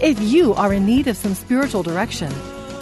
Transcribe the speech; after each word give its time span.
if 0.00 0.20
you 0.20 0.54
are 0.54 0.72
in 0.72 0.86
need 0.86 1.08
of 1.08 1.16
some 1.16 1.34
spiritual 1.34 1.82
direction, 1.82 2.32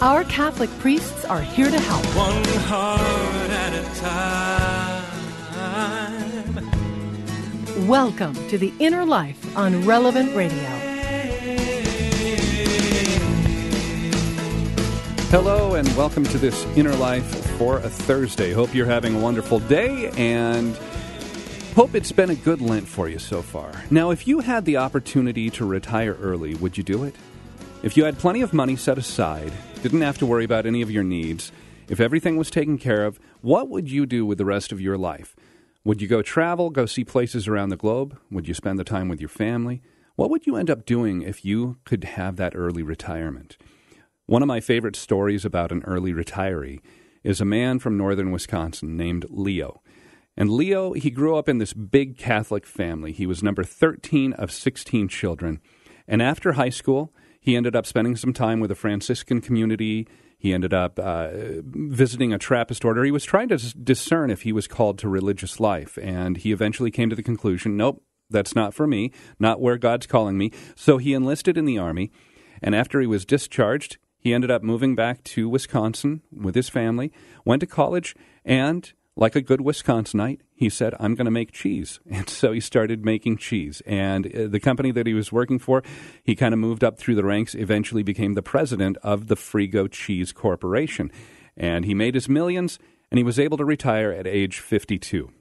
our 0.01 0.23
Catholic 0.25 0.69
priests 0.79 1.25
are 1.25 1.41
here 1.41 1.71
to 1.71 1.79
help. 1.79 2.05
One 2.15 2.43
heart 2.65 3.49
at 3.49 3.73
a 3.73 3.83
time. 3.99 5.03
Welcome 7.87 8.35
to 8.49 8.57
the 8.57 8.73
Inner 8.79 9.05
Life 9.05 9.57
on 9.57 9.85
Relevant 9.85 10.35
Radio. 10.35 10.69
Hello, 15.29 15.73
and 15.73 15.87
welcome 15.97 16.23
to 16.25 16.37
this 16.37 16.63
Inner 16.75 16.95
Life 16.95 17.25
for 17.57 17.79
a 17.79 17.89
Thursday. 17.89 18.53
Hope 18.53 18.75
you're 18.75 18.85
having 18.85 19.15
a 19.15 19.19
wonderful 19.19 19.57
day 19.59 20.11
and 20.17 20.77
hope 21.77 21.93
it's 21.93 22.11
been 22.11 22.31
a 22.31 22.35
good 22.35 22.59
Lent 22.59 22.87
for 22.87 23.07
you 23.07 23.19
so 23.19 23.43
far. 23.43 23.71
Now, 23.91 24.09
if 24.09 24.27
you 24.27 24.39
had 24.39 24.65
the 24.65 24.77
opportunity 24.77 25.51
to 25.51 25.63
retire 25.63 26.17
early, 26.19 26.55
would 26.55 26.75
you 26.75 26.83
do 26.83 27.03
it? 27.03 27.13
If 27.83 27.95
you 27.95 28.03
had 28.03 28.17
plenty 28.17 28.41
of 28.41 28.51
money 28.51 28.75
set 28.75 28.97
aside, 28.97 29.53
didn't 29.83 30.01
have 30.01 30.17
to 30.17 30.25
worry 30.25 30.43
about 30.43 30.65
any 30.65 30.81
of 30.81 30.89
your 30.89 31.03
needs, 31.03 31.51
if 31.87 31.99
everything 31.99 32.35
was 32.35 32.49
taken 32.49 32.79
care 32.79 33.05
of, 33.05 33.19
what 33.41 33.69
would 33.69 33.91
you 33.91 34.07
do 34.07 34.25
with 34.25 34.39
the 34.39 34.43
rest 34.43 34.71
of 34.71 34.81
your 34.81 34.97
life? 34.97 35.35
Would 35.83 36.01
you 36.01 36.07
go 36.07 36.23
travel, 36.23 36.71
go 36.71 36.87
see 36.87 37.03
places 37.03 37.47
around 37.47 37.69
the 37.69 37.77
globe? 37.77 38.17
Would 38.31 38.47
you 38.47 38.55
spend 38.55 38.79
the 38.79 38.83
time 38.83 39.07
with 39.07 39.21
your 39.21 39.29
family? 39.29 39.83
What 40.15 40.31
would 40.31 40.47
you 40.47 40.55
end 40.55 40.71
up 40.71 40.83
doing 40.83 41.21
if 41.21 41.45
you 41.45 41.77
could 41.85 42.03
have 42.05 42.37
that 42.37 42.55
early 42.55 42.81
retirement? 42.81 43.55
One 44.25 44.41
of 44.41 44.47
my 44.47 44.61
favorite 44.61 44.95
stories 44.95 45.45
about 45.45 45.71
an 45.71 45.83
early 45.85 46.11
retiree 46.11 46.81
is 47.23 47.39
a 47.39 47.45
man 47.45 47.77
from 47.77 47.97
northern 47.97 48.31
Wisconsin 48.31 48.97
named 48.97 49.27
Leo. 49.29 49.83
And 50.37 50.51
Leo, 50.51 50.93
he 50.93 51.09
grew 51.09 51.35
up 51.35 51.49
in 51.49 51.57
this 51.57 51.73
big 51.73 52.17
Catholic 52.17 52.65
family. 52.65 53.11
He 53.11 53.25
was 53.25 53.41
number 53.41 53.63
13 53.63 54.33
of 54.33 54.51
16 54.51 55.07
children. 55.07 55.59
And 56.07 56.21
after 56.21 56.53
high 56.53 56.69
school, 56.69 57.11
he 57.39 57.55
ended 57.55 57.75
up 57.75 57.87
spending 57.87 58.15
some 58.15 58.33
time 58.33 58.59
with 58.59 58.69
a 58.69 58.75
Franciscan 58.75 59.41
community. 59.41 60.07
He 60.37 60.53
ended 60.53 60.73
up 60.73 60.99
uh, 60.99 61.29
visiting 61.63 62.33
a 62.33 62.37
Trappist 62.37 62.85
order. 62.85 63.03
He 63.03 63.11
was 63.11 63.25
trying 63.25 63.49
to 63.49 63.57
discern 63.77 64.29
if 64.29 64.43
he 64.43 64.53
was 64.53 64.67
called 64.67 64.99
to 64.99 65.09
religious 65.09 65.59
life. 65.59 65.97
And 66.01 66.37
he 66.37 66.51
eventually 66.51 66.91
came 66.91 67.09
to 67.09 67.15
the 67.15 67.23
conclusion 67.23 67.75
nope, 67.75 68.03
that's 68.29 68.55
not 68.55 68.75
for 68.75 68.85
me, 68.85 69.11
not 69.39 69.59
where 69.59 69.77
God's 69.77 70.05
calling 70.05 70.37
me. 70.37 70.51
So 70.75 70.99
he 70.99 71.13
enlisted 71.13 71.57
in 71.57 71.65
the 71.65 71.79
Army. 71.79 72.11
And 72.61 72.75
after 72.75 73.01
he 73.01 73.07
was 73.07 73.25
discharged, 73.25 73.97
he 74.19 74.33
ended 74.33 74.51
up 74.51 74.61
moving 74.61 74.95
back 74.95 75.23
to 75.23 75.49
Wisconsin 75.49 76.21
with 76.31 76.53
his 76.53 76.69
family, 76.69 77.11
went 77.45 77.61
to 77.61 77.67
college, 77.67 78.15
and 78.43 78.91
like 79.17 79.35
a 79.35 79.41
good 79.41 79.59
Wisconsinite, 79.59 80.39
he 80.53 80.69
said, 80.69 80.93
I'm 80.99 81.15
going 81.15 81.25
to 81.25 81.31
make 81.31 81.51
cheese. 81.51 81.99
And 82.09 82.29
so 82.29 82.51
he 82.51 82.59
started 82.59 83.03
making 83.03 83.37
cheese. 83.37 83.81
And 83.85 84.25
uh, 84.27 84.47
the 84.47 84.59
company 84.59 84.91
that 84.91 85.07
he 85.07 85.13
was 85.13 85.31
working 85.31 85.59
for, 85.59 85.83
he 86.23 86.35
kind 86.35 86.53
of 86.53 86.59
moved 86.59 86.83
up 86.83 86.97
through 86.97 87.15
the 87.15 87.23
ranks, 87.23 87.55
eventually 87.55 88.03
became 88.03 88.33
the 88.33 88.41
president 88.41 88.97
of 89.03 89.27
the 89.27 89.35
Frigo 89.35 89.91
Cheese 89.91 90.31
Corporation. 90.31 91.11
And 91.55 91.85
he 91.85 91.93
made 91.93 92.15
his 92.15 92.29
millions, 92.29 92.79
and 93.11 93.17
he 93.17 93.23
was 93.23 93.39
able 93.39 93.57
to 93.57 93.65
retire 93.65 94.11
at 94.11 94.27
age 94.27 94.59
52. 94.59 95.31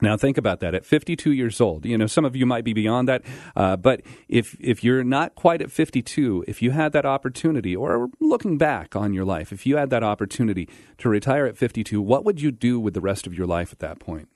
Now 0.00 0.16
think 0.16 0.38
about 0.38 0.60
that. 0.60 0.74
At 0.74 0.84
52 0.84 1.32
years 1.32 1.60
old, 1.60 1.84
you 1.84 1.98
know 1.98 2.06
some 2.06 2.24
of 2.24 2.34
you 2.34 2.46
might 2.46 2.64
be 2.64 2.72
beyond 2.72 3.08
that, 3.08 3.22
uh, 3.54 3.76
but 3.76 4.02
if 4.28 4.56
if 4.58 4.82
you're 4.82 5.04
not 5.04 5.34
quite 5.34 5.60
at 5.60 5.70
52, 5.70 6.44
if 6.48 6.62
you 6.62 6.70
had 6.70 6.92
that 6.92 7.06
opportunity, 7.06 7.76
or 7.76 8.08
looking 8.18 8.58
back 8.58 8.96
on 8.96 9.12
your 9.12 9.24
life, 9.24 9.52
if 9.52 9.66
you 9.66 9.76
had 9.76 9.90
that 9.90 10.02
opportunity 10.02 10.68
to 10.98 11.08
retire 11.08 11.46
at 11.46 11.56
52, 11.56 12.00
what 12.00 12.24
would 12.24 12.40
you 12.40 12.50
do 12.50 12.80
with 12.80 12.94
the 12.94 13.00
rest 13.00 13.26
of 13.26 13.34
your 13.34 13.46
life 13.46 13.72
at 13.72 13.80
that 13.80 13.98
point? 13.98 14.28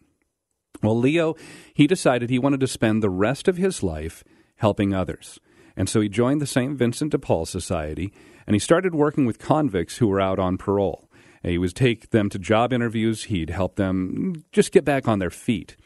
Well, 0.82 0.98
Leo, 0.98 1.34
he 1.72 1.86
decided 1.86 2.28
he 2.28 2.38
wanted 2.38 2.60
to 2.60 2.66
spend 2.66 3.02
the 3.02 3.10
rest 3.10 3.48
of 3.48 3.56
his 3.56 3.82
life 3.82 4.22
helping 4.56 4.94
others, 4.94 5.40
and 5.76 5.88
so 5.88 6.00
he 6.00 6.08
joined 6.08 6.40
the 6.40 6.46
St. 6.46 6.76
Vincent 6.76 7.12
de 7.12 7.18
Paul 7.18 7.46
Society, 7.46 8.12
and 8.46 8.54
he 8.54 8.60
started 8.60 8.94
working 8.94 9.26
with 9.26 9.38
convicts 9.38 9.96
who 9.96 10.06
were 10.06 10.20
out 10.20 10.38
on 10.38 10.58
parole. 10.58 11.05
He 11.46 11.58
would 11.58 11.74
take 11.74 12.10
them 12.10 12.28
to 12.30 12.38
job 12.38 12.72
interviews. 12.72 13.24
He'd 13.24 13.50
help 13.50 13.76
them 13.76 14.44
just 14.52 14.72
get 14.72 14.84
back 14.84 15.06
on 15.06 15.18
their 15.20 15.30
feet. 15.30 15.76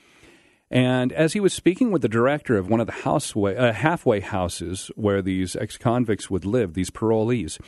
And 0.71 1.13
as 1.13 1.33
he 1.33 1.41
was 1.41 1.53
speaking 1.53 1.91
with 1.91 2.03
the 2.03 2.09
director 2.09 2.57
of 2.57 2.69
one 2.69 2.81
of 2.81 2.87
the 2.87 2.93
houseway, 2.93 3.57
uh, 3.57 3.73
halfway 3.73 4.21
houses 4.21 4.91
where 4.95 5.21
these 5.21 5.57
ex 5.57 5.77
convicts 5.77 6.31
would 6.31 6.45
live, 6.45 6.75
these 6.75 6.91
parolees, 6.91 7.61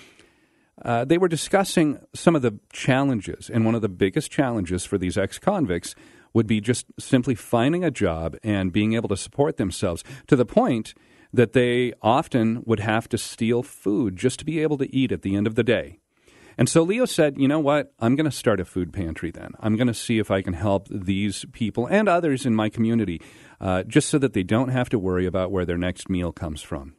uh, 0.85 1.05
they 1.05 1.19
were 1.19 1.29
discussing 1.29 1.99
some 2.15 2.37
of 2.37 2.43
the 2.43 2.59
challenges. 2.73 3.51
And 3.51 3.65
one 3.65 3.75
of 3.75 3.83
the 3.83 3.89
biggest 3.89 4.31
challenges 4.31 4.85
for 4.85 4.99
these 4.99 5.19
ex 5.19 5.39
convicts 5.39 5.95
would 6.33 6.47
be 6.47 6.61
just 6.61 6.87
simply 6.99 7.35
finding 7.35 7.85
a 7.85 7.91
job 7.91 8.37
and 8.43 8.73
being 8.73 8.95
able 8.95 9.09
to 9.09 9.17
support 9.17 9.57
themselves 9.57 10.05
to 10.29 10.37
the 10.37 10.47
point 10.47 10.95
that 11.33 11.53
they 11.53 11.93
often 12.03 12.63
would 12.65 12.81
have 12.81 13.09
to 13.09 13.19
steal 13.19 13.63
food 13.63 14.17
just 14.17 14.39
to 14.39 14.45
be 14.45 14.61
able 14.61 14.79
to 14.79 14.95
eat 14.95 15.13
at 15.13 15.23
the 15.23 15.35
end 15.35 15.47
of 15.47 15.57
the 15.57 15.65
day. 15.65 15.99
And 16.59 16.69
so 16.69 16.83
Leo 16.83 17.05
said, 17.05 17.39
you 17.39 17.49
know 17.49 17.61
what? 17.61 17.93
I'm 17.99 18.17
going 18.17 18.31
to 18.31 18.37
start 18.37 18.61
a 18.61 18.65
food 18.65 18.93
pantry 18.93 19.31
then. 19.31 19.53
I'm 19.61 19.77
going 19.77 19.87
to 19.87 19.95
see 19.95 20.19
if 20.19 20.31
I 20.31 20.43
can 20.43 20.55
help 20.55 20.89
these 20.91 21.45
people 21.53 21.87
and 21.87 22.09
others 22.09 22.45
in 22.47 22.55
my 22.55 22.69
community 22.69 23.21
uh, 23.61 23.85
just 23.85 24.09
so 24.09 24.19
that 24.19 24.33
they 24.33 24.43
don't 24.43 24.69
have 24.69 24.89
to 24.91 24.99
worry 24.99 25.27
about 25.27 25.51
where 25.51 25.65
their 25.65 25.79
next 25.79 26.11
meal 26.11 26.33
comes 26.33 26.63
from. 26.63 26.95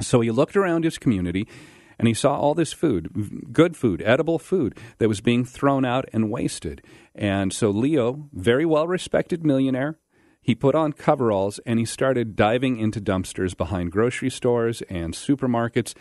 So 0.00 0.20
he 0.20 0.30
looked 0.30 0.56
around 0.56 0.84
his 0.84 0.98
community 0.98 1.46
and 1.98 2.08
he 2.08 2.14
saw 2.14 2.36
all 2.36 2.54
this 2.54 2.72
food, 2.72 3.52
good 3.52 3.76
food, 3.76 4.02
edible 4.04 4.38
food 4.38 4.76
that 4.98 5.08
was 5.08 5.20
being 5.20 5.44
thrown 5.44 5.84
out 5.84 6.08
and 6.12 6.30
wasted. 6.30 6.82
And 7.14 7.52
so 7.52 7.70
Leo, 7.70 8.28
very 8.32 8.64
well 8.64 8.88
respected 8.88 9.44
millionaire, 9.44 9.98
he 10.40 10.56
put 10.56 10.74
on 10.74 10.92
coveralls 10.92 11.60
and 11.64 11.78
he 11.78 11.84
started 11.84 12.34
diving 12.34 12.78
into 12.78 13.00
dumpsters 13.00 13.56
behind 13.56 13.92
grocery 13.92 14.30
stores 14.30 14.82
and 14.88 15.14
supermarkets 15.14 15.94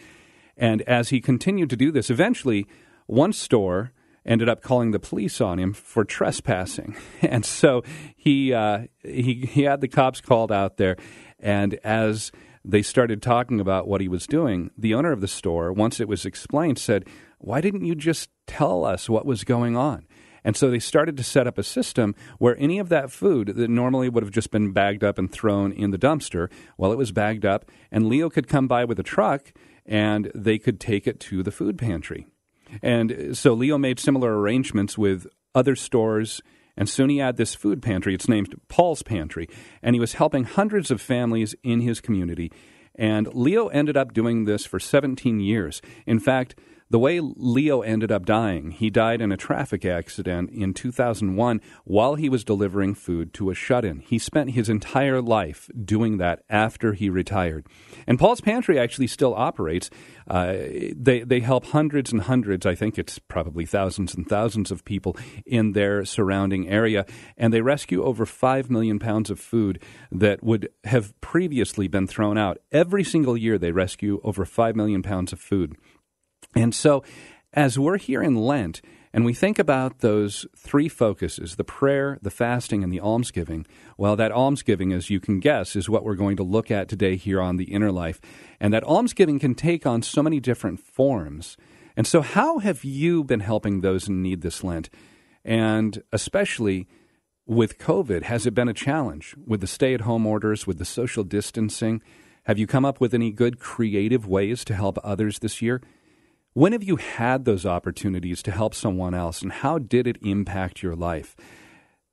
and 0.62 0.84
as 0.84 1.10
he 1.10 1.20
continued 1.20 1.72
to 1.72 1.76
do 1.76 1.92
this, 1.92 2.12
eventually 2.12 2.68
one 3.08 3.34
store 3.34 3.92
ended 4.24 4.48
up 4.48 4.62
calling 4.62 4.92
the 4.92 5.00
police 5.00 5.42
on 5.42 5.58
him 5.58 5.74
for 5.74 6.06
trespassing. 6.06 6.96
And 7.24 7.44
so 7.44 7.84
he, 8.16 8.54
uh, 8.54 8.84
he, 9.04 9.50
he 9.52 9.64
had 9.64 9.82
the 9.82 9.88
cops 9.88 10.22
called 10.22 10.52
out 10.52 10.78
there. 10.78 10.98
And 11.40 11.76
as 11.84 12.32
they 12.64 12.84
started 12.84 13.24
talking 13.24 13.60
about 13.60 13.88
what 13.88 14.02
he 14.02 14.08
was 14.08 14.28
doing, 14.28 14.70
the 14.78 14.94
owner 14.94 15.12
of 15.12 15.22
the 15.22 15.28
store, 15.28 15.74
once 15.74 16.00
it 16.00 16.08
was 16.08 16.26
explained, 16.26 16.78
said, 16.78 17.06
Why 17.40 17.60
didn't 17.60 17.86
you 17.86 17.96
just 17.96 18.30
tell 18.46 18.86
us 18.86 19.10
what 19.10 19.26
was 19.26 19.44
going 19.44 19.76
on? 19.76 20.06
And 20.44 20.56
so 20.56 20.70
they 20.70 20.80
started 20.80 21.18
to 21.18 21.24
set 21.24 21.48
up 21.48 21.58
a 21.58 21.64
system 21.64 22.14
where 22.38 22.58
any 22.60 22.78
of 22.78 22.90
that 22.90 23.12
food 23.12 23.56
that 23.56 23.70
normally 23.70 24.10
would 24.10 24.24
have 24.24 24.32
just 24.32 24.52
been 24.52 24.74
bagged 24.74 25.04
up 25.04 25.18
and 25.18 25.32
thrown 25.32 25.72
in 25.72 25.90
the 25.90 25.98
dumpster, 25.98 26.52
well, 26.78 26.92
it 26.92 26.98
was 26.98 27.12
bagged 27.12 27.46
up, 27.46 27.66
and 27.92 28.08
Leo 28.08 28.30
could 28.30 28.48
come 28.48 28.68
by 28.68 28.86
with 28.86 29.00
a 29.00 29.04
truck 29.04 29.54
and 29.86 30.32
they 30.36 30.58
could 30.58 30.80
take 30.80 31.08
it 31.08 31.20
to 31.20 31.44
the 31.44 31.52
food 31.52 31.78
pantry. 31.78 32.28
And 32.82 33.12
uh, 33.12 33.34
so 33.34 33.54
Leo 33.54 33.78
made 33.78 34.00
similar 34.00 34.40
arrangements 34.40 34.98
with 34.98 35.28
other 35.54 35.76
stores, 35.76 36.42
and 36.78 36.88
soon 36.88 37.10
he 37.10 37.18
had 37.18 37.38
this 37.38 37.56
food 37.56 37.82
pantry. 37.82 38.14
It's 38.14 38.30
named 38.30 38.56
Paul's 38.70 39.04
Pantry, 39.04 39.48
and 39.82 39.96
he 39.96 40.00
was 40.00 40.14
helping 40.14 40.46
hundreds 40.46 40.92
of 40.92 41.02
families 41.02 41.56
in 41.64 41.82
his 41.82 42.00
community. 42.00 42.52
And 42.96 43.28
Leo 43.34 43.68
ended 43.68 43.98
up 43.98 44.14
doing 44.14 44.46
this 44.46 44.66
for 44.66 44.80
17 44.80 45.40
years. 45.40 45.82
In 46.06 46.20
fact, 46.20 46.56
the 46.92 47.00
way 47.00 47.22
Leo 47.22 47.82
ended 47.82 48.12
up 48.12 48.26
dying, 48.26 48.72
he 48.72 48.90
died 48.90 49.22
in 49.22 49.32
a 49.32 49.38
traffic 49.38 49.86
accident 49.86 50.50
in 50.50 50.74
2001 50.74 51.62
while 51.86 52.16
he 52.16 52.28
was 52.28 52.44
delivering 52.44 52.96
food 52.96 53.34
to 53.34 53.50
a 53.50 53.56
shut 53.56 53.86
in. 53.86 54.02
He 54.02 54.20
spent 54.20 54.52
his 54.52 54.68
entire 54.68 55.22
life 55.22 55.70
doing 55.86 56.18
that 56.18 56.44
after 56.50 56.92
he 56.92 57.10
retired. 57.10 57.66
And 58.06 58.20
Paul's 58.20 58.42
Pantry 58.42 58.78
actually 58.78 59.08
still 59.08 59.34
operates. 59.34 59.90
Uh, 60.30 60.56
they, 60.94 61.24
they 61.26 61.40
help 61.40 61.68
hundreds 61.68 62.12
and 62.12 62.24
hundreds, 62.24 62.66
I 62.66 62.76
think 62.76 63.00
it's 63.00 63.20
probably 63.20 63.66
thousands 63.66 64.14
and 64.14 64.28
thousands 64.28 64.70
of 64.70 64.84
people 64.84 65.16
in 65.46 65.72
their 65.72 66.04
surrounding 66.04 66.68
area. 66.68 67.06
And 67.38 67.54
they 67.54 67.62
rescue 67.62 68.04
over 68.04 68.26
5 68.26 68.70
million 68.70 69.00
pounds 69.00 69.30
of 69.30 69.40
food 69.40 69.82
that 70.12 70.44
would 70.44 70.68
have 70.84 71.20
previously 71.22 71.88
been 71.88 72.06
thrown 72.06 72.38
out. 72.38 72.58
Every 72.70 73.06
single 73.06 73.38
year, 73.38 73.58
they 73.58 73.72
rescue 73.72 74.20
over 74.26 74.44
5 74.44 74.76
million 74.76 75.02
pounds 75.02 75.32
of 75.32 75.40
food. 75.40 75.78
And 76.56 76.76
so, 76.76 77.04
as 77.54 77.78
we're 77.78 77.98
here 77.98 78.22
in 78.22 78.36
Lent, 78.36 78.82
and 79.14 79.26
we 79.26 79.34
think 79.34 79.60
about 79.60 80.00
those 80.00 80.46
three 80.56 80.88
focuses 80.88 81.56
the 81.56 81.64
prayer, 81.64 82.18
the 82.22 82.32
fasting, 82.32 82.84
and 82.84 82.92
the 82.92 83.02
almsgiving. 83.02 83.66
Well, 83.98 84.16
that 84.16 84.32
almsgiving, 84.32 84.94
as 84.94 85.10
you 85.10 85.20
can 85.20 85.40
guess, 85.40 85.76
is 85.76 85.90
what 85.90 86.06
we're 86.06 86.16
going 86.16 86.38
to 86.38 86.44
look 86.44 86.72
at 86.72 86.88
today 86.88 87.18
here 87.18 87.42
on 87.42 87.58
The 87.58 87.66
Inner 87.66 87.92
Life. 87.92 88.22
And 88.60 88.74
that 88.74 88.86
almsgiving 88.86 89.40
can 89.40 89.54
take 89.54 89.86
on 89.86 90.02
so 90.02 90.24
many 90.24 90.40
different 90.40 90.80
forms. 90.80 91.58
And 91.98 92.08
so, 92.08 92.22
how 92.22 92.60
have 92.60 92.86
you 92.86 93.24
been 93.24 93.42
helping 93.42 93.82
those 93.82 94.08
in 94.08 94.22
need 94.22 94.42
this 94.42 94.64
Lent? 94.64 94.90
And 95.44 96.02
especially 96.14 96.88
with 97.46 97.80
COVID, 97.80 98.24
has 98.24 98.46
it 98.46 98.54
been 98.54 98.70
a 98.70 98.74
challenge 98.74 99.36
with 99.46 99.60
the 99.60 99.68
stay 99.68 99.94
at 99.94 100.02
home 100.02 100.26
orders, 100.26 100.66
with 100.66 100.78
the 100.78 100.86
social 100.86 101.26
distancing? 101.26 102.02
Have 102.46 102.58
you 102.58 102.66
come 102.66 102.86
up 102.86 103.02
with 103.02 103.14
any 103.14 103.32
good 103.32 103.60
creative 103.60 104.26
ways 104.26 104.64
to 104.66 104.74
help 104.74 104.98
others 105.04 105.40
this 105.40 105.62
year? 105.62 105.82
When 106.54 106.74
have 106.74 106.84
you 106.84 106.98
had 106.98 107.46
those 107.46 107.66
opportunities 107.66 108.44
to 108.44 108.52
help 108.52 108.76
someone 108.76 109.14
else, 109.14 109.42
and 109.42 109.54
how 109.54 109.80
did 109.80 110.06
it 110.06 110.18
impact 110.22 110.84
your 110.84 110.98
life? 110.98 111.34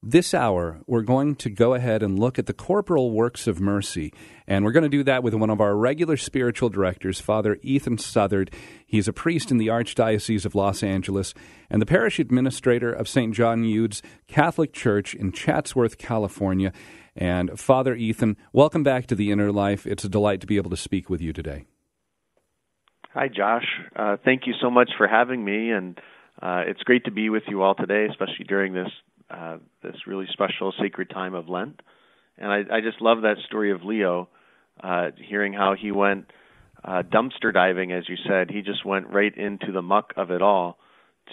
This 0.01 0.33
hour, 0.33 0.79
we're 0.87 1.03
going 1.03 1.35
to 1.35 1.51
go 1.51 1.75
ahead 1.75 2.05
and 2.05 2.17
look 2.17 2.39
at 2.39 2.47
the 2.47 2.53
corporal 2.53 3.11
works 3.11 3.49
of 3.49 3.61
mercy. 3.61 4.13
And 4.47 4.65
we're 4.65 4.71
going 4.71 4.85
to 4.85 4.89
do 4.89 5.03
that 5.03 5.25
with 5.25 5.35
one 5.35 5.51
of 5.51 5.61
our 5.61 5.75
regular 5.75 6.17
spiritual 6.17 6.69
directors, 6.69 7.21
Father 7.21 7.59
Ethan 7.63 7.99
Southard. 7.99 8.55
He's 8.87 9.09
a 9.09 9.13
priest 9.13 9.51
in 9.51 9.59
the 9.59 9.67
Archdiocese 9.67 10.45
of 10.45 10.55
Los 10.55 10.85
Angeles 10.85 11.35
and 11.69 11.83
the 11.83 11.87
parish 11.87 12.21
administrator 12.21 12.93
of 12.93 13.09
St. 13.09 13.35
John 13.35 13.65
Eudes 13.65 14.03
Catholic 14.29 14.73
Church 14.73 15.17
in 15.17 15.33
Chatsworth, 15.33 15.99
California. 15.99 16.73
And 17.17 17.59
Father 17.59 17.97
Ethan, 17.97 18.37
welcome 18.53 18.85
back 18.85 19.09
to 19.09 19.17
the 19.17 19.33
Inner 19.33 19.51
Life. 19.51 19.85
It's 19.85 20.05
a 20.05 20.09
delight 20.09 20.41
to 20.43 20.47
be 20.47 20.59
able 20.59 20.71
to 20.71 20.77
speak 20.77 21.11
with 21.11 21.21
you 21.21 21.33
today. 21.33 21.65
Hi, 23.15 23.29
Josh. 23.29 23.65
Uh, 23.97 24.19
thank 24.23 24.47
you 24.47 24.53
so 24.61 24.71
much 24.71 24.91
for 24.99 25.09
having 25.09 25.43
me, 25.43 25.71
and 25.71 25.99
uh, 26.43 26.65
it's 26.67 26.83
great 26.83 27.07
to 27.07 27.11
be 27.11 27.31
with 27.31 27.45
you 27.49 27.63
all 27.63 27.75
today, 27.75 28.07
especially 28.11 28.45
during 28.47 28.75
this 28.75 28.89
uh, 29.31 29.57
this 29.83 29.95
really 30.07 30.27
special 30.31 30.75
sacred 30.79 31.09
time 31.09 31.35
of 31.35 31.49
Lent. 31.49 31.81
And 32.37 32.53
I, 32.53 32.77
I 32.77 32.81
just 32.83 33.01
love 33.01 33.23
that 33.23 33.37
story 33.47 33.73
of 33.73 33.83
Leo, 33.83 34.29
uh, 34.83 35.11
hearing 35.17 35.55
how 35.55 35.75
he 35.75 35.91
went 35.91 36.27
uh, 36.85 37.03
dumpster 37.03 37.53
diving, 37.53 37.93
as 37.93 38.09
you 38.09 38.17
said. 38.29 38.51
He 38.51 38.61
just 38.61 38.85
went 38.85 39.09
right 39.09 39.37
into 39.37 39.73
the 39.73 39.83
muck 39.83 40.13
of 40.17 40.31
it 40.31 40.43
all 40.43 40.79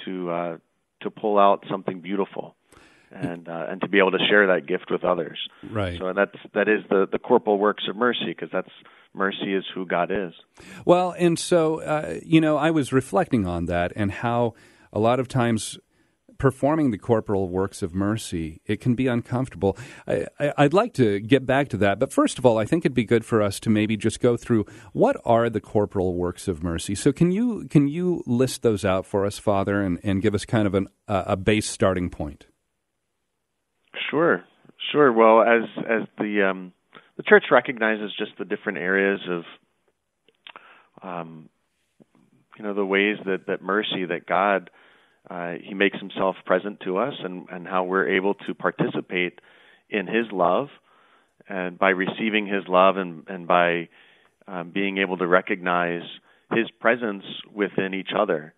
to 0.05 0.31
uh, 0.31 0.57
to 1.01 1.09
pull 1.09 1.37
out 1.37 1.65
something 1.69 1.99
beautiful 1.99 2.55
and 3.15 3.47
uh, 3.47 3.65
and 3.69 3.81
to 3.81 3.87
be 3.87 3.99
able 3.99 4.11
to 4.11 4.25
share 4.29 4.47
that 4.47 4.67
gift 4.67 4.91
with 4.91 5.03
others. 5.03 5.39
Right. 5.69 5.97
So 5.97 6.13
that's 6.13 6.35
that 6.53 6.67
is 6.67 6.83
the 6.89 7.07
the 7.11 7.19
corporal 7.19 7.57
works 7.57 7.83
of 7.89 7.95
mercy 7.95 8.27
because 8.27 8.49
that's 8.51 8.69
mercy 9.13 9.53
is 9.53 9.63
who 9.73 9.85
God 9.85 10.11
is. 10.11 10.33
Well, 10.85 11.15
and 11.17 11.39
so 11.39 11.81
uh, 11.81 12.19
you 12.23 12.41
know, 12.41 12.57
I 12.57 12.71
was 12.71 12.91
reflecting 12.91 13.47
on 13.47 13.65
that 13.65 13.93
and 13.95 14.11
how 14.11 14.53
a 14.91 14.99
lot 14.99 15.19
of 15.19 15.27
times 15.27 15.77
performing 16.37 16.91
the 16.91 16.97
corporal 16.97 17.49
works 17.49 17.81
of 17.81 17.93
mercy, 17.93 18.61
it 18.65 18.81
can 18.81 18.95
be 18.95 19.07
uncomfortable. 19.07 19.77
I, 20.07 20.53
would 20.57 20.73
like 20.73 20.93
to 20.95 21.19
get 21.19 21.45
back 21.45 21.69
to 21.69 21.77
that, 21.77 21.99
but 21.99 22.11
first 22.11 22.37
of 22.37 22.45
all, 22.45 22.57
I 22.57 22.65
think 22.65 22.83
it'd 22.83 22.93
be 22.93 23.05
good 23.05 23.25
for 23.25 23.41
us 23.41 23.59
to 23.61 23.69
maybe 23.69 23.97
just 23.97 24.19
go 24.19 24.37
through 24.37 24.65
what 24.93 25.17
are 25.25 25.49
the 25.49 25.61
corporal 25.61 26.13
works 26.13 26.47
of 26.47 26.63
mercy. 26.63 26.95
So, 26.95 27.11
can 27.11 27.31
you 27.31 27.67
can 27.69 27.87
you 27.87 28.23
list 28.25 28.61
those 28.63 28.83
out 28.83 29.05
for 29.05 29.25
us, 29.25 29.39
Father, 29.39 29.81
and, 29.81 29.99
and 30.03 30.21
give 30.21 30.35
us 30.35 30.45
kind 30.45 30.67
of 30.67 30.75
an, 30.75 30.87
uh, 31.07 31.23
a 31.27 31.37
base 31.37 31.69
starting 31.69 32.09
point? 32.09 32.47
Sure, 34.09 34.43
sure. 34.91 35.11
Well, 35.11 35.41
as 35.41 35.63
as 35.77 36.07
the 36.17 36.49
um, 36.49 36.73
the 37.17 37.23
church 37.23 37.45
recognizes 37.51 38.11
just 38.17 38.31
the 38.37 38.45
different 38.45 38.77
areas 38.79 39.21
of, 39.29 39.43
um, 41.01 41.49
you 42.57 42.63
know, 42.63 42.73
the 42.73 42.85
ways 42.85 43.17
that 43.25 43.47
that 43.47 43.61
mercy 43.61 44.05
that 44.05 44.25
God 44.27 44.69
uh, 45.29 45.53
He 45.63 45.73
makes 45.73 45.97
Himself 45.99 46.35
present 46.45 46.79
to 46.81 46.97
us, 46.97 47.13
and 47.23 47.47
and 47.51 47.67
how 47.67 47.83
we're 47.83 48.15
able 48.15 48.33
to 48.33 48.53
participate 48.53 49.39
in 49.89 50.07
His 50.07 50.25
love, 50.31 50.67
and 51.47 51.77
by 51.77 51.89
receiving 51.89 52.47
His 52.47 52.63
love, 52.67 52.97
and 52.97 53.23
and 53.27 53.47
by 53.47 53.89
um, 54.47 54.71
being 54.71 54.97
able 54.97 55.17
to 55.17 55.27
recognize 55.27 56.03
His 56.51 56.69
presence 56.79 57.23
within 57.53 57.93
each 57.93 58.11
other, 58.17 58.53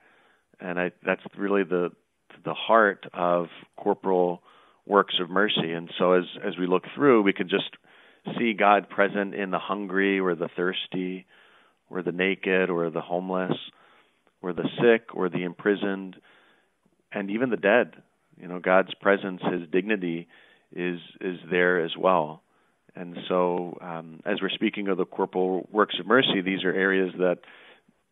and 0.60 0.80
I, 0.80 0.92
that's 1.06 1.22
really 1.38 1.63
the 1.63 1.92
the 2.44 2.54
heart 2.54 3.06
of 3.13 3.48
corporal 3.78 4.42
works 4.88 5.16
of 5.22 5.30
mercy. 5.30 5.72
And 5.74 5.89
so 5.98 6.13
as 6.13 6.24
as 6.45 6.57
we 6.57 6.68
look 6.68 6.84
through, 6.95 7.22
we 7.22 7.34
can 7.34 7.50
just 7.50 7.69
see 8.38 8.54
God 8.54 8.89
present 8.89 9.36
in 9.36 9.51
the 9.51 9.60
hungry 9.60 10.19
or 10.19 10.36
the 10.36 10.50
thirsty 10.56 11.25
or 11.89 12.01
the 12.01 12.12
naked 12.12 12.69
or 12.69 12.89
the 12.89 13.01
homeless 13.01 13.54
or 14.42 14.54
the 14.54 14.68
sick 14.81 15.16
or 15.16 15.30
the 15.30 15.44
imprisoned 15.44 16.16
and 17.12 17.30
even 17.30 17.50
the 17.50 17.57
dead. 17.57 18.01
You 18.39 18.48
know, 18.48 18.60
God's 18.60 18.94
presence, 18.95 19.42
his 19.51 19.69
dignity 19.72 20.28
is 20.75 21.00
is 21.22 21.38
there 21.50 21.84
as 21.84 21.92
well. 21.98 22.42
And 22.95 23.16
so 23.28 23.78
um, 23.80 24.22
as 24.25 24.42
we're 24.42 24.50
speaking 24.50 24.88
of 24.88 24.98
the 24.98 25.06
corporal 25.06 25.68
works 25.72 25.95
of 26.00 26.07
mercy, 26.07 26.42
these 26.42 26.63
are 26.63 26.74
areas 26.74 27.13
that 27.19 27.39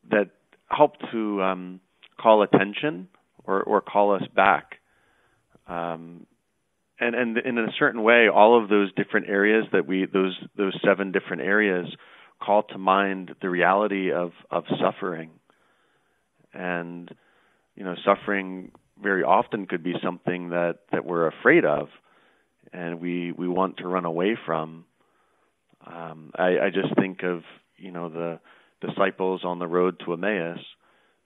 that 0.10 0.30
help 0.70 0.94
to 1.12 1.42
um, 1.42 1.80
call 2.20 2.42
attention 2.44 3.08
or, 3.44 3.62
or 3.64 3.82
call 3.82 4.16
us 4.16 4.24
back 4.36 4.76
um, 5.68 6.26
and 7.00 7.16
and 7.16 7.38
in 7.38 7.58
a 7.58 7.68
certain 7.78 8.04
way, 8.04 8.28
all 8.34 8.62
of 8.62 8.70
those 8.70 8.94
different 8.94 9.30
areas 9.30 9.66
that 9.72 9.86
we 9.86 10.06
those 10.06 10.38
those 10.58 10.78
seven 10.86 11.12
different 11.12 11.42
areas 11.42 11.88
call 12.42 12.64
to 12.64 12.78
mind 12.78 13.36
the 13.42 13.50
reality 13.50 14.12
of 14.12 14.32
of 14.50 14.64
suffering, 14.80 15.32
and 16.54 17.14
you 17.76 17.84
know, 17.84 17.96
suffering 18.06 18.72
very 19.02 19.24
often 19.24 19.66
could 19.66 19.84
be 19.84 19.94
something 20.04 20.50
that 20.50 20.80
that 20.92 21.06
we're 21.06 21.28
afraid 21.28 21.66
of, 21.66 21.90
and 22.72 23.02
we 23.02 23.32
we 23.32 23.48
want 23.48 23.78
to 23.78 23.88
run 23.88 24.06
away 24.06 24.38
from. 24.46 24.86
Um, 25.86 26.32
I, 26.36 26.58
I 26.60 26.70
just 26.74 26.96
think 26.96 27.24
of 27.24 27.42
you 27.78 27.92
know 27.92 28.10
the 28.10 28.40
disciples 28.86 29.42
on 29.44 29.60
the 29.60 29.68
road 29.68 30.02
to 30.06 30.14
Emmaus. 30.14 30.60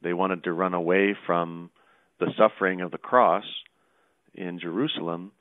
They 0.02 0.14
wanted 0.14 0.46
to 0.46 0.54
run 0.54 0.74
away 0.74 1.16
from 1.28 1.70
the 2.20 2.32
suffering 2.38 2.82
of 2.82 2.92
the 2.92 2.98
cross 2.98 3.44
in 4.34 4.60
Jerusalem 4.60 5.32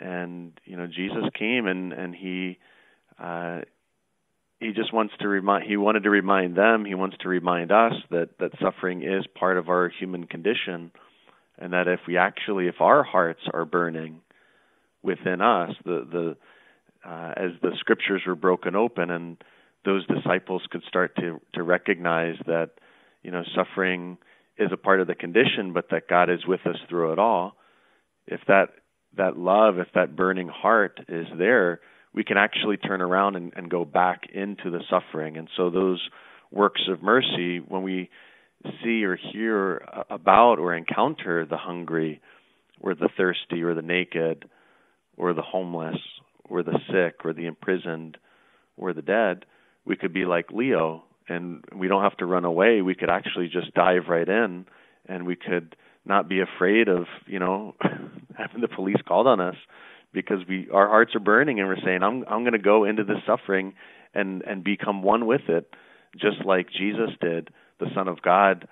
and 0.00 0.52
you 0.64 0.76
know 0.76 0.86
Jesus 0.86 1.24
came 1.38 1.66
and 1.66 1.92
and 1.92 2.14
he 2.14 2.58
uh 3.18 3.60
he 4.60 4.72
just 4.72 4.92
wants 4.92 5.14
to 5.20 5.28
remind 5.28 5.64
he 5.64 5.76
wanted 5.76 6.02
to 6.04 6.10
remind 6.10 6.56
them 6.56 6.84
he 6.84 6.94
wants 6.94 7.16
to 7.20 7.28
remind 7.28 7.70
us 7.72 7.94
that 8.10 8.30
that 8.38 8.52
suffering 8.60 9.02
is 9.02 9.24
part 9.38 9.56
of 9.56 9.68
our 9.68 9.88
human 9.88 10.24
condition 10.24 10.90
and 11.58 11.72
that 11.72 11.88
if 11.88 12.00
we 12.06 12.16
actually 12.16 12.66
if 12.66 12.80
our 12.80 13.02
hearts 13.02 13.40
are 13.52 13.64
burning 13.64 14.20
within 15.02 15.40
us 15.40 15.70
the 15.84 16.06
the 16.10 16.36
uh, 17.08 17.32
as 17.36 17.50
the 17.62 17.70
scriptures 17.78 18.22
were 18.26 18.34
broken 18.34 18.74
open 18.74 19.10
and 19.10 19.36
those 19.84 20.04
disciples 20.06 20.62
could 20.70 20.82
start 20.88 21.14
to 21.16 21.40
to 21.54 21.62
recognize 21.62 22.36
that 22.46 22.70
you 23.22 23.30
know 23.30 23.42
suffering 23.54 24.18
is 24.58 24.70
a 24.72 24.76
part 24.76 25.00
of 25.00 25.06
the 25.06 25.14
condition 25.14 25.72
but 25.72 25.86
that 25.90 26.08
God 26.08 26.28
is 26.30 26.44
with 26.46 26.60
us 26.66 26.76
through 26.88 27.12
it 27.12 27.18
all 27.18 27.54
if 28.26 28.40
that 28.48 28.70
that 29.16 29.36
love, 29.36 29.78
if 29.78 29.88
that 29.94 30.16
burning 30.16 30.48
heart 30.48 31.00
is 31.08 31.26
there, 31.36 31.80
we 32.14 32.24
can 32.24 32.36
actually 32.36 32.76
turn 32.76 33.00
around 33.00 33.36
and, 33.36 33.52
and 33.56 33.70
go 33.70 33.84
back 33.84 34.22
into 34.32 34.70
the 34.70 34.80
suffering. 34.88 35.36
And 35.36 35.48
so 35.56 35.70
those 35.70 36.00
works 36.50 36.82
of 36.90 37.02
mercy, 37.02 37.58
when 37.58 37.82
we 37.82 38.10
see 38.82 39.04
or 39.04 39.16
hear 39.16 39.84
about 40.10 40.58
or 40.58 40.74
encounter 40.74 41.46
the 41.46 41.56
hungry, 41.56 42.20
or 42.80 42.94
the 42.94 43.08
thirsty, 43.16 43.62
or 43.62 43.74
the 43.74 43.82
naked, 43.82 44.44
or 45.16 45.34
the 45.34 45.42
homeless, 45.42 45.98
or 46.48 46.62
the 46.62 46.78
sick, 46.90 47.24
or 47.24 47.32
the 47.32 47.46
imprisoned, 47.46 48.16
or 48.76 48.92
the 48.92 49.02
dead, 49.02 49.44
we 49.84 49.96
could 49.96 50.12
be 50.12 50.24
like 50.24 50.52
Leo, 50.52 51.04
and 51.28 51.64
we 51.74 51.88
don't 51.88 52.02
have 52.02 52.16
to 52.18 52.26
run 52.26 52.44
away. 52.44 52.82
We 52.82 52.94
could 52.94 53.10
actually 53.10 53.48
just 53.48 53.74
dive 53.74 54.08
right 54.08 54.28
in, 54.28 54.66
and 55.06 55.26
we 55.26 55.36
could 55.36 55.76
not 56.04 56.28
be 56.28 56.40
afraid 56.40 56.88
of 56.88 57.06
you 57.26 57.38
know 57.38 57.74
having 58.36 58.60
the 58.60 58.68
police 58.68 59.00
called 59.06 59.26
on 59.26 59.40
us 59.40 59.56
because 60.12 60.38
we 60.48 60.68
our 60.72 60.88
hearts 60.88 61.14
are 61.14 61.20
burning 61.20 61.60
and 61.60 61.68
we're 61.68 61.76
saying 61.84 62.02
I'm 62.02 62.24
I'm 62.28 62.42
going 62.42 62.52
to 62.52 62.58
go 62.58 62.84
into 62.84 63.04
this 63.04 63.18
suffering 63.26 63.74
and 64.14 64.42
and 64.42 64.64
become 64.64 65.02
one 65.02 65.26
with 65.26 65.48
it 65.48 65.72
just 66.16 66.44
like 66.44 66.68
Jesus 66.70 67.10
did. 67.20 67.50
The 67.80 67.86
son 67.94 68.08
of 68.08 68.22
God 68.22 68.66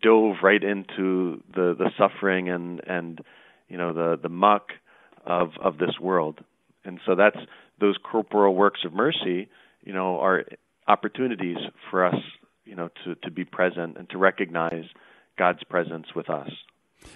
dove 0.00 0.36
right 0.42 0.62
into 0.62 1.42
the 1.54 1.74
the 1.78 1.90
suffering 1.98 2.48
and 2.48 2.80
and 2.86 3.20
you 3.68 3.76
know 3.76 3.92
the 3.92 4.18
the 4.20 4.28
muck 4.28 4.70
of 5.24 5.50
of 5.62 5.78
this 5.78 5.98
world. 6.00 6.40
And 6.84 6.98
so 7.06 7.14
that's 7.14 7.38
those 7.78 7.96
corporal 8.02 8.54
works 8.54 8.80
of 8.84 8.92
mercy 8.92 9.48
you 9.82 9.92
know 9.92 10.20
are 10.20 10.44
opportunities 10.88 11.58
for 11.90 12.04
us 12.04 12.16
you 12.64 12.74
know 12.74 12.88
to 13.04 13.14
to 13.16 13.30
be 13.30 13.44
present 13.44 13.96
and 13.96 14.08
to 14.10 14.18
recognize 14.18 14.84
God's 15.40 15.64
presence 15.64 16.08
with 16.14 16.28
us. 16.28 16.50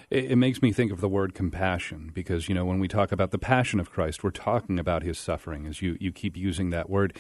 It, 0.09 0.31
it, 0.31 0.37
makes 0.37 0.63
me 0.63 0.73
think 0.73 0.91
of 0.91 1.03
the 1.03 1.11
word 1.11 1.35
compassion 1.35 2.11
because, 2.15 2.49
you 2.49 2.55
know, 2.55 2.65
when 2.65 2.79
we 2.79 2.89
talk 2.89 3.13
about 3.13 3.33
the 3.33 3.39
passion 3.39 3.79
of 3.79 3.91
Christ, 3.91 4.25
we're 4.25 4.31
talking 4.31 4.79
about 4.79 5.03
his 5.03 5.19
suffering, 5.19 5.67
as 5.67 5.83
you, 5.83 5.99
you 6.01 6.11
keep 6.11 6.35
using 6.35 6.71
that 6.71 6.89
word. 6.89 7.15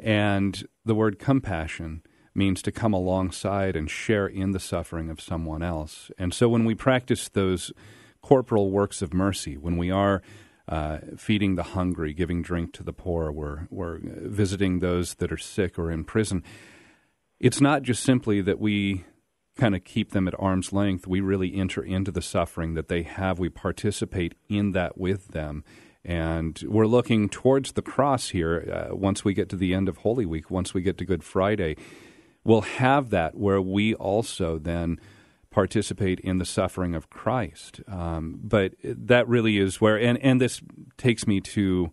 And 0.00 0.66
the 0.84 0.96
word 0.96 1.20
compassion 1.20 2.02
means 2.34 2.60
to 2.62 2.72
come 2.72 2.92
alongside 2.92 3.76
and 3.76 3.88
share 3.88 4.26
in 4.26 4.50
the 4.50 4.58
suffering 4.58 5.10
of 5.10 5.20
someone 5.20 5.62
else. 5.62 6.10
And 6.18 6.34
so 6.34 6.48
when 6.48 6.64
we 6.64 6.74
practice 6.74 7.28
those 7.28 7.72
corporal 8.20 8.72
works 8.72 9.00
of 9.00 9.14
mercy, 9.14 9.56
when 9.56 9.76
we 9.76 9.92
are 9.92 10.22
uh, 10.66 10.98
feeding 11.16 11.54
the 11.54 11.62
hungry, 11.62 12.12
giving 12.12 12.42
drink 12.42 12.72
to 12.72 12.82
the 12.82 12.92
poor, 12.92 13.30
we're, 13.30 13.68
we're 13.70 14.00
visiting 14.02 14.80
those 14.80 15.14
that 15.14 15.30
are 15.30 15.38
sick 15.38 15.78
or 15.78 15.88
in 15.88 16.02
prison, 16.02 16.42
it's 17.38 17.60
not 17.60 17.82
just 17.82 18.02
simply 18.02 18.40
that 18.40 18.58
we 18.58 19.04
kind 19.56 19.74
of 19.74 19.84
keep 19.84 20.12
them 20.12 20.26
at 20.26 20.38
arm's 20.38 20.72
length. 20.72 21.06
We 21.06 21.20
really 21.20 21.54
enter 21.54 21.82
into 21.82 22.10
the 22.10 22.22
suffering 22.22 22.74
that 22.74 22.88
they 22.88 23.02
have. 23.02 23.38
We 23.38 23.48
participate 23.48 24.34
in 24.48 24.72
that 24.72 24.98
with 24.98 25.28
them. 25.28 25.64
And 26.04 26.60
we're 26.66 26.86
looking 26.86 27.28
towards 27.28 27.72
the 27.72 27.82
cross 27.82 28.30
here 28.30 28.88
uh, 28.90 28.96
once 28.96 29.24
we 29.24 29.34
get 29.34 29.48
to 29.50 29.56
the 29.56 29.74
end 29.74 29.88
of 29.88 29.98
Holy 29.98 30.26
Week, 30.26 30.50
once 30.50 30.74
we 30.74 30.82
get 30.82 30.98
to 30.98 31.04
Good 31.04 31.22
Friday. 31.22 31.76
We'll 32.44 32.62
have 32.62 33.10
that 33.10 33.36
where 33.36 33.60
we 33.60 33.94
also 33.94 34.58
then 34.58 34.98
participate 35.50 36.18
in 36.20 36.38
the 36.38 36.44
suffering 36.44 36.94
of 36.94 37.10
Christ. 37.10 37.80
Um, 37.86 38.40
but 38.42 38.72
that 38.82 39.28
really 39.28 39.58
is 39.58 39.80
where, 39.80 39.96
and, 39.96 40.18
and 40.18 40.40
this 40.40 40.60
takes 40.96 41.26
me 41.26 41.40
to 41.40 41.92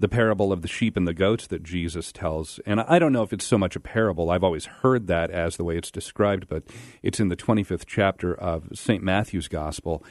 the 0.00 0.08
parable 0.08 0.50
of 0.50 0.62
the 0.62 0.68
sheep 0.68 0.96
and 0.96 1.06
the 1.06 1.14
goats 1.14 1.46
that 1.48 1.62
Jesus 1.62 2.10
tells. 2.10 2.58
And 2.64 2.80
I 2.80 2.98
don't 2.98 3.12
know 3.12 3.22
if 3.22 3.34
it's 3.34 3.44
so 3.44 3.58
much 3.58 3.76
a 3.76 3.80
parable. 3.80 4.30
I've 4.30 4.42
always 4.42 4.64
heard 4.64 5.06
that 5.08 5.30
as 5.30 5.56
the 5.56 5.64
way 5.64 5.76
it's 5.76 5.90
described, 5.90 6.48
but 6.48 6.64
it's 7.02 7.20
in 7.20 7.28
the 7.28 7.36
25th 7.36 7.84
chapter 7.86 8.34
of 8.34 8.68
St. 8.72 9.02
Matthew's 9.02 9.46
Gospel, 9.46 10.02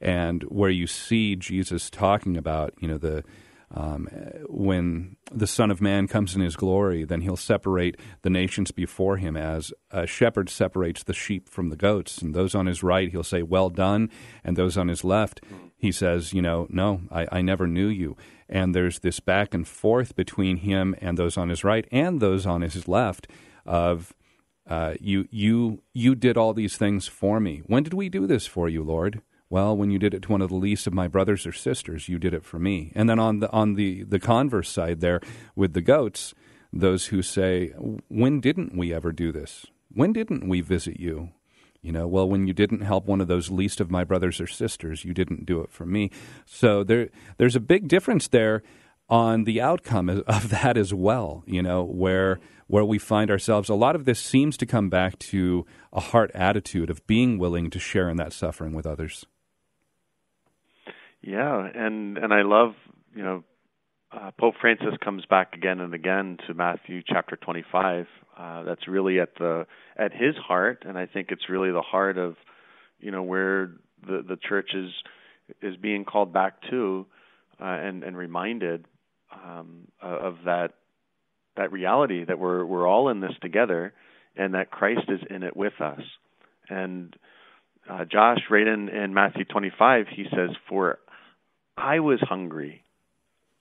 and 0.00 0.42
where 0.44 0.70
you 0.70 0.86
see 0.86 1.36
Jesus 1.36 1.90
talking 1.90 2.38
about, 2.38 2.72
you 2.80 2.88
know, 2.88 2.98
the 2.98 3.22
um, 3.70 4.08
when 4.48 5.16
the 5.32 5.48
Son 5.48 5.70
of 5.70 5.80
Man 5.80 6.06
comes 6.06 6.36
in 6.36 6.40
his 6.40 6.54
glory, 6.54 7.04
then 7.04 7.22
he'll 7.22 7.36
separate 7.36 7.98
the 8.22 8.30
nations 8.30 8.70
before 8.70 9.16
him 9.16 9.36
as 9.36 9.72
a 9.90 10.06
shepherd 10.06 10.48
separates 10.48 11.02
the 11.02 11.12
sheep 11.12 11.48
from 11.48 11.70
the 11.70 11.76
goats. 11.76 12.18
And 12.18 12.34
those 12.34 12.54
on 12.54 12.66
his 12.66 12.84
right, 12.84 13.10
he'll 13.10 13.24
say, 13.24 13.42
Well 13.42 13.70
done. 13.70 14.10
And 14.44 14.56
those 14.56 14.76
on 14.78 14.86
his 14.86 15.02
left, 15.02 15.40
he 15.84 15.92
says, 15.92 16.32
You 16.32 16.42
know, 16.42 16.66
no, 16.70 17.02
I, 17.10 17.26
I 17.30 17.42
never 17.42 17.66
knew 17.66 17.86
you. 17.86 18.16
And 18.48 18.74
there's 18.74 18.98
this 19.00 19.20
back 19.20 19.54
and 19.54 19.68
forth 19.68 20.16
between 20.16 20.58
him 20.58 20.94
and 21.00 21.16
those 21.16 21.36
on 21.36 21.50
his 21.50 21.62
right 21.62 21.86
and 21.92 22.20
those 22.20 22.46
on 22.46 22.62
his 22.62 22.88
left 22.88 23.28
of, 23.64 24.14
uh, 24.68 24.94
you, 25.00 25.28
you, 25.30 25.82
you 25.92 26.14
did 26.14 26.36
all 26.36 26.54
these 26.54 26.76
things 26.76 27.06
for 27.06 27.38
me. 27.38 27.62
When 27.66 27.82
did 27.82 27.94
we 27.94 28.08
do 28.08 28.26
this 28.26 28.46
for 28.46 28.68
you, 28.68 28.82
Lord? 28.82 29.20
Well, 29.50 29.76
when 29.76 29.90
you 29.90 29.98
did 29.98 30.14
it 30.14 30.22
to 30.22 30.32
one 30.32 30.42
of 30.42 30.48
the 30.48 30.56
least 30.56 30.86
of 30.86 30.94
my 30.94 31.06
brothers 31.06 31.46
or 31.46 31.52
sisters, 31.52 32.08
you 32.08 32.18
did 32.18 32.34
it 32.34 32.44
for 32.44 32.58
me. 32.58 32.90
And 32.94 33.08
then 33.08 33.18
on 33.18 33.40
the 33.40 33.50
on 33.52 33.74
the 33.74 34.02
the 34.02 34.18
converse 34.18 34.70
side 34.70 35.00
there 35.00 35.20
with 35.54 35.74
the 35.74 35.82
goats, 35.82 36.34
those 36.72 37.06
who 37.06 37.22
say, 37.22 37.68
"When 38.08 38.40
didn't 38.40 38.76
we 38.76 38.92
ever 38.92 39.12
do 39.12 39.30
this? 39.32 39.66
When 39.92 40.12
didn't 40.12 40.48
we 40.48 40.60
visit 40.60 40.98
you?" 40.98 41.28
You 41.84 41.92
know, 41.92 42.08
well, 42.08 42.26
when 42.26 42.46
you 42.46 42.54
didn't 42.54 42.80
help 42.80 43.04
one 43.04 43.20
of 43.20 43.28
those 43.28 43.50
least 43.50 43.78
of 43.78 43.90
my 43.90 44.04
brothers 44.04 44.40
or 44.40 44.46
sisters, 44.46 45.04
you 45.04 45.12
didn't 45.12 45.44
do 45.44 45.60
it 45.60 45.70
for 45.70 45.84
me. 45.84 46.10
So 46.46 46.82
there 46.82 47.10
there's 47.36 47.54
a 47.54 47.60
big 47.60 47.88
difference 47.88 48.26
there 48.26 48.62
on 49.10 49.44
the 49.44 49.60
outcome 49.60 50.08
of 50.26 50.48
that 50.48 50.78
as 50.78 50.94
well, 50.94 51.44
you 51.46 51.62
know, 51.62 51.84
where 51.84 52.40
where 52.68 52.86
we 52.86 52.98
find 52.98 53.30
ourselves 53.30 53.68
a 53.68 53.74
lot 53.74 53.94
of 53.94 54.06
this 54.06 54.18
seems 54.18 54.56
to 54.56 54.64
come 54.64 54.88
back 54.88 55.18
to 55.18 55.66
a 55.92 56.00
heart 56.00 56.30
attitude 56.34 56.88
of 56.88 57.06
being 57.06 57.36
willing 57.36 57.68
to 57.68 57.78
share 57.78 58.08
in 58.08 58.16
that 58.16 58.32
suffering 58.32 58.72
with 58.72 58.86
others. 58.86 59.26
Yeah, 61.20 61.68
and 61.74 62.16
and 62.16 62.32
I 62.32 62.42
love 62.42 62.74
you 63.14 63.22
know 63.22 63.44
uh, 64.10 64.30
Pope 64.40 64.54
Francis 64.58 64.94
comes 65.02 65.26
back 65.26 65.52
again 65.52 65.80
and 65.80 65.92
again 65.92 66.38
to 66.46 66.54
Matthew 66.54 67.02
chapter 67.06 67.36
25. 67.36 68.06
Uh, 68.36 68.64
that's 68.64 68.88
really 68.88 69.20
at 69.20 69.34
the 69.38 69.66
at 69.96 70.12
his 70.12 70.34
heart, 70.36 70.84
and 70.86 70.98
I 70.98 71.06
think 71.06 71.28
it's 71.30 71.48
really 71.48 71.70
the 71.70 71.82
heart 71.82 72.18
of 72.18 72.34
you 72.98 73.10
know 73.10 73.22
where 73.22 73.70
the 74.06 74.24
the 74.26 74.36
church 74.36 74.70
is 74.74 74.90
is 75.62 75.76
being 75.76 76.04
called 76.04 76.32
back 76.32 76.54
to 76.70 77.06
uh, 77.60 77.64
and 77.64 78.02
and 78.02 78.16
reminded 78.16 78.86
um, 79.32 79.88
of 80.02 80.36
that 80.46 80.74
that 81.56 81.72
reality 81.72 82.24
that 82.24 82.38
we're 82.38 82.64
we're 82.64 82.88
all 82.88 83.08
in 83.08 83.20
this 83.20 83.34
together, 83.40 83.92
and 84.36 84.54
that 84.54 84.70
Christ 84.70 85.08
is 85.08 85.20
in 85.30 85.42
it 85.42 85.56
with 85.56 85.80
us. 85.80 86.00
And 86.68 87.14
uh, 87.88 88.04
Josh, 88.04 88.40
right 88.50 88.66
in, 88.66 88.88
in 88.88 89.14
Matthew 89.14 89.44
25, 89.44 90.06
he 90.14 90.24
says, 90.30 90.50
"For 90.68 90.98
I 91.76 92.00
was 92.00 92.20
hungry. 92.20 92.82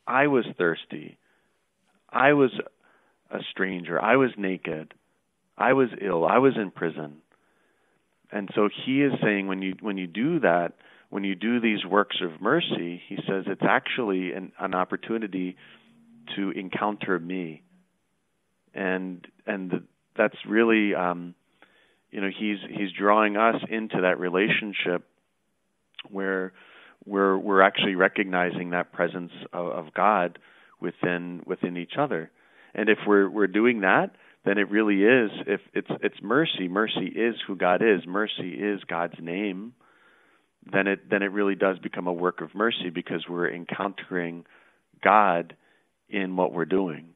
I 0.07 0.27
was 0.27 0.45
thirsty. 0.57 1.17
I 2.11 2.33
was 2.33 2.51
a 3.33 3.39
stranger. 3.51 4.01
I 4.01 4.15
was 4.15 4.31
naked. 4.37 4.93
I 5.57 5.73
was 5.73 5.89
ill. 6.01 6.25
I 6.25 6.37
was 6.37 6.53
in 6.55 6.71
prison. 6.71 7.17
And 8.31 8.49
so 8.55 8.69
he 8.85 9.01
is 9.03 9.13
saying 9.21 9.47
when 9.47 9.61
you 9.61 9.75
when 9.81 9.97
you 9.97 10.07
do 10.07 10.39
that, 10.39 10.73
when 11.09 11.23
you 11.23 11.35
do 11.35 11.59
these 11.59 11.85
works 11.85 12.17
of 12.21 12.41
mercy, 12.41 13.01
he 13.07 13.17
says 13.27 13.43
it's 13.45 13.61
actually 13.67 14.33
an, 14.33 14.51
an 14.59 14.73
opportunity 14.73 15.55
to 16.35 16.51
encounter 16.51 17.19
me. 17.19 17.61
And 18.73 19.25
and 19.45 19.69
the, 19.69 19.83
that's 20.17 20.37
really 20.47 20.95
um, 20.95 21.35
you 22.11 22.21
know 22.21 22.29
he's 22.29 22.57
he's 22.69 22.91
drawing 22.97 23.37
us 23.37 23.55
into 23.69 24.01
that 24.01 24.19
relationship 24.19 25.07
where 26.09 26.53
we're 27.05 27.37
we're 27.37 27.61
actually 27.61 27.95
recognizing 27.95 28.71
that 28.71 28.91
presence 28.91 29.31
of, 29.51 29.67
of 29.67 29.93
God 29.93 30.39
within 30.81 31.43
within 31.45 31.77
each 31.77 31.93
other. 31.99 32.31
And 32.73 32.89
if 32.89 32.99
we're 33.05 33.29
we're 33.29 33.47
doing 33.47 33.81
that, 33.81 34.15
then 34.45 34.57
it 34.57 34.69
really 34.69 35.03
is 35.03 35.31
if 35.47 35.61
it's 35.73 35.89
it's 36.01 36.21
mercy. 36.21 36.67
Mercy 36.67 37.07
is 37.07 37.35
who 37.45 37.55
God 37.55 37.81
is. 37.81 38.05
Mercy 38.07 38.49
is 38.51 38.81
God's 38.87 39.15
name. 39.19 39.73
Then 40.71 40.87
it 40.87 41.09
then 41.09 41.23
it 41.23 41.31
really 41.31 41.55
does 41.55 41.77
become 41.79 42.07
a 42.07 42.13
work 42.13 42.41
of 42.41 42.55
mercy 42.55 42.89
because 42.93 43.25
we're 43.29 43.51
encountering 43.51 44.45
God 45.03 45.55
in 46.09 46.35
what 46.35 46.53
we're 46.53 46.65
doing. 46.65 47.09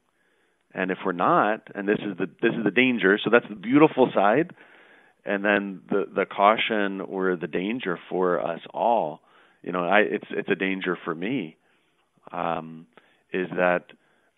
And 0.73 0.91
if 0.91 0.97
we're 1.05 1.13
not, 1.13 1.69
and 1.73 1.87
this 1.87 1.99
is 1.99 2.17
the 2.17 2.27
this 2.41 2.53
is 2.57 2.63
the 2.63 2.71
danger, 2.71 3.17
so 3.23 3.29
that's 3.31 3.47
the 3.49 3.55
beautiful 3.55 4.11
side, 4.13 4.51
and 5.25 5.43
then 5.43 5.81
the 5.89 6.05
the 6.13 6.25
caution 6.25 7.01
or 7.01 7.35
the 7.35 7.47
danger 7.47 7.97
for 8.09 8.39
us 8.39 8.59
all 8.73 9.21
you 9.67 9.71
know, 9.71 9.83
I, 9.83 9.99
it's 9.99 10.27
it's 10.29 10.49
a 10.49 10.55
danger 10.55 10.97
for 11.03 11.13
me. 11.13 11.57
Um, 12.31 12.87
is 13.33 13.47
that 13.57 13.85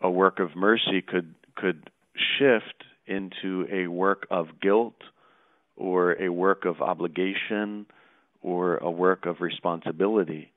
a 0.01 0.10
work 0.10 0.39
of 0.39 0.56
mercy 0.56 1.01
could 1.06 1.36
could 1.56 1.89
shift 2.38 2.84
into 3.06 3.65
a 3.72 3.88
work 3.88 4.27
of 4.29 4.48
guilt 4.62 4.96
or 5.75 6.22
a 6.22 6.29
work 6.29 6.65
of 6.65 6.82
obligation 6.82 7.86
or 8.41 8.77
a 8.77 8.89
work 8.89 9.25
of 9.25 9.41
responsibility. 9.41 10.51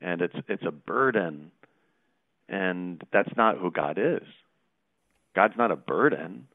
And 0.00 0.20
it's 0.20 0.34
it's 0.48 0.64
a 0.66 0.72
burden. 0.72 1.50
And 2.48 3.02
that's 3.12 3.34
not 3.36 3.58
who 3.58 3.70
God 3.70 3.98
is. 3.98 4.26
God's 5.34 5.54
not 5.56 5.70
a 5.70 5.76
burden. 5.76 6.48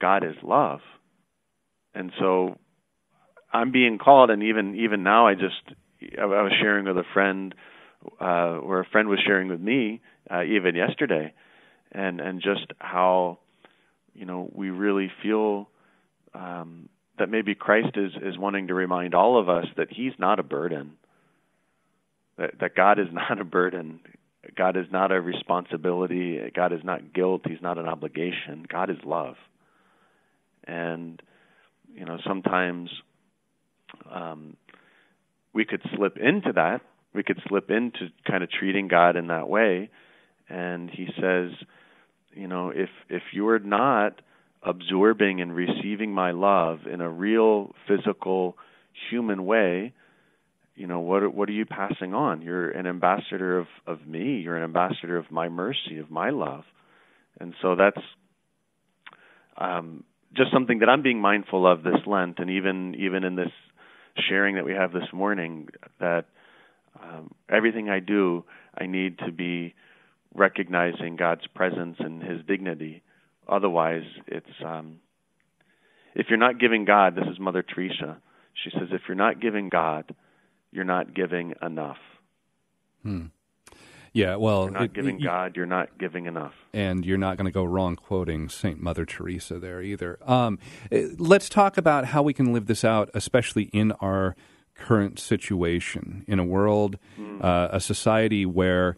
God 0.00 0.22
is 0.24 0.36
love. 0.42 0.80
And 1.94 2.12
so 2.18 2.56
I'm 3.52 3.72
being 3.72 3.98
called 3.98 4.30
and 4.30 4.42
even 4.42 4.76
even 4.76 5.02
now 5.02 5.26
I 5.26 5.34
just 5.34 5.76
I 6.20 6.24
was 6.26 6.52
sharing 6.60 6.84
with 6.84 6.96
a 6.96 7.04
friend, 7.12 7.54
uh, 8.20 8.58
or 8.62 8.80
a 8.80 8.84
friend 8.84 9.08
was 9.08 9.18
sharing 9.26 9.48
with 9.48 9.60
me 9.60 10.00
uh, 10.32 10.42
even 10.42 10.74
yesterday, 10.74 11.32
and 11.92 12.20
and 12.20 12.40
just 12.40 12.72
how, 12.78 13.38
you 14.14 14.24
know, 14.24 14.50
we 14.52 14.70
really 14.70 15.10
feel 15.22 15.68
um, 16.34 16.88
that 17.18 17.28
maybe 17.28 17.54
Christ 17.54 17.96
is 17.96 18.12
is 18.22 18.38
wanting 18.38 18.68
to 18.68 18.74
remind 18.74 19.14
all 19.14 19.38
of 19.40 19.48
us 19.48 19.66
that 19.76 19.88
He's 19.90 20.12
not 20.18 20.38
a 20.38 20.42
burden. 20.42 20.92
That 22.36 22.58
that 22.60 22.74
God 22.74 22.98
is 22.98 23.08
not 23.12 23.40
a 23.40 23.44
burden. 23.44 24.00
God 24.56 24.76
is 24.76 24.86
not 24.90 25.12
a 25.12 25.20
responsibility. 25.20 26.38
God 26.54 26.72
is 26.72 26.80
not 26.82 27.12
guilt. 27.12 27.42
He's 27.46 27.60
not 27.60 27.76
an 27.76 27.86
obligation. 27.86 28.64
God 28.68 28.90
is 28.90 28.96
love. 29.04 29.34
And 30.64 31.20
you 31.94 32.04
know, 32.04 32.18
sometimes 32.26 32.90
um, 34.10 34.56
we 35.52 35.64
could 35.64 35.82
slip 35.96 36.16
into 36.16 36.52
that. 36.52 36.82
We 37.14 37.22
could 37.22 37.40
slip 37.48 37.70
into 37.70 38.10
kind 38.28 38.42
of 38.44 38.50
treating 38.50 38.88
God 38.88 39.16
in 39.16 39.28
that 39.28 39.48
way. 39.48 39.90
And 40.48 40.90
he 40.90 41.06
says, 41.20 41.50
you 42.32 42.48
know, 42.48 42.70
if 42.70 42.88
if 43.08 43.22
you're 43.32 43.58
not 43.58 44.20
absorbing 44.62 45.40
and 45.40 45.54
receiving 45.54 46.12
my 46.12 46.32
love 46.32 46.80
in 46.92 47.00
a 47.00 47.08
real 47.08 47.74
physical 47.86 48.56
human 49.10 49.44
way, 49.44 49.92
you 50.74 50.86
know, 50.86 51.00
what 51.00 51.34
what 51.34 51.48
are 51.48 51.52
you 51.52 51.66
passing 51.66 52.14
on? 52.14 52.42
You're 52.42 52.70
an 52.70 52.86
ambassador 52.86 53.58
of 53.58 53.66
of 53.86 54.06
me. 54.06 54.38
You're 54.38 54.56
an 54.56 54.64
ambassador 54.64 55.16
of 55.16 55.30
my 55.30 55.48
mercy, 55.48 55.98
of 55.98 56.10
my 56.10 56.30
love. 56.30 56.64
And 57.40 57.54
so 57.62 57.76
that's 57.76 58.04
um 59.56 60.04
just 60.36 60.52
something 60.52 60.80
that 60.80 60.88
I'm 60.88 61.02
being 61.02 61.20
mindful 61.20 61.70
of 61.70 61.82
this 61.82 62.00
Lent 62.06 62.38
and 62.38 62.50
even 62.50 62.94
even 62.96 63.24
in 63.24 63.36
this 63.36 63.52
sharing 64.28 64.56
that 64.56 64.64
we 64.64 64.72
have 64.72 64.92
this 64.92 65.12
morning 65.12 65.68
that 66.00 66.26
um, 67.00 67.32
everything 67.48 67.88
I 67.88 68.00
do, 68.00 68.44
I 68.76 68.86
need 68.86 69.18
to 69.20 69.32
be 69.32 69.74
recognizing 70.34 71.16
God's 71.16 71.46
presence 71.54 71.96
and 71.98 72.22
His 72.22 72.44
dignity. 72.46 73.02
Otherwise, 73.48 74.04
it's 74.26 74.46
um, 74.64 75.00
if 76.14 76.26
you're 76.28 76.38
not 76.38 76.58
giving 76.58 76.84
God, 76.84 77.14
this 77.14 77.26
is 77.30 77.38
Mother 77.38 77.62
Teresa. 77.62 78.18
She 78.64 78.70
says, 78.70 78.88
if 78.90 79.02
you're 79.06 79.16
not 79.16 79.40
giving 79.40 79.68
God, 79.68 80.14
you're 80.72 80.84
not 80.84 81.14
giving 81.14 81.54
enough. 81.62 81.98
Hmm. 83.02 83.26
Yeah, 84.12 84.36
well, 84.36 84.64
you're 84.64 84.70
not 84.72 84.82
it, 84.82 84.92
giving 84.94 85.20
it, 85.20 85.24
God, 85.24 85.54
you're 85.54 85.66
not 85.66 85.96
giving 85.98 86.26
enough. 86.26 86.54
And 86.72 87.04
you're 87.04 87.18
not 87.18 87.36
going 87.36 87.44
to 87.44 87.52
go 87.52 87.62
wrong 87.62 87.94
quoting 87.94 88.48
St. 88.48 88.80
Mother 88.80 89.04
Teresa 89.04 89.58
there 89.58 89.80
either. 89.80 90.18
Um, 90.26 90.58
eh, 90.90 91.08
let's 91.18 91.48
talk 91.48 91.78
about 91.78 92.06
how 92.06 92.22
we 92.22 92.32
can 92.32 92.52
live 92.52 92.66
this 92.66 92.84
out, 92.84 93.10
especially 93.14 93.64
in 93.64 93.92
our 93.92 94.34
current 94.74 95.18
situation, 95.18 96.24
in 96.26 96.38
a 96.38 96.44
world, 96.44 96.98
mm. 97.18 97.44
uh, 97.44 97.68
a 97.70 97.80
society 97.80 98.44
where 98.46 98.96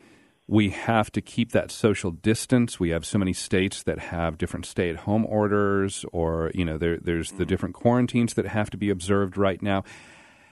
we 0.50 0.70
have 0.70 1.12
to 1.12 1.20
keep 1.20 1.52
that 1.52 1.70
social 1.70 2.10
distance. 2.10 2.80
We 2.80 2.88
have 2.90 3.06
so 3.06 3.18
many 3.18 3.32
states 3.32 3.84
that 3.84 4.00
have 4.00 4.36
different 4.36 4.66
stay-at-home 4.66 5.24
orders, 5.26 6.04
or 6.12 6.50
you 6.54 6.64
know, 6.64 6.76
there, 6.76 6.96
there's 6.96 7.30
the 7.30 7.46
different 7.46 7.76
quarantines 7.76 8.34
that 8.34 8.46
have 8.46 8.68
to 8.70 8.76
be 8.76 8.90
observed 8.90 9.36
right 9.36 9.62
now. 9.62 9.84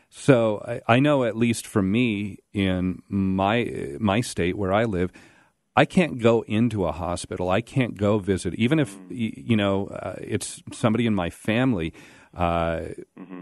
So 0.09 0.63
I, 0.65 0.95
I 0.95 1.01
know, 1.01 1.25
at 1.25 1.37
least 1.37 1.67
for 1.67 1.83
me 1.83 2.39
in 2.53 3.03
my 3.09 3.97
my 3.99 4.21
state 4.21 4.57
where 4.57 4.73
I 4.73 4.85
live, 4.85 5.11
I 5.75 5.85
can't 5.85 6.21
go 6.21 6.43
into 6.43 6.87
a 6.87 6.93
hospital. 6.93 7.51
I 7.51 7.61
can't 7.61 7.97
go 7.97 8.21
visit, 8.21 8.55
even 8.55 8.79
if 8.79 8.97
you 9.11 9.57
know 9.57 9.89
uh, 9.89 10.15
it's 10.21 10.63
somebody 10.73 11.07
in 11.07 11.15
my 11.15 11.29
family. 11.29 11.93
Uh, 12.33 12.95
mm-hmm 13.19 13.41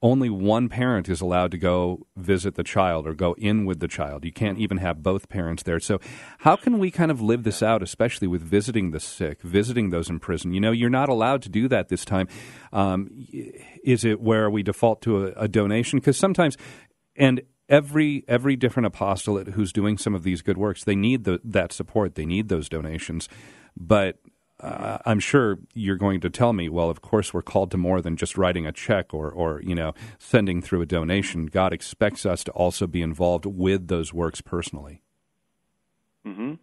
only 0.00 0.30
one 0.30 0.68
parent 0.68 1.08
is 1.08 1.20
allowed 1.20 1.50
to 1.50 1.58
go 1.58 2.06
visit 2.16 2.54
the 2.54 2.62
child 2.62 3.06
or 3.06 3.14
go 3.14 3.34
in 3.36 3.64
with 3.64 3.80
the 3.80 3.88
child. 3.88 4.24
You 4.24 4.32
can't 4.32 4.58
even 4.58 4.76
have 4.78 5.02
both 5.02 5.28
parents 5.28 5.64
there. 5.64 5.80
So, 5.80 5.98
how 6.38 6.56
can 6.56 6.78
we 6.78 6.90
kind 6.90 7.10
of 7.10 7.20
live 7.20 7.42
this 7.42 7.62
out, 7.62 7.82
especially 7.82 8.28
with 8.28 8.42
visiting 8.42 8.92
the 8.92 9.00
sick, 9.00 9.42
visiting 9.42 9.90
those 9.90 10.08
in 10.08 10.20
prison? 10.20 10.52
You 10.52 10.60
know, 10.60 10.70
you're 10.70 10.88
not 10.88 11.08
allowed 11.08 11.42
to 11.42 11.48
do 11.48 11.66
that 11.68 11.88
this 11.88 12.04
time. 12.04 12.28
Um, 12.72 13.26
is 13.84 14.04
it 14.04 14.20
where 14.20 14.48
we 14.48 14.62
default 14.62 15.02
to 15.02 15.26
a, 15.26 15.32
a 15.32 15.48
donation? 15.48 15.98
Because 15.98 16.16
sometimes, 16.16 16.56
and 17.16 17.42
every 17.68 18.24
every 18.28 18.54
different 18.54 18.86
apostolate 18.86 19.48
who's 19.48 19.72
doing 19.72 19.98
some 19.98 20.14
of 20.14 20.22
these 20.22 20.42
good 20.42 20.58
works, 20.58 20.84
they 20.84 20.96
need 20.96 21.24
the, 21.24 21.40
that 21.42 21.72
support. 21.72 22.14
They 22.14 22.26
need 22.26 22.48
those 22.48 22.68
donations. 22.68 23.28
But 23.76 24.18
uh, 24.60 24.98
I'm 25.06 25.20
sure 25.20 25.58
you're 25.74 25.96
going 25.96 26.20
to 26.20 26.30
tell 26.30 26.52
me, 26.52 26.68
well, 26.68 26.90
of 26.90 27.00
course, 27.00 27.32
we're 27.32 27.42
called 27.42 27.70
to 27.70 27.76
more 27.76 28.00
than 28.00 28.16
just 28.16 28.36
writing 28.36 28.66
a 28.66 28.72
check 28.72 29.14
or, 29.14 29.30
or 29.30 29.62
you 29.62 29.74
know, 29.74 29.94
sending 30.18 30.60
through 30.60 30.82
a 30.82 30.86
donation. 30.86 31.46
God 31.46 31.72
expects 31.72 32.26
us 32.26 32.42
to 32.44 32.52
also 32.52 32.86
be 32.86 33.00
involved 33.00 33.46
with 33.46 33.86
those 33.86 34.12
works 34.12 34.40
personally. 34.40 35.02
Hmm. 36.24 36.54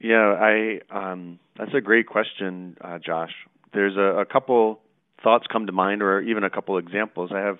Yeah, 0.00 0.34
I. 0.40 0.80
Um, 0.90 1.40
that's 1.56 1.74
a 1.74 1.80
great 1.80 2.06
question, 2.06 2.76
uh, 2.80 2.98
Josh. 3.04 3.32
There's 3.72 3.96
a, 3.96 4.20
a 4.20 4.24
couple 4.24 4.80
thoughts 5.24 5.46
come 5.50 5.66
to 5.66 5.72
mind, 5.72 6.02
or 6.02 6.20
even 6.20 6.44
a 6.44 6.50
couple 6.50 6.78
examples. 6.78 7.30
I 7.34 7.40
have. 7.40 7.58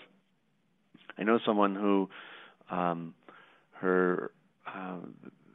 I 1.18 1.24
know 1.24 1.40
someone 1.44 1.74
who, 1.74 2.08
um, 2.70 3.14
her, 3.72 4.30
uh, 4.68 4.98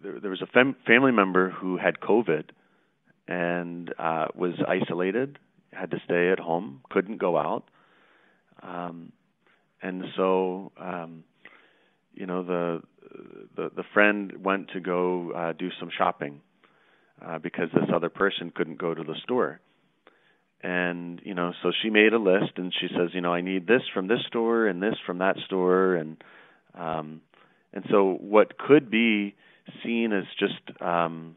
there, 0.04 0.20
there 0.20 0.30
was 0.30 0.42
a 0.42 0.46
fam- 0.48 0.76
family 0.86 1.14
member 1.14 1.50
who 1.52 1.78
had 1.78 2.02
COVID 2.02 2.50
and 3.28 3.94
uh, 3.98 4.28
was 4.36 4.54
isolated, 4.68 5.40
had 5.72 5.92
to 5.92 5.98
stay 6.06 6.32
at 6.32 6.40
home, 6.40 6.82
couldn't 6.90 7.18
go 7.18 7.38
out, 7.38 7.64
um, 8.62 9.12
and 9.82 10.04
so 10.16 10.72
um, 10.80 11.24
you 12.14 12.26
know 12.26 12.44
the 12.44 12.82
the 13.56 13.72
the 13.76 13.84
friend 13.94 14.44
went 14.44 14.70
to 14.70 14.80
go 14.80 15.32
uh, 15.32 15.54
do 15.54 15.70
some 15.80 15.90
shopping 15.96 16.42
uh, 17.26 17.40
because 17.40 17.70
this 17.74 17.90
other 17.94 18.10
person 18.10 18.52
couldn't 18.54 18.78
go 18.78 18.94
to 18.94 19.04
the 19.04 19.16
store. 19.24 19.60
And 20.62 21.22
you 21.24 21.34
know, 21.34 21.52
so 21.62 21.72
she 21.82 21.90
made 21.90 22.14
a 22.14 22.18
list, 22.18 22.54
and 22.56 22.74
she 22.80 22.88
says, 22.88 23.10
you 23.14 23.20
know, 23.22 23.34
I 23.34 23.42
need 23.42 23.68
this 23.68 23.82
from 23.94 24.08
this 24.08 24.22
store, 24.28 24.68
and 24.68 24.82
this 24.82 24.96
from 25.06 25.18
that 25.18 25.36
store, 25.46 25.96
and 25.96 26.24
um, 26.74 27.22
and 27.74 27.84
so 27.92 28.18
what 28.22 28.58
could 28.58 28.90
be 28.90 29.36
seen 29.84 30.14
as 30.14 30.24
just 30.40 30.82
um, 30.82 31.36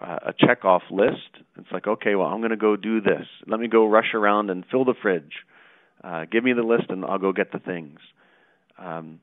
uh, 0.00 0.18
a 0.26 0.34
check 0.38 0.64
off 0.64 0.82
list. 0.90 1.42
It's 1.56 1.72
like, 1.72 1.86
okay, 1.86 2.14
well, 2.14 2.28
I'm 2.28 2.40
going 2.40 2.50
to 2.50 2.56
go 2.56 2.76
do 2.76 3.00
this. 3.00 3.26
Let 3.46 3.60
me 3.60 3.68
go 3.68 3.86
rush 3.88 4.14
around 4.14 4.50
and 4.50 4.64
fill 4.70 4.84
the 4.84 4.94
fridge. 5.00 5.32
Uh, 6.02 6.24
give 6.30 6.44
me 6.44 6.52
the 6.52 6.62
list, 6.62 6.84
and 6.90 7.04
I'll 7.04 7.18
go 7.18 7.32
get 7.32 7.50
the 7.52 7.58
things. 7.58 7.98
Um, 8.78 9.20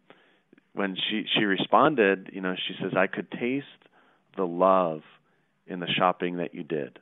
when 0.74 0.98
she 1.10 1.24
she 1.34 1.46
responded, 1.46 2.30
you 2.34 2.42
know, 2.42 2.56
she 2.68 2.74
says, 2.82 2.92
I 2.98 3.08
could 3.08 3.32
taste 3.32 3.66
the 4.36 4.44
love 4.44 5.02
in 5.68 5.80
the 5.80 5.88
shopping 5.88 6.38
that 6.38 6.54
you 6.54 6.64
did. 6.64 7.00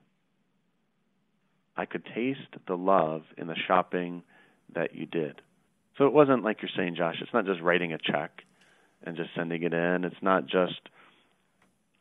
I 1.76 1.86
could 1.86 2.06
taste 2.14 2.40
the 2.68 2.76
love 2.76 3.24
in 3.36 3.48
the 3.48 3.56
shopping 3.68 4.22
that 4.76 4.94
you 4.94 5.08
did. 5.08 5.42
So 5.98 6.06
it 6.06 6.14
wasn't 6.14 6.44
like 6.44 6.62
you're 6.62 6.70
saying, 6.78 6.96
Josh, 6.96 7.16
it's 7.22 7.34
not 7.34 7.46
just 7.46 7.62
writing 7.62 7.94
a 7.94 7.98
check 7.98 8.44
and 9.04 9.18
just 9.18 9.30
sending 9.36 9.64
it 9.64 9.74
in. 9.74 10.04
It's 10.04 10.22
not 10.22 10.46
just 10.46 10.80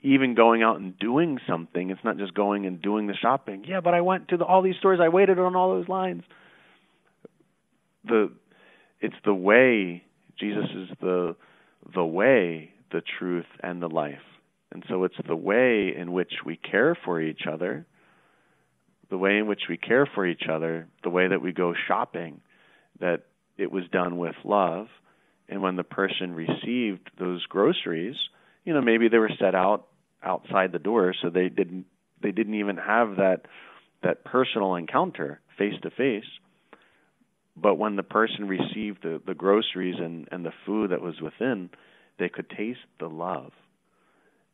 even 0.02 0.34
going 0.34 0.62
out 0.62 0.80
and 0.80 0.98
doing 0.98 1.38
something. 1.48 1.90
It's 1.90 2.04
not 2.04 2.18
just 2.18 2.34
going 2.34 2.66
and 2.66 2.82
doing 2.82 3.06
the 3.06 3.14
shopping. 3.14 3.64
Yeah, 3.66 3.80
but 3.80 3.94
I 3.94 4.00
went 4.00 4.28
to 4.28 4.36
the, 4.36 4.44
all 4.44 4.62
these 4.62 4.76
stores. 4.78 4.98
I 5.02 5.08
waited 5.08 5.38
on 5.38 5.56
all 5.56 5.70
those 5.74 5.88
lines. 5.88 6.22
The 8.04 8.32
it's 9.00 9.14
the 9.24 9.34
way 9.34 10.02
Jesus 10.38 10.64
is 10.74 10.88
the 11.00 11.36
the 11.94 12.04
way, 12.04 12.70
the 12.90 13.02
truth, 13.18 13.46
and 13.62 13.80
the 13.80 13.88
life. 13.88 14.18
And 14.72 14.84
so 14.88 15.04
it's 15.04 15.16
the 15.26 15.36
way 15.36 15.94
in 15.96 16.12
which 16.12 16.32
we 16.44 16.56
care 16.56 16.96
for 17.04 17.20
each 17.20 17.42
other, 17.50 17.86
the 19.10 19.18
way 19.18 19.36
in 19.36 19.46
which 19.46 19.62
we 19.68 19.76
care 19.76 20.08
for 20.14 20.26
each 20.26 20.44
other, 20.50 20.88
the 21.02 21.10
way 21.10 21.28
that 21.28 21.42
we 21.42 21.52
go 21.52 21.74
shopping, 21.86 22.40
that 23.00 23.24
it 23.58 23.70
was 23.70 23.84
done 23.92 24.16
with 24.16 24.34
love. 24.44 24.86
And 25.48 25.60
when 25.62 25.76
the 25.76 25.84
person 25.84 26.34
received 26.34 27.10
those 27.18 27.44
groceries, 27.46 28.16
you 28.64 28.72
know, 28.72 28.80
maybe 28.80 29.08
they 29.08 29.18
were 29.18 29.30
set 29.38 29.54
out 29.54 29.88
outside 30.22 30.72
the 30.72 30.78
door, 30.78 31.14
so 31.20 31.30
they 31.30 31.48
didn't 31.48 31.86
they 32.22 32.32
didn't 32.32 32.54
even 32.54 32.76
have 32.76 33.16
that 33.16 33.42
that 34.02 34.24
personal 34.24 34.74
encounter 34.74 35.40
face 35.58 35.74
to 35.82 35.90
face. 35.90 36.28
But 37.56 37.74
when 37.74 37.96
the 37.96 38.02
person 38.02 38.48
received 38.48 39.02
the, 39.02 39.20
the 39.26 39.34
groceries 39.34 39.96
and, 39.98 40.26
and 40.32 40.44
the 40.44 40.52
food 40.64 40.90
that 40.90 41.02
was 41.02 41.20
within, 41.20 41.70
they 42.18 42.28
could 42.28 42.48
taste 42.48 42.80
the 42.98 43.08
love. 43.08 43.52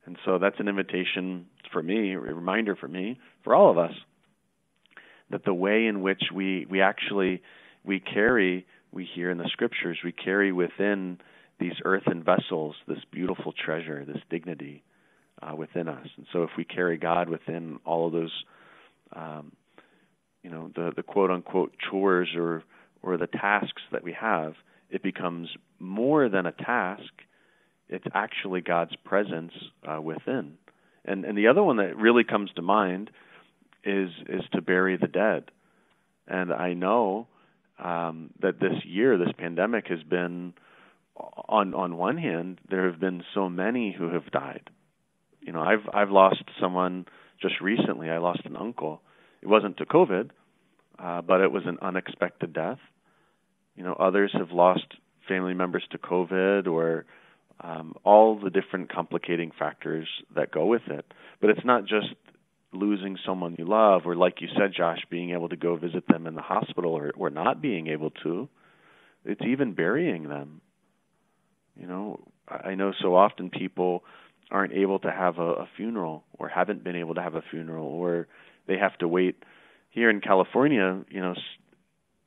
And 0.04 0.16
so 0.24 0.38
that's 0.38 0.58
an 0.58 0.68
invitation 0.68 1.46
for 1.72 1.82
me, 1.82 2.14
a 2.14 2.18
reminder 2.18 2.74
for 2.74 2.88
me, 2.88 3.20
for 3.44 3.54
all 3.54 3.70
of 3.70 3.78
us, 3.78 3.92
that 5.30 5.44
the 5.44 5.54
way 5.54 5.86
in 5.86 6.00
which 6.00 6.22
we, 6.34 6.66
we 6.68 6.80
actually 6.80 7.42
we 7.84 8.00
carry, 8.00 8.66
we 8.90 9.08
hear 9.14 9.30
in 9.30 9.38
the 9.38 9.48
scriptures, 9.52 9.98
we 10.02 10.12
carry 10.12 10.50
within 10.50 11.18
these 11.60 11.74
earthen 11.84 12.22
vessels 12.22 12.74
this 12.86 12.98
beautiful 13.12 13.52
treasure, 13.52 14.04
this 14.04 14.22
dignity, 14.30 14.82
uh, 15.42 15.54
within 15.54 15.88
us. 15.88 16.06
And 16.16 16.26
so 16.32 16.42
if 16.42 16.50
we 16.56 16.64
carry 16.64 16.98
God 16.98 17.28
within 17.28 17.78
all 17.84 18.06
of 18.06 18.12
those, 18.12 18.44
um, 19.14 19.52
you 20.42 20.50
know, 20.50 20.70
the, 20.74 20.92
the 20.94 21.02
quote 21.02 21.30
unquote 21.30 21.74
chores 21.90 22.28
or, 22.36 22.62
or 23.02 23.16
the 23.16 23.26
tasks 23.26 23.82
that 23.92 24.02
we 24.02 24.12
have, 24.12 24.54
it 24.90 25.02
becomes 25.02 25.48
more 25.78 26.28
than 26.28 26.46
a 26.46 26.52
task. 26.52 27.12
It's 27.88 28.06
actually 28.14 28.60
God's 28.60 28.96
presence 29.04 29.52
uh, 29.86 30.00
within. 30.00 30.58
And, 31.04 31.24
and 31.24 31.36
the 31.36 31.48
other 31.48 31.62
one 31.62 31.76
that 31.78 31.96
really 31.96 32.24
comes 32.24 32.50
to 32.56 32.62
mind 32.62 33.10
is, 33.84 34.10
is 34.28 34.42
to 34.52 34.60
bury 34.60 34.96
the 34.96 35.06
dead. 35.06 35.44
And 36.26 36.52
I 36.52 36.74
know 36.74 37.26
um, 37.82 38.30
that 38.40 38.60
this 38.60 38.84
year, 38.84 39.16
this 39.16 39.32
pandemic 39.38 39.86
has 39.88 40.02
been, 40.02 40.52
on 41.48 41.74
on 41.74 41.96
one 41.96 42.16
hand, 42.16 42.60
there 42.70 42.90
have 42.90 43.00
been 43.00 43.22
so 43.34 43.48
many 43.48 43.94
who 43.96 44.10
have 44.12 44.30
died, 44.30 44.70
you 45.40 45.52
know, 45.52 45.60
I've 45.60 45.88
I've 45.92 46.10
lost 46.10 46.42
someone 46.60 47.06
just 47.40 47.60
recently. 47.60 48.10
I 48.10 48.18
lost 48.18 48.40
an 48.44 48.56
uncle. 48.56 49.00
It 49.42 49.48
wasn't 49.48 49.76
to 49.78 49.86
COVID, 49.86 50.30
uh, 50.98 51.22
but 51.22 51.40
it 51.40 51.52
was 51.52 51.62
an 51.66 51.78
unexpected 51.80 52.52
death. 52.52 52.78
You 53.76 53.84
know, 53.84 53.94
others 53.94 54.32
have 54.36 54.50
lost 54.50 54.86
family 55.28 55.54
members 55.54 55.84
to 55.92 55.98
COVID 55.98 56.66
or 56.66 57.04
um, 57.60 57.94
all 58.04 58.38
the 58.38 58.50
different 58.50 58.92
complicating 58.92 59.52
factors 59.56 60.08
that 60.34 60.50
go 60.50 60.66
with 60.66 60.82
it. 60.88 61.04
But 61.40 61.50
it's 61.50 61.64
not 61.64 61.82
just 61.82 62.14
losing 62.72 63.16
someone 63.24 63.56
you 63.58 63.66
love, 63.66 64.02
or 64.04 64.14
like 64.14 64.40
you 64.40 64.48
said, 64.58 64.72
Josh, 64.76 64.98
being 65.10 65.30
able 65.30 65.48
to 65.48 65.56
go 65.56 65.76
visit 65.76 66.06
them 66.08 66.26
in 66.26 66.34
the 66.34 66.42
hospital, 66.42 66.92
or, 66.92 67.12
or 67.16 67.30
not 67.30 67.62
being 67.62 67.88
able 67.88 68.10
to. 68.22 68.48
It's 69.24 69.40
even 69.46 69.74
burying 69.74 70.28
them. 70.28 70.60
You 71.76 71.86
know, 71.86 72.20
I 72.48 72.74
know 72.74 72.92
so 73.00 73.14
often 73.14 73.50
people 73.50 74.04
aren't 74.50 74.72
able 74.72 74.98
to 75.00 75.10
have 75.10 75.38
a, 75.38 75.52
a 75.52 75.68
funeral 75.76 76.24
or 76.38 76.48
haven't 76.48 76.82
been 76.82 76.96
able 76.96 77.14
to 77.14 77.22
have 77.22 77.34
a 77.34 77.42
funeral 77.50 77.86
or 77.86 78.28
they 78.66 78.78
have 78.78 78.96
to 78.98 79.08
wait 79.08 79.42
here 79.90 80.10
in 80.10 80.20
California, 80.20 81.02
you 81.10 81.20
know, 81.20 81.34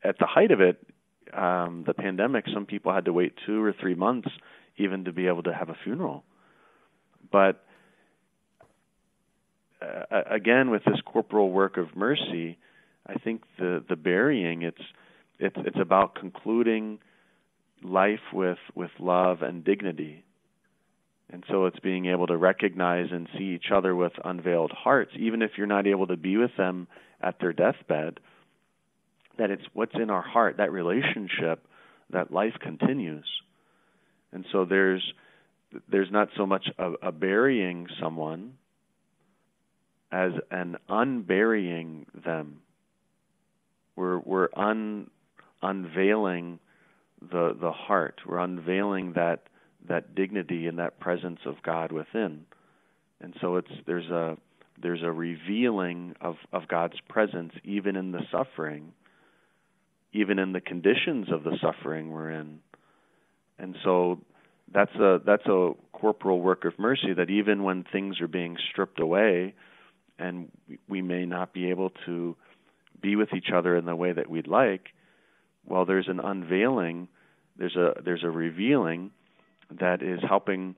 at 0.04 0.18
the 0.20 0.26
height 0.26 0.52
of 0.52 0.62
it, 0.62 0.86
um, 1.34 1.84
the 1.86 1.94
pandemic, 1.94 2.46
some 2.54 2.66
people 2.66 2.94
had 2.94 3.06
to 3.06 3.14
wait 3.14 3.34
two 3.46 3.64
or 3.64 3.74
three 3.80 3.96
months 3.96 4.30
even 4.78 5.06
to 5.06 5.12
be 5.12 5.28
able 5.28 5.44
to 5.44 5.54
have 5.54 5.70
a 5.70 5.76
funeral. 5.84 6.24
But 7.32 7.64
uh, 9.82 10.22
again, 10.30 10.70
with 10.70 10.84
this 10.86 11.00
corporal 11.06 11.52
work 11.52 11.78
of 11.78 11.96
mercy, 11.96 12.58
I 13.06 13.16
think 13.16 13.44
the 13.58 13.96
burying, 13.96 14.62
it's 14.62 14.82
it's 15.40 15.56
it's 15.58 15.80
about 15.80 16.16
concluding 16.16 17.00
life 17.84 18.20
with 18.34 18.60
with 18.76 18.92
love 19.00 19.42
and 19.42 19.64
dignity. 19.64 20.24
And 21.32 21.46
so 21.50 21.66
it's 21.66 21.80
being 21.80 22.08
able 22.08 22.28
to 22.28 22.36
recognize 22.36 23.08
and 23.12 23.28
see 23.38 23.46
each 23.56 23.72
other 23.74 23.96
with 23.96 24.12
unveiled 24.24 24.72
hearts, 24.72 25.12
even 25.18 25.42
if 25.42 25.52
you're 25.58 25.68
not 25.68 25.88
able 25.88 26.08
to 26.08 26.18
be 26.18 26.36
with 26.38 26.52
them 26.58 26.88
at 27.22 27.40
their 27.40 27.54
deathbed, 27.54 28.20
that 29.38 29.50
it's 29.50 29.64
what's 29.74 29.96
in 29.96 30.10
our 30.10 30.22
heart, 30.22 30.58
that 30.58 30.72
relationship, 30.72 31.66
that 32.10 32.32
life 32.32 32.56
continues. 32.60 33.26
And 34.34 34.46
so 34.52 34.66
there's 34.66 35.04
there's 35.90 36.12
not 36.12 36.28
so 36.36 36.46
much 36.46 36.68
a, 36.78 36.92
a 37.02 37.12
burying 37.14 37.88
someone 38.02 38.56
as 40.12 40.32
an 40.50 40.76
unburying 40.90 42.06
them. 42.26 42.60
We're 43.96 44.20
we're 44.20 44.50
un, 44.56 45.10
unveiling 45.62 46.60
the 47.22 47.56
the 47.60 47.72
heart. 47.72 48.20
We're 48.26 48.40
unveiling 48.40 49.14
that 49.14 49.44
that 49.88 50.16
dignity 50.16 50.68
and 50.68 50.80
that 50.80 51.00
presence 51.00 51.40
of 51.46 51.56
God 51.64 51.92
within. 51.92 52.46
And 53.20 53.34
so 53.42 53.58
it's 53.58 53.72
there's 53.86 54.10
a 54.10 54.38
there's 54.82 55.04
a 55.04 55.12
revealing 55.12 56.16
of, 56.22 56.36
of 56.52 56.68
God's 56.68 57.00
presence 57.08 57.54
even 57.64 57.96
in 57.96 58.12
the 58.12 58.22
suffering, 58.32 58.94
even 60.14 60.40
in 60.40 60.54
the 60.54 60.62
conditions 60.62 61.28
of 61.32 61.44
the 61.44 61.58
suffering 61.62 62.10
we're 62.12 62.32
in. 62.32 62.60
And 63.60 63.76
so 63.84 64.20
that's 64.74 64.94
a 64.96 65.20
that's 65.26 65.46
a 65.46 65.72
corporal 65.94 66.42
work 66.42 66.66
of 66.66 66.78
mercy 66.80 67.14
that 67.16 67.30
even 67.30 67.64
when 67.64 67.84
things 67.92 68.20
are 68.22 68.28
being 68.28 68.58
stripped 68.72 69.00
away 69.00 69.54
and 70.18 70.50
we 70.88 71.02
may 71.02 71.26
not 71.26 71.54
be 71.54 71.70
able 71.70 71.92
to 72.06 72.36
be 73.02 73.16
with 73.16 73.30
each 73.36 73.50
other 73.54 73.76
in 73.76 73.86
the 73.86 73.96
way 73.96 74.14
that 74.14 74.30
we'd 74.30 74.48
like, 74.48 74.90
well 75.66 75.86
there's 75.86 76.08
an 76.08 76.20
unveiling, 76.20 77.08
there's 77.58 77.76
a 77.76 78.02
there's 78.04 78.24
a 78.24 78.30
revealing 78.30 79.12
that 79.80 80.02
is 80.02 80.20
helping 80.28 80.76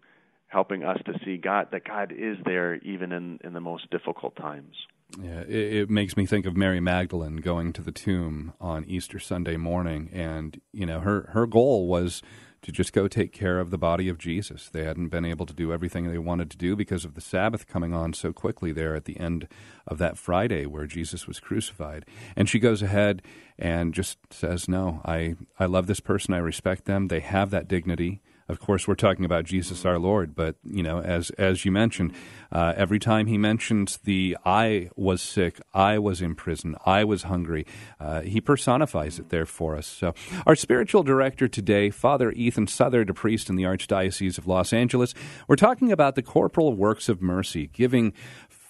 helping 0.47 0.83
us 0.83 0.99
to 1.05 1.13
see 1.25 1.37
God 1.37 1.69
that 1.71 1.83
God 1.85 2.13
is 2.15 2.37
there 2.45 2.75
even 2.75 3.11
in 3.11 3.39
in 3.43 3.53
the 3.53 3.61
most 3.61 3.89
difficult 3.89 4.35
times. 4.35 4.75
Yeah, 5.21 5.41
it, 5.41 5.73
it, 5.73 5.89
makes 5.89 6.17
me 6.17 6.25
think 6.25 6.47
of 6.47 6.57
Mary 6.57 6.79
Magdalene 6.79 7.37
going 7.37 7.71
to 7.73 7.83
the 7.83 7.91
tomb 7.91 8.53
on 8.59 8.83
Easter 8.85 9.19
Sunday 9.19 9.57
morning, 9.57 10.09
and 10.11 10.59
you 10.71 10.85
know 10.85 10.99
her 11.01 11.29
her 11.33 11.45
goal 11.45 11.87
was 11.87 12.21
to 12.63 12.71
just 12.71 12.93
go 12.93 13.07
take 13.07 13.33
care 13.33 13.59
of 13.59 13.71
the 13.71 13.77
body 13.77 14.07
of 14.07 14.17
Jesus. 14.17 14.69
They 14.69 14.85
hadn't 14.85 15.09
been 15.09 15.25
able 15.25 15.45
to 15.45 15.53
do 15.53 15.73
everything 15.73 16.09
they 16.09 16.17
wanted 16.17 16.49
to 16.51 16.57
do 16.57 16.77
because 16.77 17.03
of 17.03 17.13
the 17.13 17.21
Sabbath 17.21 17.67
coming 17.67 17.93
on 17.93 18.13
so 18.13 18.31
quickly 18.31 18.71
there 18.71 18.95
at 18.95 19.03
the 19.03 19.19
end 19.19 19.49
of 19.85 19.97
that 19.97 20.17
Friday 20.17 20.65
where 20.65 20.87
Jesus 20.87 21.27
was 21.27 21.41
crucified. 21.41 22.05
And 22.37 22.47
she 22.47 22.59
goes 22.59 22.81
ahead 22.81 23.21
and 23.59 23.93
just 23.93 24.17
says, 24.31 24.69
"No, 24.69 25.01
I 25.03 25.35
I 25.59 25.65
love 25.65 25.87
this 25.87 25.99
person. 25.99 26.33
I 26.33 26.37
respect 26.37 26.85
them. 26.85 27.07
They 27.07 27.19
have 27.19 27.49
that 27.51 27.67
dignity." 27.67 28.21
Of 28.53 28.59
course, 28.59 28.87
we're 28.87 28.93
talking 28.93 29.25
about 29.25 29.45
Jesus 29.45 29.83
our 29.83 29.97
Lord, 29.97 30.35
but 30.35 30.57
you 30.63 30.83
know, 30.83 31.01
as 31.01 31.31
as 31.31 31.65
you 31.65 31.71
mentioned, 31.71 32.13
uh, 32.51 32.73
every 32.77 32.99
time 32.99 33.25
he 33.25 33.35
mentions 33.35 33.97
the 33.97 34.37
"I 34.45 34.91
was 34.95 35.23
sick, 35.23 35.59
I 35.73 35.97
was 35.97 36.21
in 36.21 36.35
prison, 36.35 36.75
I 36.85 37.03
was 37.03 37.23
hungry," 37.23 37.65
uh, 37.99 38.21
he 38.21 38.39
personifies 38.39 39.17
it 39.17 39.29
there 39.29 39.47
for 39.47 39.75
us. 39.75 39.87
So, 39.87 40.13
our 40.45 40.55
spiritual 40.55 41.01
director 41.01 41.47
today, 41.47 41.89
Father 41.89 42.31
Ethan 42.31 42.67
Southard, 42.67 43.09
a 43.09 43.13
priest 43.15 43.49
in 43.49 43.55
the 43.55 43.63
Archdiocese 43.63 44.37
of 44.37 44.45
Los 44.45 44.71
Angeles, 44.71 45.15
we're 45.47 45.55
talking 45.55 45.91
about 45.91 46.13
the 46.13 46.21
corporal 46.21 46.75
works 46.75 47.09
of 47.09 47.23
mercy, 47.23 47.71
giving 47.73 48.13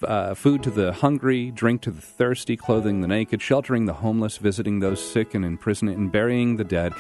uh, 0.04 0.34
food 0.34 0.64
to 0.64 0.72
the 0.72 0.94
hungry, 0.94 1.52
drink 1.52 1.82
to 1.82 1.92
the 1.92 2.02
thirsty, 2.02 2.56
clothing 2.56 3.02
the 3.02 3.08
naked, 3.10 3.42
sheltering 3.42 3.86
the 3.86 3.96
homeless, 3.96 4.38
visiting 4.38 4.80
those 4.80 5.04
sick 5.04 5.34
and 5.34 5.44
in 5.44 5.58
prison, 5.58 5.90
and 5.90 6.10
burying 6.10 6.56
the 6.56 6.64
dead. 6.64 6.94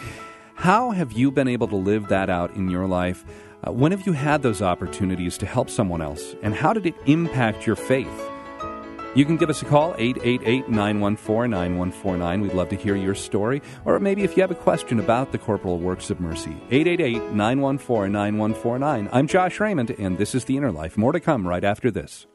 How 0.55 0.91
have 0.91 1.11
you 1.11 1.31
been 1.31 1.47
able 1.47 1.67
to 1.67 1.75
live 1.75 2.07
that 2.09 2.29
out 2.29 2.55
in 2.55 2.69
your 2.69 2.87
life? 2.87 3.25
Uh, 3.65 3.71
when 3.71 3.91
have 3.91 4.05
you 4.05 4.13
had 4.13 4.43
those 4.43 4.61
opportunities 4.61 5.37
to 5.39 5.45
help 5.45 5.69
someone 5.69 6.01
else? 6.01 6.35
And 6.41 6.53
how 6.53 6.73
did 6.73 6.85
it 6.85 6.95
impact 7.05 7.65
your 7.65 7.75
faith? 7.75 8.29
You 9.15 9.25
can 9.25 9.37
give 9.37 9.49
us 9.49 9.61
a 9.61 9.65
call, 9.65 9.93
888 9.97 10.69
914 10.69 11.51
9149. 11.51 12.41
We'd 12.41 12.53
love 12.53 12.69
to 12.69 12.75
hear 12.75 12.95
your 12.95 13.15
story. 13.15 13.61
Or 13.85 13.99
maybe 13.99 14.23
if 14.23 14.37
you 14.37 14.41
have 14.41 14.51
a 14.51 14.55
question 14.55 14.99
about 14.99 15.31
the 15.31 15.37
corporal 15.37 15.79
works 15.79 16.09
of 16.09 16.19
mercy, 16.19 16.55
888 16.71 17.33
914 17.33 18.11
9149. 18.11 19.09
I'm 19.11 19.27
Josh 19.27 19.59
Raymond, 19.59 19.89
and 19.99 20.17
this 20.17 20.33
is 20.33 20.45
The 20.45 20.57
Inner 20.57 20.71
Life. 20.71 20.97
More 20.97 21.11
to 21.11 21.19
come 21.19 21.47
right 21.47 21.63
after 21.63 21.91
this. 21.91 22.25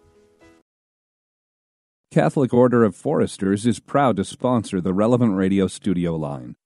Catholic 2.10 2.52
Order 2.52 2.84
of 2.84 2.96
Foresters 2.96 3.66
is 3.66 3.80
proud 3.80 4.16
to 4.16 4.24
sponsor 4.24 4.80
the 4.80 4.94
relevant 4.94 5.34
radio 5.34 5.66
studio 5.66 6.16
line. 6.16 6.56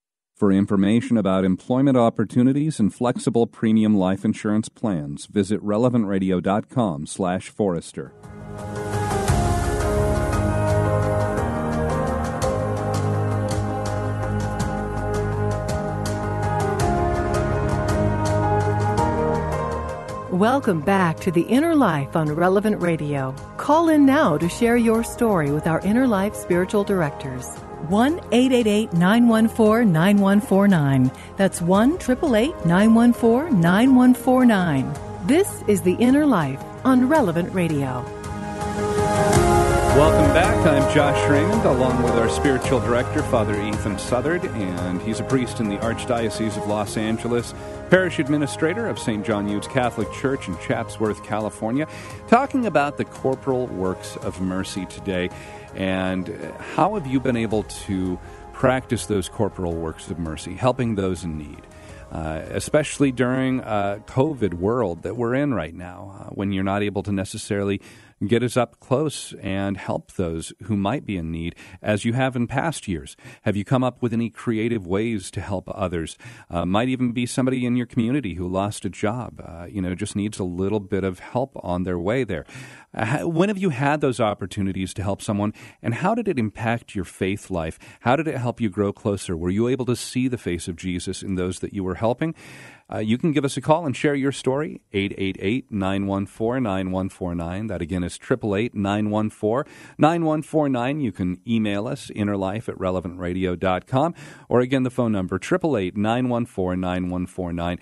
For 0.43 0.51
information 0.51 1.15
about 1.17 1.45
employment 1.45 1.97
opportunities 1.97 2.81
and 2.81 2.93
flexible 2.93 3.47
premium 3.47 3.97
life 3.97 4.25
insurance 4.25 4.69
plans, 4.69 5.27
visit 5.27 5.65
relevantradio.com/forester. 5.65 8.13
Welcome 20.33 20.81
back 20.81 21.21
to 21.21 21.31
the 21.31 21.43
Inner 21.43 21.77
Life 21.77 22.17
on 22.17 22.33
Relevant 22.33 22.83
Radio. 22.83 23.33
Call 23.59 23.91
in 23.91 24.05
now 24.05 24.37
to 24.37 24.49
share 24.49 24.77
your 24.77 25.05
story 25.05 25.53
with 25.53 25.69
our 25.69 25.79
Inner 25.83 26.09
Life 26.09 26.35
spiritual 26.35 26.83
directors. 26.83 27.47
1 27.93 28.21
888 28.33 28.95
914 28.95 29.93
9149. 29.93 31.13
That's 31.37 31.61
1 31.61 31.93
888 31.97 32.65
914 32.65 33.61
9149. 33.61 34.95
This 35.27 35.63
is 35.69 35.83
The 35.83 35.93
Inner 35.97 36.25
Life 36.25 36.65
on 36.87 37.07
Relevant 37.07 37.53
Radio. 37.53 38.03
Welcome 39.95 40.33
back. 40.33 40.57
I'm 40.67 40.95
Josh 40.95 41.29
Raymond, 41.29 41.67
along 41.67 42.03
with 42.03 42.15
our 42.15 42.31
spiritual 42.31 42.81
director, 42.81 43.23
Father 43.25 43.61
Ethan 43.61 43.99
Southard, 43.99 44.47
and 44.47 45.03
he's 45.03 45.21
a 45.21 45.25
priest 45.25 45.61
in 45.61 45.69
the 45.69 45.77
Archdiocese 45.77 46.57
of 46.57 46.67
Los 46.67 46.97
Angeles, 46.97 47.53
parish 47.93 48.19
administrator 48.19 48.87
of 48.87 48.99
St. 48.99 49.23
John 49.23 49.47
Eudes 49.47 49.69
Catholic 49.69 50.11
Church 50.15 50.49
in 50.49 50.57
Chatsworth, 50.61 51.23
California, 51.25 51.87
talking 52.27 52.65
about 52.65 52.97
the 52.97 53.05
corporal 53.05 53.67
works 53.67 54.17
of 54.23 54.41
mercy 54.41 54.87
today. 54.87 55.29
And 55.75 56.27
how 56.75 56.95
have 56.95 57.07
you 57.07 57.21
been 57.21 57.37
able 57.37 57.65
to 57.65 58.19
practice 58.55 59.05
those 59.05 59.29
corporal 59.29 59.75
works 59.75 60.09
of 60.09 60.19
mercy, 60.19 60.55
helping 60.55 60.95
those 60.95 61.23
in 61.23 61.37
need? 61.37 61.61
Uh, 62.11 62.43
especially 62.53 63.13
during 63.13 63.61
a 63.61 64.03
COVID 64.07 64.55
world 64.55 65.03
that 65.03 65.19
we're 65.19 65.35
in 65.35 65.53
right 65.53 65.75
now, 65.75 66.19
uh, 66.19 66.25
when 66.31 66.51
you're 66.51 66.65
not 66.65 66.83
able 66.83 67.03
to 67.03 67.13
necessarily 67.13 67.83
get 68.29 68.43
us 68.43 68.57
up 68.57 68.81
close 68.81 69.33
and 69.41 69.77
help 69.77 70.13
those 70.13 70.53
who 70.65 70.77
might 70.77 71.05
be 71.05 71.17
in 71.17 71.31
need, 71.31 71.55
as 71.81 72.05
you 72.05 72.13
have 72.13 72.37
in 72.37 72.47
past 72.47 72.89
years. 72.89 73.17
Have 73.43 73.57
you 73.57 73.65
come 73.65 73.85
up 73.85 74.03
with 74.03 74.13
any 74.13 74.31
creative 74.31 74.87
ways 74.87 75.31
to 75.33 75.41
help 75.41 75.71
others? 75.75 76.17
Uh, 76.51 76.65
might 76.65 76.89
even 76.89 77.13
be 77.13 77.27
somebody 77.27 77.67
in 77.67 77.77
your 77.77 77.87
community 77.87 78.35
who 78.35 78.49
lost 78.49 78.85
a 78.85 78.91
job, 78.91 79.43
uh, 79.45 79.67
you 79.69 79.83
know, 79.83 79.95
just 79.95 80.17
needs 80.17 80.39
a 80.39 80.45
little 80.45 80.81
bit 80.81 81.05
of 81.05 81.19
help 81.19 81.53
on 81.63 81.83
their 81.85 81.99
way 81.99 82.25
there. 82.25 82.45
When 82.95 83.49
have 83.49 83.59
you 83.59 83.71
had 83.71 84.01
those 84.01 84.21
opportunities 84.21 84.93
to 84.95 85.03
help 85.03 85.23
someone, 85.23 85.55
and 85.83 85.95
how 85.95 86.15
did 86.15 86.29
it 86.29 86.39
impact 86.39 86.95
your 86.95 87.07
faith 87.07 87.51
life? 87.51 87.79
How 88.01 88.17
did 88.17 88.29
it 88.29 88.37
help 88.37 88.61
you 88.61 88.69
grow 88.69 88.93
closer? 88.93 89.37
Were 89.37 89.51
you 89.51 89.69
able 89.69 89.87
to 89.87 89.97
see 89.97 90.29
the 90.29 90.37
face 90.37 90.69
of 90.69 90.77
Jesus 90.77 91.23
in 91.23 91.37
those 91.37 91.61
that 91.61 91.73
you 91.73 91.85
were 91.85 91.95
helping? 91.95 92.35
Uh, 92.93 92.99
you 92.99 93.17
can 93.17 93.33
give 93.33 93.47
us 93.47 93.57
a 93.57 93.63
call 93.63 93.87
and 93.87 93.97
share 93.97 94.15
your 94.15 94.33
story, 94.33 94.83
888-914-9149. 94.93 97.69
That 97.69 97.81
again 97.81 98.05
is 98.05 98.19
888-914-9149. 98.19 101.03
You 101.03 101.13
can 101.13 101.41
email 101.49 101.89
us, 101.89 102.11
innerlife 102.15 102.69
at 102.69 102.77
relevantradio.com, 102.77 104.15
or 104.51 104.61
again, 104.61 104.83
the 104.83 104.91
phone 104.91 105.13
number, 105.13 105.39
888-914-9149. 105.39 107.79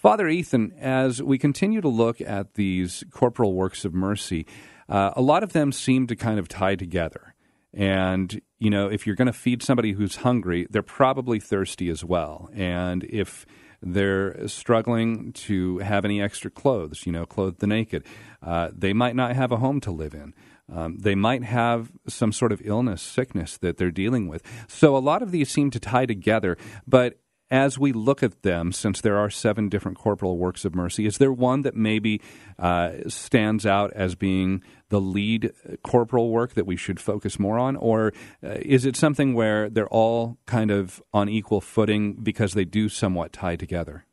Father 0.00 0.28
Ethan, 0.28 0.72
as 0.80 1.22
we 1.22 1.36
continue 1.36 1.82
to 1.82 1.88
look 1.88 2.22
at 2.22 2.54
these 2.54 3.04
corporal 3.10 3.52
works 3.52 3.84
of 3.84 3.92
mercy, 3.92 4.46
uh, 4.88 5.10
a 5.14 5.20
lot 5.20 5.42
of 5.42 5.52
them 5.52 5.72
seem 5.72 6.06
to 6.06 6.16
kind 6.16 6.38
of 6.38 6.48
tie 6.48 6.74
together. 6.74 7.34
And, 7.74 8.40
you 8.58 8.70
know, 8.70 8.88
if 8.88 9.06
you're 9.06 9.14
going 9.14 9.26
to 9.26 9.32
feed 9.34 9.62
somebody 9.62 9.92
who's 9.92 10.16
hungry, 10.16 10.66
they're 10.70 10.82
probably 10.82 11.38
thirsty 11.38 11.90
as 11.90 12.02
well. 12.02 12.48
And 12.54 13.04
if 13.10 13.44
they're 13.82 14.48
struggling 14.48 15.34
to 15.34 15.78
have 15.80 16.06
any 16.06 16.22
extra 16.22 16.50
clothes, 16.50 17.04
you 17.04 17.12
know, 17.12 17.26
clothe 17.26 17.58
the 17.58 17.66
naked. 17.66 18.06
Uh, 18.42 18.70
they 18.74 18.94
might 18.94 19.16
not 19.16 19.36
have 19.36 19.52
a 19.52 19.58
home 19.58 19.82
to 19.82 19.90
live 19.90 20.14
in. 20.14 20.32
Um, 20.74 20.96
they 20.98 21.14
might 21.14 21.44
have 21.44 21.92
some 22.08 22.32
sort 22.32 22.52
of 22.52 22.62
illness, 22.64 23.02
sickness 23.02 23.58
that 23.58 23.76
they're 23.76 23.90
dealing 23.90 24.28
with. 24.28 24.42
So 24.66 24.96
a 24.96 24.98
lot 24.98 25.20
of 25.20 25.30
these 25.30 25.50
seem 25.50 25.70
to 25.72 25.80
tie 25.80 26.06
together. 26.06 26.56
But 26.86 27.18
as 27.50 27.78
we 27.78 27.92
look 27.92 28.22
at 28.22 28.42
them, 28.42 28.72
since 28.72 29.00
there 29.00 29.16
are 29.16 29.28
seven 29.28 29.68
different 29.68 29.98
corporal 29.98 30.38
works 30.38 30.64
of 30.64 30.74
mercy, 30.74 31.06
is 31.06 31.18
there 31.18 31.32
one 31.32 31.62
that 31.62 31.74
maybe 31.74 32.20
uh, 32.58 32.92
stands 33.08 33.66
out 33.66 33.92
as 33.92 34.14
being 34.14 34.62
the 34.88 35.00
lead 35.00 35.52
corporal 35.82 36.30
work 36.30 36.54
that 36.54 36.66
we 36.66 36.76
should 36.76 37.00
focus 37.00 37.38
more 37.38 37.58
on? 37.58 37.76
Or 37.76 38.12
uh, 38.44 38.58
is 38.60 38.84
it 38.84 38.96
something 38.96 39.34
where 39.34 39.68
they're 39.68 39.88
all 39.88 40.38
kind 40.46 40.70
of 40.70 41.02
on 41.12 41.28
equal 41.28 41.60
footing 41.60 42.14
because 42.14 42.52
they 42.52 42.64
do 42.64 42.88
somewhat 42.88 43.32
tie 43.32 43.56
together? 43.56 44.04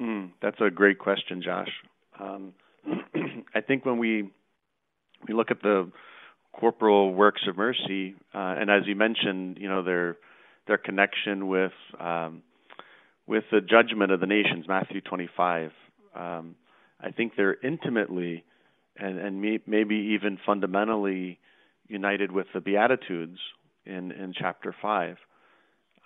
Mm, 0.00 0.32
that's 0.42 0.60
a 0.60 0.70
great 0.70 0.98
question, 0.98 1.42
Josh. 1.42 1.70
Um, 2.18 2.54
I 3.54 3.60
think 3.60 3.86
when 3.86 3.98
we 3.98 4.30
we 5.26 5.34
look 5.34 5.50
at 5.50 5.62
the 5.62 5.90
corporal 6.52 7.12
works 7.12 7.42
of 7.48 7.56
mercy, 7.56 8.14
uh, 8.34 8.38
and 8.58 8.70
as 8.70 8.82
you 8.86 8.94
mentioned, 8.94 9.58
you 9.58 9.68
know 9.68 9.82
their 9.82 10.16
their 10.66 10.78
connection 10.78 11.48
with 11.48 11.72
um, 11.98 12.42
with 13.26 13.44
the 13.50 13.60
judgment 13.60 14.12
of 14.12 14.20
the 14.20 14.26
nations, 14.26 14.66
Matthew 14.68 15.00
25. 15.00 15.72
Um, 16.14 16.54
I 17.00 17.10
think 17.10 17.32
they're 17.36 17.56
intimately 17.62 18.44
and 18.96 19.18
and 19.18 19.40
may, 19.40 19.58
maybe 19.66 19.96
even 20.14 20.38
fundamentally 20.44 21.38
united 21.88 22.32
with 22.32 22.46
the 22.54 22.60
Beatitudes 22.60 23.38
in 23.84 24.12
in 24.12 24.32
chapter 24.36 24.74
five. 24.80 25.16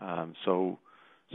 Um, 0.01 0.35
so 0.45 0.79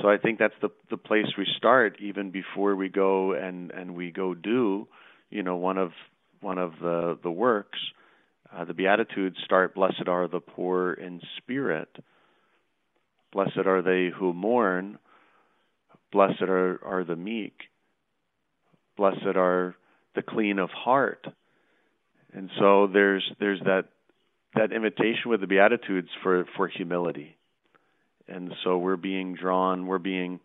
so 0.01 0.09
I 0.09 0.17
think 0.17 0.39
that's 0.39 0.55
the 0.61 0.69
the 0.89 0.97
place 0.97 1.27
we 1.37 1.47
start 1.57 1.97
even 1.99 2.31
before 2.31 2.75
we 2.75 2.89
go 2.89 3.33
and 3.33 3.71
and 3.71 3.95
we 3.95 4.11
go 4.11 4.33
do 4.33 4.87
you 5.29 5.43
know 5.43 5.55
one 5.55 5.77
of 5.77 5.91
one 6.41 6.57
of 6.57 6.73
the 6.81 7.17
the 7.23 7.31
works. 7.31 7.79
Uh, 8.55 8.63
the 8.63 8.73
Beatitudes 8.73 9.37
start, 9.43 9.73
Blessed 9.75 10.07
are 10.07 10.27
the 10.27 10.39
poor 10.39 10.93
in 10.93 11.19
spirit. 11.37 11.89
Blessed 13.35 13.67
are 13.67 13.81
they 13.81 14.09
who 14.17 14.33
mourn. 14.33 14.97
Blessed 16.13 16.43
are, 16.43 16.79
are 16.85 17.03
the 17.03 17.17
meek. 17.17 17.63
Blessed 18.95 19.35
are 19.35 19.75
the 20.15 20.21
clean 20.21 20.57
of 20.57 20.69
heart. 20.69 21.27
And 22.33 22.49
so 22.57 22.87
there's 22.87 23.29
there's 23.41 23.59
that 23.65 23.89
that 24.55 24.71
invitation 24.71 25.29
with 25.29 25.41
the 25.41 25.47
Beatitudes 25.47 26.07
for, 26.23 26.45
for 26.55 26.69
humility. 26.69 27.35
And 28.29 28.53
so 28.63 28.77
we're 28.77 28.95
being 28.95 29.35
drawn, 29.35 29.85
we're 29.85 29.97
being 29.97 30.39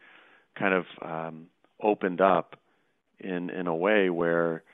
kind 0.59 0.74
of 0.74 0.85
um, 1.00 1.46
opened 1.81 2.20
up 2.20 2.57
in 3.20 3.50
in 3.50 3.68
a 3.68 3.74
way 3.74 4.11
where 4.11 4.64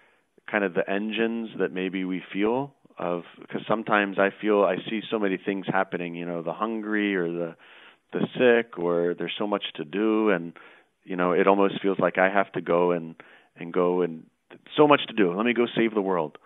kind 0.50 0.64
of 0.64 0.72
the 0.72 0.88
engines 0.90 1.50
that 1.59 1.70
maybe 1.70 2.07
we 2.07 2.22
feel 2.33 2.72
of 2.98 3.24
because 3.42 3.61
sometimes 3.68 4.18
I 4.18 4.31
feel 4.40 4.62
I 4.62 4.76
see 4.88 5.02
so 5.11 5.18
many 5.18 5.37
things 5.37 5.66
happening, 5.70 6.14
you 6.14 6.24
know, 6.24 6.42
the 6.42 6.55
hungry 6.55 7.14
or 7.14 7.31
the 7.31 7.57
the 8.12 8.27
sick 8.38 8.79
or 8.79 9.14
there's 9.19 9.35
so 9.38 9.47
much 9.47 9.64
to 9.77 9.85
do 9.85 10.31
and 10.31 10.55
you 11.07 11.14
know, 11.14 11.33
it 11.33 11.47
almost 11.47 11.81
feels 11.81 11.99
like 11.99 12.19
I 12.19 12.29
have 12.29 12.51
to 12.53 12.61
go 12.61 12.90
and 12.90 13.14
and 13.57 13.73
go 13.73 14.03
and 14.03 14.27
so 14.77 14.87
much 14.87 15.01
to 15.07 15.14
do. 15.14 15.33
Let 15.33 15.47
me 15.47 15.55
go 15.55 15.66
save 15.75 15.95
the 15.95 16.03
world. 16.03 16.37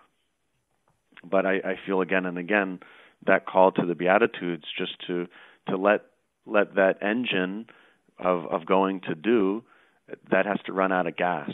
But 1.23 1.45
I, 1.45 1.55
I 1.55 1.75
feel 1.85 2.01
again 2.01 2.25
and 2.25 2.37
again 2.37 2.79
that 3.25 3.45
call 3.45 3.71
to 3.73 3.85
the 3.85 3.95
Beatitudes 3.95 4.65
just 4.77 4.93
to 5.07 5.27
to 5.67 5.77
let 5.77 6.01
let 6.45 6.75
that 6.75 7.01
engine 7.01 7.67
of 8.19 8.45
of 8.45 8.65
going 8.65 9.01
to 9.01 9.15
do 9.15 9.63
that 10.29 10.45
has 10.45 10.57
to 10.67 10.73
run 10.73 10.91
out 10.91 11.07
of 11.07 11.17
gas. 11.17 11.49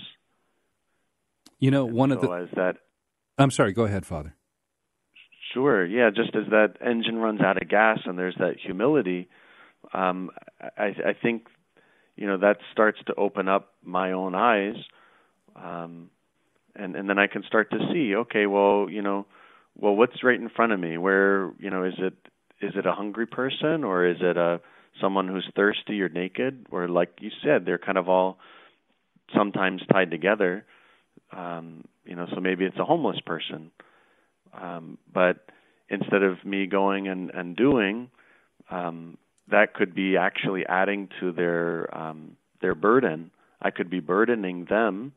You 1.60 1.72
know, 1.72 1.86
one 1.86 2.10
so 2.10 2.16
of 2.16 2.22
the 2.22 2.30
as 2.30 2.50
that 2.56 2.78
I'm 3.38 3.52
sorry, 3.52 3.72
go 3.72 3.86
ahead, 3.86 4.06
Father. 4.06 4.36
Sure. 5.54 5.86
Yeah. 5.86 6.10
Just 6.10 6.36
as 6.36 6.50
that 6.50 6.76
engine 6.86 7.18
runs 7.18 7.42
out 7.42 7.62
of 7.62 7.70
gas 7.70 8.00
and 8.06 8.18
there's 8.20 8.36
that 8.40 8.56
humility, 8.62 9.30
um, 9.94 10.32
I, 10.78 10.88
I 11.06 11.16
think, 11.22 11.48
you 12.16 12.28
know, 12.28 12.38
that 12.38 12.58
starts 12.72 13.00
to 13.08 13.16
open 13.16 13.48
up 13.48 13.74
my 13.84 14.12
own 14.12 14.36
eyes, 14.36 14.76
um, 15.56 16.10
and 16.76 16.96
and 16.96 17.10
then 17.10 17.18
I 17.20 17.28
can 17.28 17.44
start 17.44 17.72
to 17.72 17.80
see, 17.92 18.16
okay, 18.16 18.46
well, 18.46 18.88
you 18.90 19.02
know, 19.02 19.26
well, 19.76 19.96
what's 19.96 20.24
right 20.24 20.40
in 20.40 20.50
front 20.50 20.72
of 20.72 20.80
me? 20.80 20.98
Where, 20.98 21.52
you 21.60 21.70
know, 21.70 21.84
is 21.84 21.96
it 21.98 22.14
is 22.62 22.74
it 22.76 22.86
a 22.86 22.94
hungry 22.94 23.28
person 23.28 23.84
or 23.84 24.06
is 24.06 24.18
it 24.20 24.38
a 24.38 24.60
someone 25.02 25.28
who's 25.28 25.48
thirsty 25.56 26.02
or 26.02 26.10
naked 26.10 26.66
or 26.72 26.88
like 26.88 27.10
you 27.20 27.30
said, 27.44 27.66
they're 27.66 27.78
kind 27.78 27.98
of 27.98 28.10
all 28.10 28.40
sometimes 29.36 29.82
tied 29.92 30.10
together. 30.10 30.66
Um, 31.32 31.84
you 32.06 32.16
know, 32.16 32.26
so 32.34 32.40
maybe 32.40 32.66
it's 32.66 32.80
a 32.80 32.86
homeless 32.86 33.20
person 33.26 33.72
um, 34.54 34.98
but 35.14 35.50
instead 35.90 36.24
of 36.24 36.44
me 36.44 36.68
going 36.68 37.08
and, 37.08 37.32
and 37.32 37.56
doing, 37.56 38.10
um, 38.70 39.18
that 39.50 39.74
could 39.74 39.96
be 39.96 40.18
actually 40.18 40.66
adding 40.66 41.10
to 41.20 41.32
their 41.32 41.96
um, 41.96 42.38
their 42.62 42.76
burden. 42.76 43.32
I 43.62 43.72
could 43.72 43.90
be 43.90 44.00
burdening 44.00 44.66
them 44.70 45.14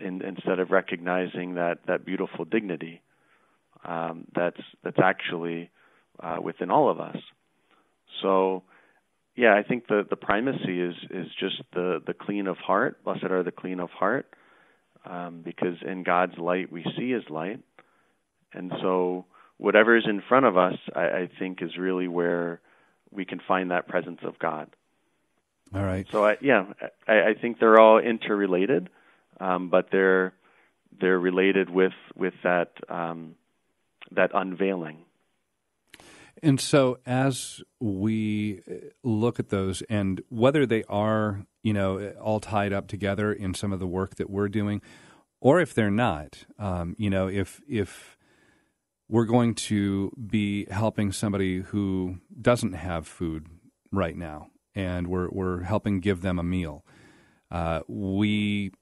in, 0.00 0.22
instead 0.22 0.58
of 0.58 0.70
recognizing 0.70 1.54
that 1.54 1.78
that 1.86 2.04
beautiful 2.04 2.44
dignity 2.44 3.00
um, 3.84 4.26
that's 4.34 4.60
that's 4.82 4.98
actually 5.02 5.70
uh, 6.20 6.36
within 6.42 6.70
all 6.70 6.90
of 6.90 7.00
us. 7.00 7.16
So, 8.22 8.62
yeah, 9.36 9.54
I 9.54 9.62
think 9.62 9.86
the 9.88 10.06
the 10.08 10.16
primacy 10.16 10.80
is 10.80 10.94
is 11.10 11.26
just 11.38 11.62
the 11.72 12.02
the 12.06 12.14
clean 12.14 12.46
of 12.46 12.56
heart. 12.56 13.02
Blessed 13.04 13.24
are 13.24 13.42
the 13.42 13.52
clean 13.52 13.80
of 13.80 13.90
heart, 13.90 14.26
um, 15.04 15.42
because 15.44 15.76
in 15.86 16.02
God's 16.02 16.38
light 16.38 16.72
we 16.72 16.84
see 16.96 17.12
His 17.12 17.24
light, 17.30 17.60
and 18.52 18.72
so, 18.80 19.26
whatever 19.58 19.96
is 19.96 20.04
in 20.08 20.22
front 20.28 20.46
of 20.46 20.56
us, 20.56 20.74
I, 20.94 21.02
I 21.02 21.30
think, 21.38 21.62
is 21.62 21.76
really 21.78 22.08
where 22.08 22.60
we 23.10 23.24
can 23.24 23.40
find 23.46 23.70
that 23.70 23.88
presence 23.88 24.20
of 24.22 24.38
God. 24.38 24.68
All 25.74 25.82
right. 25.82 26.06
So, 26.10 26.24
I, 26.24 26.36
yeah, 26.40 26.66
I, 27.08 27.30
I 27.30 27.34
think 27.40 27.58
they're 27.58 27.80
all 27.80 27.98
interrelated, 27.98 28.88
um, 29.40 29.68
but 29.68 29.88
they're 29.90 30.32
they're 31.00 31.18
related 31.18 31.70
with 31.70 31.92
with 32.14 32.34
that 32.44 32.72
um, 32.88 33.34
that 34.12 34.30
unveiling. 34.32 34.98
And 36.42 36.60
so, 36.60 36.98
as 37.06 37.62
we 37.80 38.60
look 39.02 39.40
at 39.40 39.48
those, 39.48 39.82
and 39.82 40.22
whether 40.28 40.66
they 40.66 40.84
are, 40.84 41.46
you 41.62 41.72
know, 41.72 42.10
all 42.20 42.40
tied 42.40 42.72
up 42.72 42.88
together 42.88 43.32
in 43.32 43.54
some 43.54 43.72
of 43.72 43.80
the 43.80 43.86
work 43.86 44.16
that 44.16 44.28
we're 44.28 44.48
doing, 44.48 44.82
or 45.40 45.60
if 45.60 45.72
they're 45.74 45.90
not, 45.90 46.44
um, 46.58 46.94
you 46.98 47.08
know, 47.08 47.26
if 47.28 47.62
if 47.68 48.15
we're 49.08 49.24
going 49.24 49.54
to 49.54 50.12
be 50.30 50.66
helping 50.70 51.12
somebody 51.12 51.60
who 51.60 52.18
doesn't 52.40 52.72
have 52.72 53.06
food 53.06 53.46
right 53.92 54.16
now, 54.16 54.48
and 54.74 55.06
we're 55.06 55.28
we're 55.30 55.62
helping 55.62 56.00
give 56.00 56.22
them 56.22 56.38
a 56.38 56.42
meal. 56.42 56.84
Uh, 57.50 57.80
we 57.88 58.72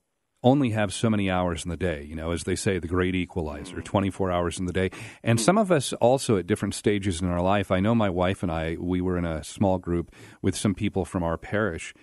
only 0.42 0.70
have 0.70 0.92
so 0.92 1.08
many 1.08 1.30
hours 1.30 1.64
in 1.64 1.70
the 1.70 1.76
day, 1.76 2.04
you 2.04 2.14
know, 2.14 2.30
as 2.30 2.44
they 2.44 2.54
say, 2.54 2.78
the 2.78 2.86
great 2.86 3.14
equalizer, 3.14 3.80
24 3.80 4.30
hours 4.30 4.58
in 4.58 4.66
the 4.66 4.72
day. 4.74 4.90
And 5.22 5.40
some 5.40 5.56
of 5.56 5.72
us 5.72 5.94
also 5.94 6.36
at 6.36 6.46
different 6.46 6.74
stages 6.74 7.22
in 7.22 7.28
our 7.28 7.40
life. 7.40 7.70
I 7.70 7.80
know 7.80 7.94
my 7.94 8.10
wife 8.10 8.42
and 8.42 8.52
I, 8.52 8.76
we 8.78 9.00
were 9.00 9.16
in 9.16 9.24
a 9.24 9.42
small 9.42 9.78
group 9.78 10.14
with 10.42 10.54
some 10.54 10.74
people 10.74 11.06
from 11.06 11.22
our 11.22 11.38
parish, 11.38 11.94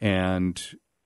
and 0.00 0.62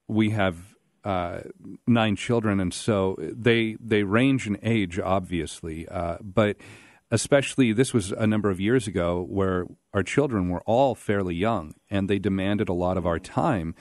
we 0.07 0.31
have 0.31 0.72
uh, 1.05 1.41
nine 1.87 2.17
children, 2.17 2.61
and 2.61 2.73
so 2.73 3.17
they 3.19 3.77
they 3.81 4.03
range 4.05 4.47
in 4.47 4.59
age, 4.63 4.99
obviously, 4.99 5.89
uh, 5.89 6.19
but 6.21 6.57
especially 7.11 7.73
this 7.73 7.93
was 7.93 8.11
a 8.13 8.27
number 8.27 8.51
of 8.51 8.59
years 8.59 8.87
ago 8.87 9.25
where 9.29 9.67
our 9.93 10.03
children 10.03 10.49
were 10.49 10.63
all 10.63 10.95
fairly 10.95 11.35
young 11.35 11.75
and 11.91 12.09
they 12.09 12.19
demanded 12.19 12.71
a 12.71 12.73
lot 12.73 12.97
of 12.97 13.07
our 13.07 13.19
time. 13.19 13.75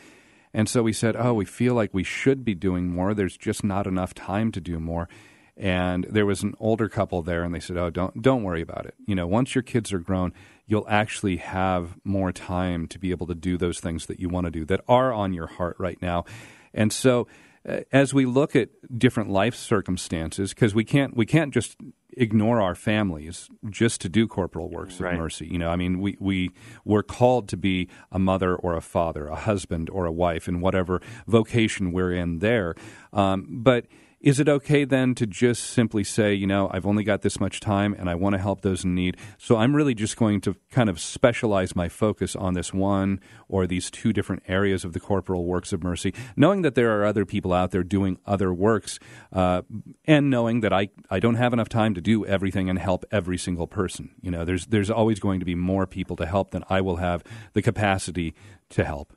And 0.54 0.68
so 0.68 0.84
we 0.84 0.92
said, 0.92 1.16
"Oh, 1.16 1.34
we 1.34 1.46
feel 1.46 1.74
like 1.74 1.94
we 1.94 2.04
should 2.04 2.44
be 2.44 2.56
doing 2.56 2.90
more. 2.90 3.14
There's 3.14 3.38
just 3.38 3.64
not 3.64 3.88
enough 3.88 4.14
time 4.14 4.52
to 4.52 4.60
do 4.60 4.80
more." 4.80 5.08
And 5.56 6.06
there 6.10 6.26
was 6.26 6.44
an 6.44 6.56
older 6.60 6.90
couple 6.90 7.22
there, 7.22 7.44
and 7.44 7.56
they 7.56 7.60
said, 7.62 7.78
"Oh, 7.78 7.90
don't 7.90 8.22
don't 8.22 8.44
worry 8.44 8.62
about 8.62 8.86
it. 8.86 8.96
You 9.08 9.16
know, 9.16 9.28
once 9.28 9.56
your 9.56 9.62
kids 9.62 9.94
are 9.94 10.00
grown, 10.00 10.34
you'll 10.68 10.88
actually 10.90 11.38
have 11.38 11.98
more 12.04 12.34
time 12.34 12.88
to 12.88 13.00
be 13.00 13.12
able 13.12 13.28
to 13.28 13.36
do 13.36 13.58
those 13.58 13.80
things 13.80 14.08
that 14.08 14.20
you 14.20 14.28
want 14.28 14.46
to 14.46 14.52
do 14.52 14.66
that 14.66 14.82
are 14.90 15.14
on 15.14 15.34
your 15.34 15.48
heart 15.48 15.78
right 15.80 16.02
now." 16.02 16.26
And 16.74 16.92
so, 16.92 17.28
uh, 17.68 17.82
as 17.92 18.14
we 18.14 18.26
look 18.26 18.56
at 18.56 18.70
different 18.98 19.30
life 19.30 19.56
circumstances, 19.56 20.54
because 20.54 20.74
we 20.74 20.84
can't 20.84 21.16
we 21.16 21.26
can't 21.26 21.54
just 21.54 21.78
ignore 22.18 22.62
our 22.62 22.76
families 22.76 23.50
just 23.70 24.02
to 24.02 24.10
do 24.10 24.28
corporal 24.28 24.70
works 24.70 25.00
right. 25.00 25.14
of 25.14 25.20
mercy. 25.20 25.48
You 25.48 25.60
know, 25.60 25.70
I 25.70 25.76
mean, 25.76 26.00
we 26.00 26.18
we 26.20 26.52
we're 26.86 27.04
called 27.04 27.48
to 27.50 27.58
be 27.58 27.88
a 28.12 28.20
mother 28.20 28.56
or 28.56 28.76
a 28.76 28.82
father, 28.82 29.28
a 29.28 29.36
husband 29.36 29.90
or 29.90 30.06
a 30.06 30.12
wife, 30.12 30.48
in 30.48 30.60
whatever 30.60 31.02
vocation 31.28 31.92
we're 31.92 32.14
in 32.14 32.40
there. 32.40 32.76
Um, 33.14 33.48
but 33.50 33.86
is 34.22 34.40
it 34.40 34.48
okay 34.48 34.86
then 34.86 35.16
to 35.16 35.26
just 35.26 35.64
simply 35.64 36.04
say, 36.04 36.34
you 36.34 36.46
know, 36.46 36.70
I've 36.72 36.86
only 36.86 37.04
got 37.04 37.24
this 37.24 37.40
much 37.40 37.60
time 37.60 37.96
and 37.98 38.08
I 38.10 38.16
want 38.16 38.34
to 38.34 38.40
help 38.40 38.62
those 38.62 38.84
in 38.84 38.94
need? 38.94 39.18
So 39.38 39.58
I'm 39.58 39.76
really 39.76 39.96
just 39.96 40.16
going 40.16 40.42
to 40.42 40.56
kind 40.70 40.90
of 40.90 41.00
specialize 41.00 41.76
my 41.76 41.90
focus 41.90 42.36
on 42.36 42.54
this 42.54 42.72
one 42.72 43.20
or 43.50 43.66
these 43.66 43.90
two 43.90 44.14
different 44.14 44.44
areas 44.48 44.86
of 44.86 44.94
the 44.94 45.00
corporal 45.00 45.46
works 45.46 45.74
of 45.74 45.84
mercy, 45.84 46.14
knowing 46.36 46.62
that 46.62 46.76
there 46.76 47.00
are 47.00 47.06
other 47.06 47.26
people 47.26 47.52
out 47.52 47.72
there 47.72 47.84
doing 47.84 48.20
other 48.28 48.54
works, 48.54 49.00
uh, 49.34 49.64
and 50.06 50.30
knowing 50.30 50.62
that 50.62 50.72
I, 50.72 50.90
I 51.10 51.20
don't 51.20 51.36
have 51.36 51.52
enough 51.52 51.70
time 51.70 51.96
to 51.96 52.02
do 52.02 52.24
everything 52.26 52.70
and 52.70 52.78
help 52.78 53.04
every 53.12 53.40
single 53.40 53.66
person. 53.66 54.12
You 54.22 54.30
know, 54.30 54.46
there's, 54.46 54.68
there's 54.68 54.92
always 54.92 55.20
going 55.20 55.40
to 55.40 55.46
be 55.46 55.56
more 55.56 55.88
people 55.88 56.16
to 56.18 56.28
help 56.28 56.52
than 56.52 56.64
I 56.70 56.82
will 56.82 56.98
have 56.98 57.24
the 57.54 57.62
capacity 57.64 58.36
to 58.70 58.86
help. 58.86 59.14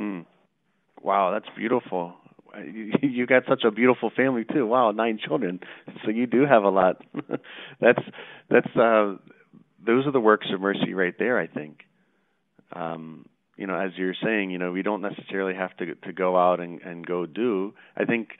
Mm. 0.00 0.26
Wow, 1.00 1.30
that's 1.30 1.48
beautiful. 1.56 2.16
You 3.02 3.26
got 3.26 3.44
such 3.48 3.64
a 3.64 3.70
beautiful 3.70 4.10
family 4.14 4.44
too. 4.44 4.66
Wow, 4.66 4.90
nine 4.92 5.18
children. 5.24 5.60
So 6.04 6.10
you 6.10 6.26
do 6.26 6.44
have 6.46 6.62
a 6.64 6.68
lot. 6.68 7.02
that's 7.80 8.02
that's 8.50 8.76
uh 8.76 9.16
those 9.84 10.06
are 10.06 10.12
the 10.12 10.20
works 10.20 10.46
of 10.52 10.60
mercy 10.60 10.94
right 10.94 11.14
there, 11.18 11.38
I 11.38 11.46
think. 11.46 11.80
Um 12.72 13.26
you 13.56 13.66
know, 13.66 13.74
as 13.78 13.90
you're 13.96 14.14
saying, 14.22 14.50
you 14.52 14.58
know, 14.58 14.70
we 14.70 14.82
don't 14.82 15.02
necessarily 15.02 15.54
have 15.54 15.76
to 15.78 15.94
to 15.94 16.12
go 16.12 16.36
out 16.36 16.60
and 16.60 16.80
and 16.82 17.06
go 17.06 17.26
do. 17.26 17.74
I 17.96 18.04
think 18.04 18.30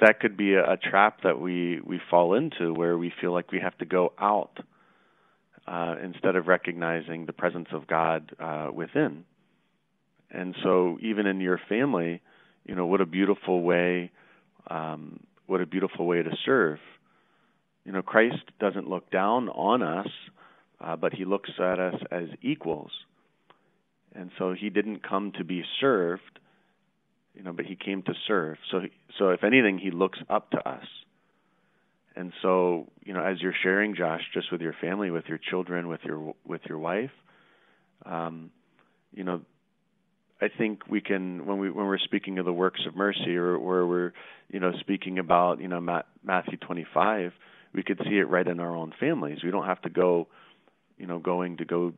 that 0.00 0.20
could 0.20 0.36
be 0.36 0.54
a, 0.54 0.72
a 0.72 0.76
trap 0.76 1.22
that 1.24 1.40
we 1.40 1.80
we 1.84 2.00
fall 2.10 2.34
into 2.34 2.72
where 2.72 2.96
we 2.96 3.12
feel 3.20 3.32
like 3.32 3.52
we 3.52 3.60
have 3.60 3.76
to 3.78 3.84
go 3.84 4.12
out 4.18 4.58
uh 5.66 5.96
instead 6.02 6.36
of 6.36 6.46
recognizing 6.46 7.26
the 7.26 7.32
presence 7.32 7.68
of 7.72 7.86
God 7.86 8.32
uh 8.40 8.68
within. 8.72 9.24
And 10.30 10.54
so 10.62 10.98
even 11.00 11.26
in 11.26 11.40
your 11.40 11.58
family, 11.68 12.20
you 12.68 12.76
know, 12.76 12.86
what 12.86 13.00
a 13.00 13.06
beautiful 13.06 13.62
way 13.62 14.12
um 14.70 15.20
what 15.46 15.62
a 15.62 15.66
beautiful 15.66 16.06
way 16.06 16.22
to 16.22 16.30
serve. 16.44 16.78
You 17.84 17.92
know, 17.92 18.02
Christ 18.02 18.44
doesn't 18.60 18.86
look 18.86 19.10
down 19.10 19.48
on 19.48 19.82
us, 19.82 20.08
uh, 20.78 20.94
but 20.94 21.14
he 21.14 21.24
looks 21.24 21.50
at 21.58 21.80
us 21.80 21.94
as 22.10 22.24
equals. 22.42 22.90
And 24.14 24.30
so 24.38 24.52
he 24.52 24.68
didn't 24.68 25.02
come 25.02 25.32
to 25.38 25.44
be 25.44 25.64
served, 25.80 26.38
you 27.34 27.42
know, 27.42 27.52
but 27.54 27.64
he 27.64 27.76
came 27.76 28.02
to 28.02 28.12
serve. 28.26 28.58
So 28.70 28.82
so 29.18 29.30
if 29.30 29.42
anything 29.42 29.78
he 29.78 29.90
looks 29.90 30.18
up 30.28 30.50
to 30.50 30.68
us. 30.68 30.84
And 32.14 32.32
so, 32.42 32.88
you 33.04 33.14
know, 33.14 33.22
as 33.22 33.40
you're 33.40 33.54
sharing 33.62 33.94
Josh 33.94 34.22
just 34.34 34.50
with 34.50 34.60
your 34.60 34.74
family, 34.80 35.10
with 35.10 35.26
your 35.28 35.38
children, 35.38 35.88
with 35.88 36.00
your 36.04 36.34
with 36.46 36.60
your 36.68 36.78
wife, 36.78 37.12
um 38.04 38.50
you 39.14 39.24
know, 39.24 39.40
I 40.40 40.48
think 40.48 40.86
we 40.88 41.00
can 41.00 41.46
when 41.46 41.58
we 41.58 41.70
when 41.70 41.86
we're 41.86 41.98
speaking 41.98 42.38
of 42.38 42.44
the 42.44 42.52
works 42.52 42.80
of 42.86 42.94
mercy 42.94 43.36
or 43.36 43.58
where 43.58 43.86
we're 43.86 44.12
you 44.48 44.60
know 44.60 44.72
speaking 44.80 45.18
about 45.18 45.60
you 45.60 45.68
know 45.68 45.80
Matthew 45.80 46.58
25 46.58 47.32
we 47.74 47.82
could 47.82 48.00
see 48.04 48.16
it 48.16 48.28
right 48.28 48.46
in 48.46 48.60
our 48.60 48.74
own 48.74 48.92
families. 48.98 49.40
We 49.44 49.50
don't 49.50 49.66
have 49.66 49.82
to 49.82 49.90
go 49.90 50.28
you 50.96 51.06
know 51.06 51.18
going 51.18 51.56
to 51.58 51.64
go 51.64 51.92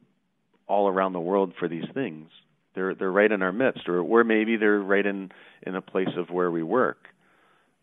all 0.66 0.88
around 0.88 1.12
the 1.12 1.20
world 1.20 1.52
for 1.58 1.68
these 1.68 1.84
things. 1.92 2.30
They're 2.74 2.94
they're 2.94 3.12
right 3.12 3.30
in 3.30 3.42
our 3.42 3.52
midst 3.52 3.88
or 3.88 4.00
or 4.00 4.24
maybe 4.24 4.56
they're 4.56 4.80
right 4.80 5.04
in 5.04 5.32
in 5.62 5.74
a 5.74 5.82
place 5.82 6.16
of 6.16 6.30
where 6.30 6.50
we 6.50 6.62
work. 6.62 7.08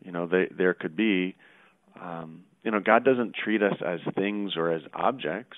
You 0.04 0.12
know 0.12 0.26
they 0.26 0.48
there 0.56 0.74
could 0.74 0.96
be 0.96 1.36
um 2.02 2.46
you 2.64 2.72
know 2.72 2.80
God 2.80 3.06
doesn't 3.06 3.36
treat 3.36 3.62
us 3.62 3.76
as 3.86 4.00
things 4.16 4.54
or 4.58 4.72
as 4.72 4.82
objects. 4.92 5.58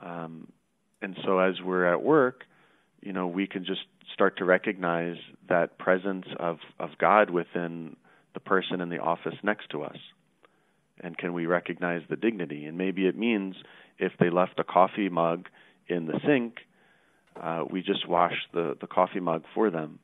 Um 0.00 0.52
and 1.00 1.16
so 1.24 1.40
as 1.40 1.54
we're 1.60 1.92
at 1.92 2.00
work 2.00 2.44
you 3.02 3.12
know, 3.12 3.26
we 3.26 3.46
can 3.46 3.64
just 3.64 3.82
start 4.14 4.38
to 4.38 4.44
recognize 4.44 5.16
that 5.48 5.76
presence 5.78 6.26
of, 6.38 6.58
of 6.78 6.90
God 6.98 7.30
within 7.30 7.96
the 8.34 8.40
person 8.40 8.80
in 8.80 8.88
the 8.88 8.98
office 8.98 9.34
next 9.42 9.70
to 9.70 9.82
us. 9.82 9.96
And 11.00 11.18
can 11.18 11.32
we 11.32 11.46
recognize 11.46 12.02
the 12.08 12.16
dignity? 12.16 12.64
And 12.64 12.78
maybe 12.78 13.06
it 13.06 13.18
means 13.18 13.56
if 13.98 14.12
they 14.18 14.30
left 14.30 14.58
a 14.58 14.64
coffee 14.64 15.08
mug 15.08 15.48
in 15.88 16.06
the 16.06 16.20
sink, 16.24 16.58
uh, 17.40 17.64
we 17.68 17.82
just 17.82 18.08
wash 18.08 18.34
the, 18.52 18.76
the 18.80 18.86
coffee 18.86 19.20
mug 19.20 19.44
for 19.54 19.70
them. 19.70 19.98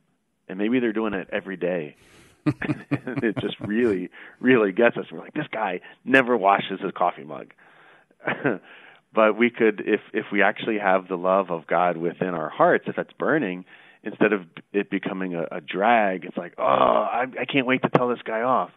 And 0.48 0.58
maybe 0.58 0.80
they're 0.80 0.92
doing 0.92 1.14
it 1.14 1.28
every 1.30 1.56
day. 1.56 1.96
and 2.46 3.22
it 3.22 3.37
just 3.38 3.61
really, 3.61 4.11
really 4.40 4.72
gets 4.72 4.96
us. 4.96 5.06
We're 5.12 5.20
like, 5.20 5.34
this 5.34 5.46
guy 5.52 5.80
never 6.04 6.37
washes 6.37 6.80
his 6.80 6.92
coffee 6.92 7.24
mug. 7.24 7.52
but 9.18 9.37
we 9.37 9.50
could 9.50 9.83
if 9.85 9.98
if 10.12 10.26
we 10.31 10.42
actually 10.42 10.78
have 10.78 11.09
the 11.09 11.16
love 11.16 11.50
of 11.50 11.66
God 11.66 11.96
within 11.96 12.28
our 12.28 12.48
hearts 12.48 12.85
if 12.87 12.98
it's 12.98 13.12
burning 13.18 13.64
instead 14.04 14.33
of 14.33 14.42
it 14.72 14.90
becoming 14.90 15.35
a, 15.35 15.42
a 15.50 15.61
drag 15.61 16.24
it's 16.24 16.37
like 16.37 16.54
oh 16.57 16.62
I, 16.62 17.24
I 17.40 17.44
can't 17.44 17.66
wait 17.66 17.83
to 17.83 17.88
tell 17.88 18.09
this 18.09 18.22
guy 18.24 18.42
off. 18.42 18.70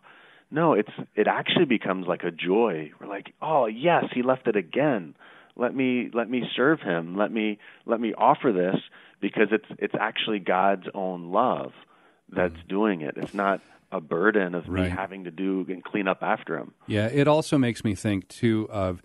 No 0.49 0.73
it's 0.73 0.89
it 1.15 1.27
actually 1.27 1.65
becomes 1.65 2.07
like 2.07 2.23
a 2.23 2.31
joy. 2.31 2.91
We're 2.99 3.05
like 3.05 3.35
oh 3.39 3.67
yes 3.67 4.05
he 4.15 4.23
left 4.23 4.47
it 4.47 4.55
again. 4.55 5.13
Let 5.55 5.75
me 5.75 6.09
let 6.11 6.27
me 6.27 6.41
serve 6.55 6.79
him. 6.81 7.15
Let 7.15 7.31
me 7.31 7.59
let 7.85 8.01
me 8.01 8.15
offer 8.17 8.51
this 8.51 8.81
because 9.21 9.49
it's 9.51 9.67
it's 9.77 9.93
actually 9.93 10.39
God's 10.39 10.87
own 10.95 11.31
love 11.31 11.73
that's 12.29 12.55
mm. 12.55 12.67
doing 12.67 13.01
it. 13.01 13.13
It's 13.15 13.35
not 13.35 13.61
a 13.91 14.01
burden 14.01 14.55
of 14.55 14.67
right. 14.67 14.85
me 14.85 14.89
having 14.89 15.25
to 15.25 15.31
do 15.31 15.67
and 15.69 15.83
clean 15.83 16.07
up 16.07 16.23
after 16.23 16.57
him. 16.57 16.73
Yeah 16.87 17.09
it 17.09 17.27
also 17.27 17.59
makes 17.59 17.83
me 17.83 17.93
think 17.93 18.27
too 18.27 18.67
of 18.71 19.03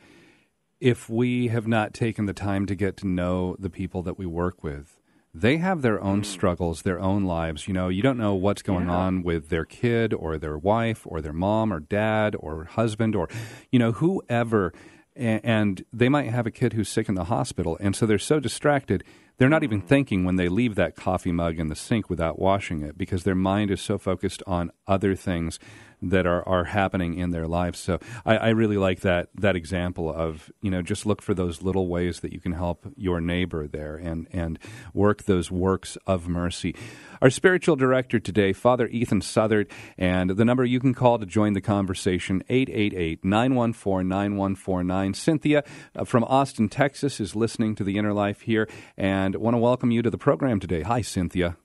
if 0.80 1.08
we 1.08 1.48
have 1.48 1.66
not 1.66 1.94
taken 1.94 2.26
the 2.26 2.32
time 2.32 2.66
to 2.66 2.74
get 2.74 2.96
to 2.98 3.06
know 3.06 3.56
the 3.58 3.70
people 3.70 4.02
that 4.02 4.18
we 4.18 4.26
work 4.26 4.62
with, 4.62 5.00
they 5.32 5.58
have 5.58 5.82
their 5.82 6.02
own 6.02 6.22
mm. 6.22 6.24
struggles, 6.24 6.82
their 6.82 6.98
own 6.98 7.24
lives. 7.24 7.68
You 7.68 7.74
know, 7.74 7.88
you 7.88 8.02
don't 8.02 8.18
know 8.18 8.34
what's 8.34 8.62
going 8.62 8.86
yeah. 8.86 8.94
on 8.94 9.22
with 9.22 9.48
their 9.48 9.64
kid 9.64 10.14
or 10.14 10.38
their 10.38 10.56
wife 10.56 11.02
or 11.04 11.20
their 11.20 11.32
mom 11.32 11.72
or 11.72 11.80
dad 11.80 12.34
or 12.38 12.64
husband 12.64 13.14
or, 13.14 13.28
you 13.70 13.78
know, 13.78 13.92
whoever. 13.92 14.72
And 15.14 15.84
they 15.92 16.08
might 16.08 16.30
have 16.30 16.46
a 16.46 16.50
kid 16.50 16.74
who's 16.74 16.88
sick 16.88 17.08
in 17.08 17.14
the 17.14 17.24
hospital. 17.24 17.78
And 17.80 17.96
so 17.96 18.04
they're 18.04 18.18
so 18.18 18.38
distracted, 18.38 19.02
they're 19.38 19.48
not 19.48 19.64
even 19.64 19.82
mm. 19.82 19.86
thinking 19.86 20.24
when 20.24 20.36
they 20.36 20.48
leave 20.48 20.74
that 20.74 20.96
coffee 20.96 21.32
mug 21.32 21.58
in 21.58 21.68
the 21.68 21.76
sink 21.76 22.08
without 22.08 22.38
washing 22.38 22.82
it 22.82 22.96
because 22.96 23.24
their 23.24 23.34
mind 23.34 23.70
is 23.70 23.80
so 23.80 23.98
focused 23.98 24.42
on 24.46 24.70
other 24.86 25.14
things 25.14 25.58
that 26.02 26.26
are, 26.26 26.46
are 26.48 26.64
happening 26.64 27.18
in 27.18 27.30
their 27.30 27.46
lives. 27.46 27.78
So 27.78 27.98
I, 28.24 28.36
I 28.36 28.48
really 28.50 28.76
like 28.76 29.00
that 29.00 29.28
that 29.34 29.56
example 29.56 30.12
of 30.12 30.52
you 30.60 30.70
know 30.70 30.82
just 30.82 31.06
look 31.06 31.22
for 31.22 31.32
those 31.34 31.62
little 31.62 31.88
ways 31.88 32.20
that 32.20 32.32
you 32.32 32.40
can 32.40 32.52
help 32.52 32.86
your 32.96 33.20
neighbor 33.20 33.66
there 33.66 33.96
and 33.96 34.28
and 34.32 34.60
work 34.94 35.24
those 35.24 35.50
works 35.50 35.98
of 36.06 36.28
mercy. 36.28 36.76
Our 37.22 37.30
spiritual 37.30 37.76
director 37.76 38.18
today, 38.18 38.52
Father 38.52 38.88
Ethan 38.88 39.22
Southard, 39.22 39.70
and 39.96 40.30
the 40.30 40.44
number 40.44 40.64
you 40.64 40.80
can 40.80 40.94
call 40.94 41.18
to 41.18 41.26
join 41.26 41.54
the 41.54 41.60
conversation 41.60 42.42
888-914-9149. 42.50 45.16
Cynthia 45.16 45.64
uh, 45.94 46.04
from 46.04 46.24
Austin, 46.24 46.68
Texas 46.68 47.20
is 47.20 47.34
listening 47.34 47.74
to 47.76 47.84
the 47.84 47.96
Inner 47.96 48.12
Life 48.12 48.42
here 48.42 48.68
and 48.96 49.36
want 49.36 49.54
to 49.54 49.58
welcome 49.58 49.90
you 49.90 50.02
to 50.02 50.10
the 50.10 50.18
program 50.18 50.60
today. 50.60 50.82
Hi 50.82 51.00
Cynthia. 51.00 51.56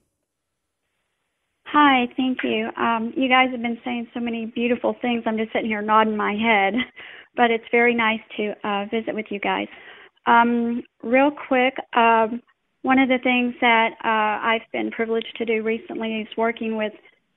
Hi, 1.72 2.06
thank 2.18 2.40
you. 2.44 2.70
Um, 2.76 3.14
you 3.16 3.30
guys 3.30 3.48
have 3.52 3.62
been 3.62 3.80
saying 3.86 4.08
so 4.14 4.20
many 4.20 4.46
beautiful 4.46 4.94
things. 5.02 5.24
I'm 5.26 5.38
just 5.38 5.54
sitting 5.54 5.70
here 5.70 5.82
nodding 5.82 6.18
my 6.18 6.34
head, 6.34 6.74
but 7.38 7.50
it's 7.50 7.64
very 7.72 7.96
nice 7.96 8.20
to 8.36 8.52
uh, 8.68 8.86
visit 8.92 9.16
with 9.16 9.28
you 9.30 9.40
guys. 9.40 9.68
Um, 10.26 10.84
real 11.02 11.32
quick, 11.32 11.74
um, 11.96 12.42
one 12.82 13.00
of 13.00 13.08
the 13.08 13.20
things 13.24 13.56
that 13.62 13.92
uh, 14.04 14.46
I've 14.46 14.70
been 14.74 14.92
privileged 14.92 15.34
to 15.38 15.46
do 15.46 15.64
recently 15.64 16.20
is 16.20 16.28
working 16.38 16.76
with 16.76 16.92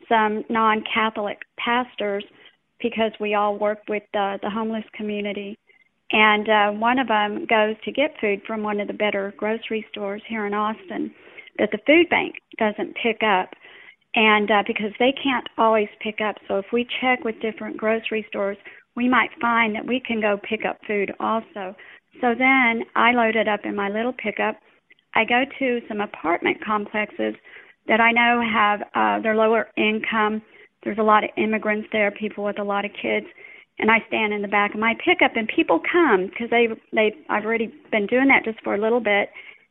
some 0.08 0.42
non-Catholic 0.50 1.38
pastors 1.56 2.24
because 2.82 3.12
we 3.20 3.34
all 3.34 3.56
work 3.56 3.82
with 3.88 4.02
uh, 4.14 4.38
the 4.42 4.50
homeless 4.50 4.84
community. 4.96 5.56
And 6.10 6.48
uh, 6.48 6.70
one 6.72 6.98
of 6.98 7.06
them 7.06 7.46
goes 7.48 7.76
to 7.84 7.92
get 7.92 8.16
food 8.20 8.40
from 8.48 8.64
one 8.64 8.80
of 8.80 8.88
the 8.88 8.94
better 8.94 9.32
grocery 9.36 9.86
stores 9.92 10.22
here 10.28 10.44
in 10.44 10.54
Austin 10.54 11.14
that 11.58 11.70
the 11.70 11.78
food 11.86 12.08
bank 12.10 12.34
doesn't 12.58 12.96
pick 13.00 13.22
up 13.22 13.50
and 14.14 14.50
uh, 14.50 14.62
because 14.66 14.92
they 14.98 15.12
can't 15.12 15.48
always 15.58 15.88
pick 16.00 16.20
up. 16.20 16.36
So 16.48 16.58
if 16.58 16.66
we 16.72 16.86
check 17.00 17.24
with 17.24 17.40
different 17.40 17.76
grocery 17.76 18.24
stores, 18.28 18.56
we 18.96 19.08
might 19.08 19.30
find 19.40 19.74
that 19.74 19.86
we 19.86 20.00
can 20.00 20.20
go 20.20 20.38
pick 20.48 20.64
up 20.64 20.78
food 20.86 21.12
also. 21.18 21.74
So 22.20 22.34
then 22.38 22.84
I 22.94 23.12
load 23.12 23.34
it 23.36 23.48
up 23.48 23.60
in 23.64 23.74
my 23.74 23.88
little 23.88 24.12
pickup. 24.12 24.56
I 25.14 25.24
go 25.24 25.44
to 25.58 25.80
some 25.88 26.00
apartment 26.00 26.58
complexes 26.64 27.34
that 27.86 28.00
I 28.00 28.12
know 28.12 28.40
have 28.40 28.80
uh, 28.94 29.22
they're 29.22 29.36
lower 29.36 29.68
income. 29.76 30.42
There's 30.84 30.98
a 30.98 31.02
lot 31.02 31.24
of 31.24 31.30
immigrants 31.36 31.88
there, 31.92 32.10
people 32.10 32.44
with 32.44 32.58
a 32.58 32.64
lot 32.64 32.84
of 32.84 32.90
kids, 33.00 33.26
and 33.78 33.90
I 33.90 33.98
stand 34.08 34.32
in 34.32 34.42
the 34.42 34.48
back 34.48 34.74
of 34.74 34.80
my 34.80 34.94
pickup, 35.04 35.36
and 35.36 35.48
people 35.48 35.80
come 35.90 36.26
because 36.26 36.50
they 36.50 36.68
they 36.92 37.14
I've 37.28 37.44
already 37.44 37.72
been 37.90 38.06
doing 38.06 38.28
that 38.28 38.44
just 38.44 38.62
for 38.62 38.74
a 38.74 38.80
little 38.80 39.00
bit, 39.00 39.30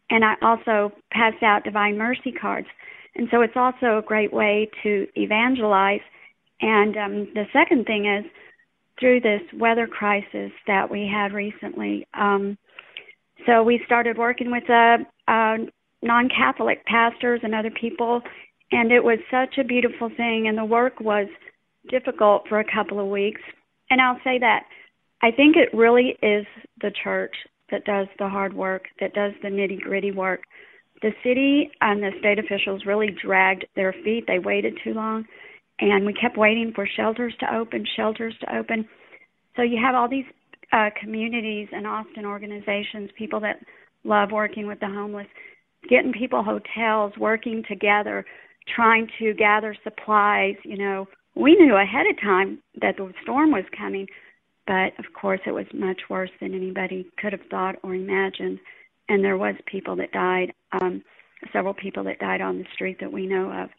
and 0.10 0.24
I 0.26 0.34
also 0.42 0.92
pass 1.12 1.34
out 1.42 1.64
Divine 1.64 1.98
Mercy 1.98 2.32
cards. 2.32 2.68
And 3.16 3.28
so 3.32 3.42
it's 3.42 3.56
also 3.56 3.98
a 3.98 4.02
great 4.06 4.34
way 4.34 4.70
to 4.84 5.08
evangelize. 5.16 6.02
And 6.62 6.98
um, 6.98 7.28
the 7.34 7.46
second 7.54 7.86
thing 7.86 8.06
is 8.06 8.26
through 9.00 9.22
this 9.22 9.42
weather 9.58 9.88
crisis 9.88 10.52
that 10.68 10.90
we 10.90 11.10
had 11.12 11.34
recently. 11.34 12.08
Um, 12.14 12.58
so 13.46 13.64
we 13.64 13.82
started 13.86 14.18
working 14.18 14.52
with 14.52 14.70
uh, 14.70 14.98
uh, 15.28 15.58
non-Catholic 16.02 16.86
pastors 16.86 17.42
and 17.44 17.54
other 17.54 17.72
people, 17.72 18.22
and 18.72 18.92
it 18.92 19.04
was 19.04 19.20
such 19.30 19.58
a 19.58 19.64
beautiful 19.64 20.10
thing. 20.10 20.48
And 20.48 20.58
the 20.58 20.66
work 20.66 21.00
was 21.00 21.28
difficult 21.90 22.48
for 22.48 22.60
a 22.60 22.72
couple 22.72 23.00
of 23.00 23.08
weeks. 23.08 23.42
And 23.90 24.02
I'll 24.02 24.20
say 24.24 24.40
that 24.40 24.64
I 25.22 25.32
think 25.32 25.56
it 25.56 25.76
really 25.76 26.18
is 26.22 26.46
the 26.82 26.92
church 27.04 27.36
that 27.72 27.86
does 27.86 28.08
the 28.20 28.30
hard 28.30 28.54
work, 28.54 28.86
that 29.00 29.14
does 29.14 29.34
the 29.42 29.50
nitty 29.50 29.80
gritty 29.80 30.12
work. 30.12 30.42
The 31.04 31.12
city 31.22 31.70
and 31.82 32.02
the 32.02 32.12
state 32.20 32.40
officials 32.40 32.86
really 32.86 33.10
dragged 33.12 33.66
their 33.76 33.94
feet. 34.06 34.24
They 34.26 34.40
waited 34.40 34.80
too 34.84 34.94
long, 34.94 35.26
and 35.80 36.06
we 36.06 36.14
kept 36.14 36.38
waiting 36.38 36.72
for 36.74 36.88
shelters 36.88 37.34
to 37.42 37.56
open, 37.56 37.86
shelters 37.96 38.34
to 38.40 38.56
open. 38.56 38.88
So 39.58 39.64
you 39.64 39.78
have 39.84 39.96
all 39.96 40.10
these 40.10 40.26
uh, 40.72 40.90
communities 41.00 41.68
and 41.74 41.86
Austin 41.86 42.26
organizations, 42.26 43.10
people 43.18 43.42
that 43.42 43.60
love 44.06 44.32
working 44.32 44.66
with 44.66 44.80
the 44.80 44.88
homeless, 44.88 45.28
getting 45.90 46.14
people 46.14 46.42
hotels, 46.42 47.12
working 47.20 47.64
together, 47.68 48.26
trying 48.74 49.08
to 49.20 49.34
gather 49.34 49.76
supplies. 49.84 50.56
You 50.64 50.78
know, 50.78 51.08
we 51.36 51.56
knew 51.56 51.76
ahead 51.76 52.08
of 52.10 52.20
time 52.22 52.60
that 52.80 52.96
the 52.96 53.12
storm 53.24 53.52
was 53.52 53.66
coming, 53.78 54.08
but 54.66 54.98
of 55.00 55.12
course 55.20 55.42
it 55.46 55.52
was 55.52 55.66
much 55.74 56.02
worse 56.10 56.32
than 56.40 56.56
anybody 56.56 57.08
could 57.18 57.34
have 57.34 57.46
thought 57.52 57.76
or 57.84 57.94
imagined. 57.94 58.60
And 59.10 59.24
there 59.24 59.38
was 59.38 59.56
people 59.66 59.96
that 59.98 60.12
died, 60.12 60.54
um, 60.82 61.04
several 61.52 61.74
people 61.74 62.04
that 62.06 62.20
died 62.20 62.42
on 62.42 62.58
the 62.58 62.66
street 62.74 62.98
that 63.02 63.12
we 63.12 63.28
know 63.28 63.52
of. 63.52 63.70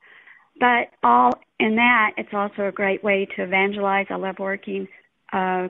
But 0.60 0.90
all 1.02 1.32
in 1.58 1.76
that, 1.76 2.12
it's 2.16 2.32
also 2.32 2.68
a 2.68 2.72
great 2.72 3.02
way 3.02 3.26
to 3.36 3.42
evangelize. 3.42 4.06
I 4.10 4.16
love 4.16 4.38
working 4.38 4.86
uh, 5.32 5.68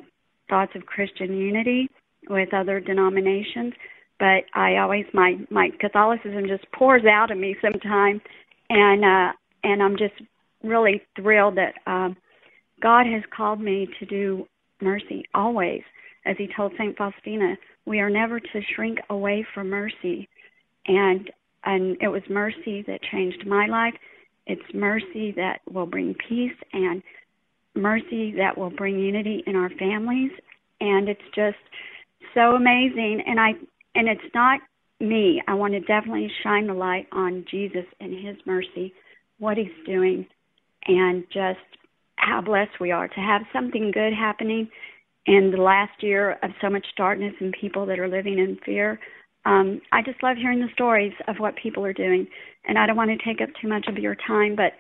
thoughts 0.48 0.72
of 0.74 0.86
Christian 0.86 1.36
unity 1.36 1.88
with 2.28 2.52
other 2.52 2.80
denominations. 2.80 3.72
But 4.18 4.44
I 4.55 4.76
always 4.76 5.07
my 5.12 5.38
my 5.50 5.70
Catholicism 5.80 6.46
just 6.46 6.70
pours 6.72 7.05
out 7.05 7.30
of 7.30 7.38
me 7.38 7.57
sometimes, 7.61 8.20
and 8.70 9.05
uh, 9.05 9.32
and 9.64 9.82
I'm 9.82 9.96
just 9.96 10.14
really 10.62 11.02
thrilled 11.16 11.57
that 11.57 11.74
um, 11.86 12.16
God 12.80 13.07
has 13.07 13.22
called 13.36 13.61
me 13.61 13.88
to 13.98 14.07
do 14.07 14.46
mercy 14.80 15.24
always. 15.34 15.82
As 16.26 16.36
He 16.38 16.48
told 16.57 16.72
Saint 16.78 16.96
Faustina, 16.96 17.57
we 17.87 18.01
are 18.01 18.11
never 18.11 18.41
to 18.41 18.61
shrink 18.74 18.99
away 19.11 19.47
from 19.55 19.70
mercy, 19.70 20.28
and 20.87 21.30
and 21.64 21.97
it 22.01 22.09
was 22.09 22.22
mercy 22.28 22.82
that 22.87 23.01
changed 23.11 23.47
my 23.47 23.66
life. 23.66 23.95
It's 24.47 24.74
mercy 24.74 25.32
that 25.37 25.61
will 25.70 25.87
bring 25.87 26.14
peace 26.28 26.57
and 26.72 27.03
mercy 27.74 28.35
that 28.37 28.57
will 28.57 28.70
bring 28.70 28.99
unity 28.99 29.43
in 29.47 29.57
our 29.57 29.70
families. 29.70 30.30
And 30.80 31.09
it's 31.09 31.20
just 31.35 31.57
so 32.35 32.55
amazing. 32.57 33.22
And 33.26 33.41
i 33.41 33.53
and 33.95 34.09
it's 34.09 34.35
not 34.35 34.61
me. 35.01 35.43
I 35.49 35.55
want 35.55 35.72
to 35.72 35.80
definitely 35.80 36.30
shine 36.43 36.66
the 36.66 36.74
light 36.74 37.07
on 37.12 37.45
jesus 37.51 37.85
and 38.01 38.12
his 38.12 38.37
mercy 38.47 38.93
what 39.39 39.57
he's 39.57 39.66
doing 39.87 40.26
and 40.87 41.24
just 41.32 41.59
how 42.16 42.41
blessed 42.41 42.80
we 42.80 42.91
are 42.91 43.09
to 43.09 43.20
have 43.20 43.43
something 43.53 43.91
good 43.93 44.12
happening 44.12 44.68
in 45.27 45.51
the 45.51 45.62
last 45.62 46.03
year 46.03 46.33
of 46.43 46.51
so 46.61 46.68
much 46.68 46.87
darkness 46.97 47.35
and 47.41 47.55
people 47.59 47.87
that 47.87 47.99
are 47.99 48.09
living 48.09 48.39
in 48.39 48.59
fear 48.64 48.99
um, 49.45 49.81
I 49.93 50.03
just 50.03 50.22
love 50.22 50.37
hearing 50.37 50.61
the 50.61 50.72
stories 50.72 51.12
of 51.29 51.37
what 51.39 51.55
people 51.57 51.85
are 51.85 51.93
doing. 51.93 52.27
And 52.66 52.79
I 52.79 52.87
don't 52.87 52.97
want 52.97 53.11
to 53.11 53.25
take 53.25 53.41
up 53.41 53.51
too 53.61 53.68
much 53.68 53.87
of 53.89 53.99
your 53.99 54.16
time, 54.27 54.57
but 54.57 54.72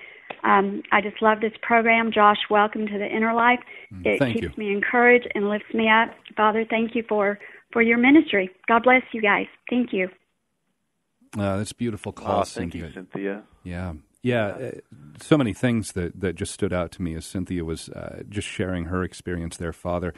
um, 0.46 0.82
I 0.90 1.00
just 1.00 1.20
love 1.20 1.40
this 1.40 1.52
program. 1.62 2.10
Josh, 2.12 2.38
welcome 2.50 2.86
to 2.86 2.98
the 2.98 3.06
Inner 3.06 3.34
Life. 3.34 3.60
Mm, 3.92 4.06
it 4.06 4.18
thank 4.18 4.40
keeps 4.40 4.56
you. 4.56 4.64
me 4.64 4.72
encouraged 4.72 5.28
and 5.34 5.50
lifts 5.50 5.72
me 5.74 5.88
up. 5.90 6.14
Father, 6.36 6.64
thank 6.68 6.94
you 6.94 7.04
for, 7.08 7.38
for 7.72 7.82
your 7.82 7.98
ministry. 7.98 8.50
God 8.66 8.84
bless 8.84 9.02
you 9.12 9.20
guys. 9.20 9.46
Thank 9.68 9.92
you. 9.92 10.08
Uh, 11.36 11.58
that's 11.58 11.72
beautiful 11.72 12.12
call, 12.12 12.40
Oh, 12.40 12.44
thank 12.44 12.72
Cynthia. 12.72 12.86
you, 12.86 12.94
Cynthia. 12.94 13.42
Yeah. 13.64 13.92
Yeah, 14.24 14.46
uh, 14.46 14.70
so 15.20 15.36
many 15.36 15.52
things 15.52 15.92
that, 15.92 16.18
that 16.18 16.34
just 16.34 16.54
stood 16.54 16.72
out 16.72 16.90
to 16.92 17.02
me 17.02 17.14
as 17.14 17.26
Cynthia 17.26 17.62
was 17.62 17.90
uh, 17.90 18.22
just 18.26 18.48
sharing 18.48 18.86
her 18.86 19.04
experience 19.04 19.58
there, 19.58 19.74
Father, 19.74 20.14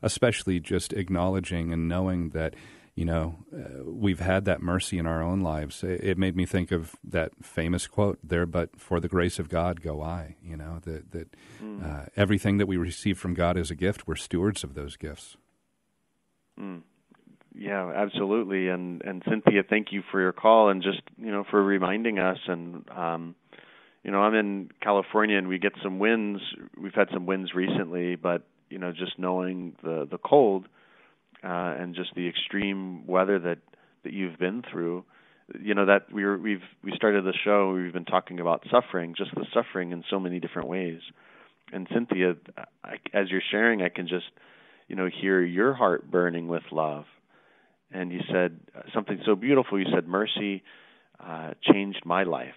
especially 0.00 0.60
just 0.60 0.92
acknowledging 0.92 1.72
and 1.72 1.88
knowing 1.88 2.30
that, 2.30 2.54
you 2.94 3.04
know, 3.04 3.34
uh, 3.52 3.82
we've 3.84 4.20
had 4.20 4.44
that 4.44 4.62
mercy 4.62 4.96
in 4.96 5.08
our 5.08 5.20
own 5.20 5.40
lives. 5.40 5.82
It, 5.82 6.04
it 6.04 6.18
made 6.18 6.36
me 6.36 6.46
think 6.46 6.70
of 6.70 6.94
that 7.02 7.32
famous 7.42 7.88
quote 7.88 8.20
there, 8.22 8.46
but 8.46 8.78
for 8.78 9.00
the 9.00 9.08
grace 9.08 9.40
of 9.40 9.48
God 9.48 9.82
go 9.82 10.00
I, 10.02 10.36
you 10.40 10.56
know, 10.56 10.78
that, 10.84 11.10
that 11.10 11.34
uh, 11.84 12.06
everything 12.16 12.58
that 12.58 12.66
we 12.66 12.76
receive 12.76 13.18
from 13.18 13.34
God 13.34 13.56
is 13.56 13.72
a 13.72 13.74
gift, 13.74 14.06
we're 14.06 14.14
stewards 14.14 14.62
of 14.62 14.74
those 14.74 14.96
gifts. 14.96 15.36
Mm. 16.60 16.82
Yeah, 17.58 17.90
absolutely. 17.92 18.68
And 18.68 19.02
and 19.02 19.20
Cynthia, 19.28 19.64
thank 19.68 19.88
you 19.90 20.04
for 20.12 20.20
your 20.20 20.32
call 20.32 20.68
and 20.68 20.80
just 20.80 21.00
you 21.20 21.32
know 21.32 21.44
for 21.50 21.60
reminding 21.60 22.20
us. 22.20 22.38
And 22.46 22.88
um, 22.88 23.34
you 24.08 24.12
know, 24.12 24.22
I'm 24.22 24.34
in 24.34 24.70
California 24.80 25.36
and 25.36 25.48
we 25.48 25.58
get 25.58 25.74
some 25.82 25.98
winds. 25.98 26.40
We've 26.80 26.94
had 26.94 27.08
some 27.12 27.26
winds 27.26 27.52
recently, 27.52 28.16
but 28.16 28.40
you 28.70 28.78
know, 28.78 28.90
just 28.90 29.18
knowing 29.18 29.76
the 29.82 30.08
the 30.10 30.16
cold 30.16 30.64
uh, 31.44 31.76
and 31.78 31.94
just 31.94 32.14
the 32.14 32.26
extreme 32.26 33.06
weather 33.06 33.38
that 33.38 33.58
that 34.04 34.14
you've 34.14 34.38
been 34.38 34.62
through. 34.72 35.04
You 35.60 35.74
know 35.74 35.84
that 35.84 36.10
we 36.10 36.24
were, 36.24 36.38
we've 36.38 36.62
we 36.82 36.92
started 36.96 37.26
the 37.26 37.34
show. 37.44 37.74
We've 37.74 37.92
been 37.92 38.06
talking 38.06 38.40
about 38.40 38.64
suffering, 38.70 39.14
just 39.14 39.34
the 39.34 39.44
suffering 39.52 39.92
in 39.92 40.02
so 40.08 40.18
many 40.18 40.40
different 40.40 40.68
ways. 40.68 41.00
And 41.70 41.86
Cynthia, 41.92 42.34
I, 42.82 42.94
as 43.12 43.28
you're 43.28 43.42
sharing, 43.50 43.82
I 43.82 43.90
can 43.90 44.08
just 44.08 44.30
you 44.86 44.96
know 44.96 45.10
hear 45.20 45.42
your 45.42 45.74
heart 45.74 46.10
burning 46.10 46.48
with 46.48 46.62
love 46.72 47.04
and 47.90 48.10
you 48.10 48.20
said 48.32 48.58
something 48.94 49.20
so 49.26 49.34
beautiful. 49.34 49.78
You 49.78 49.86
said 49.94 50.08
mercy 50.08 50.62
uh, 51.20 51.52
changed 51.62 52.02
my 52.04 52.22
life, 52.22 52.54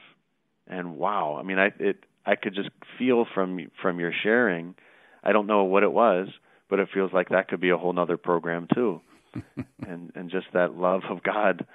and 0.68 0.98
wow! 0.98 1.38
I 1.40 1.44
mean, 1.44 1.60
I 1.60 1.72
it 1.80 1.98
I 2.26 2.36
could 2.36 2.56
just 2.56 2.70
feel 2.98 3.26
from 3.34 3.60
from 3.82 4.00
your 4.00 4.14
sharing. 4.24 4.76
I 5.24 5.32
don't 5.32 5.48
know 5.48 5.64
what 5.64 5.84
it 5.84 5.92
was, 5.92 6.28
but 6.70 6.80
it 6.80 6.90
feels 6.94 7.12
like 7.14 7.30
that 7.30 7.48
could 7.48 7.62
be 7.62 7.70
a 7.70 7.78
whole 7.78 7.94
nother 7.94 8.18
program 8.18 8.68
too, 8.74 9.02
and 9.88 10.12
and 10.16 10.30
just 10.30 10.48
that 10.54 10.76
love 10.76 11.02
of 11.10 11.24
God, 11.24 11.66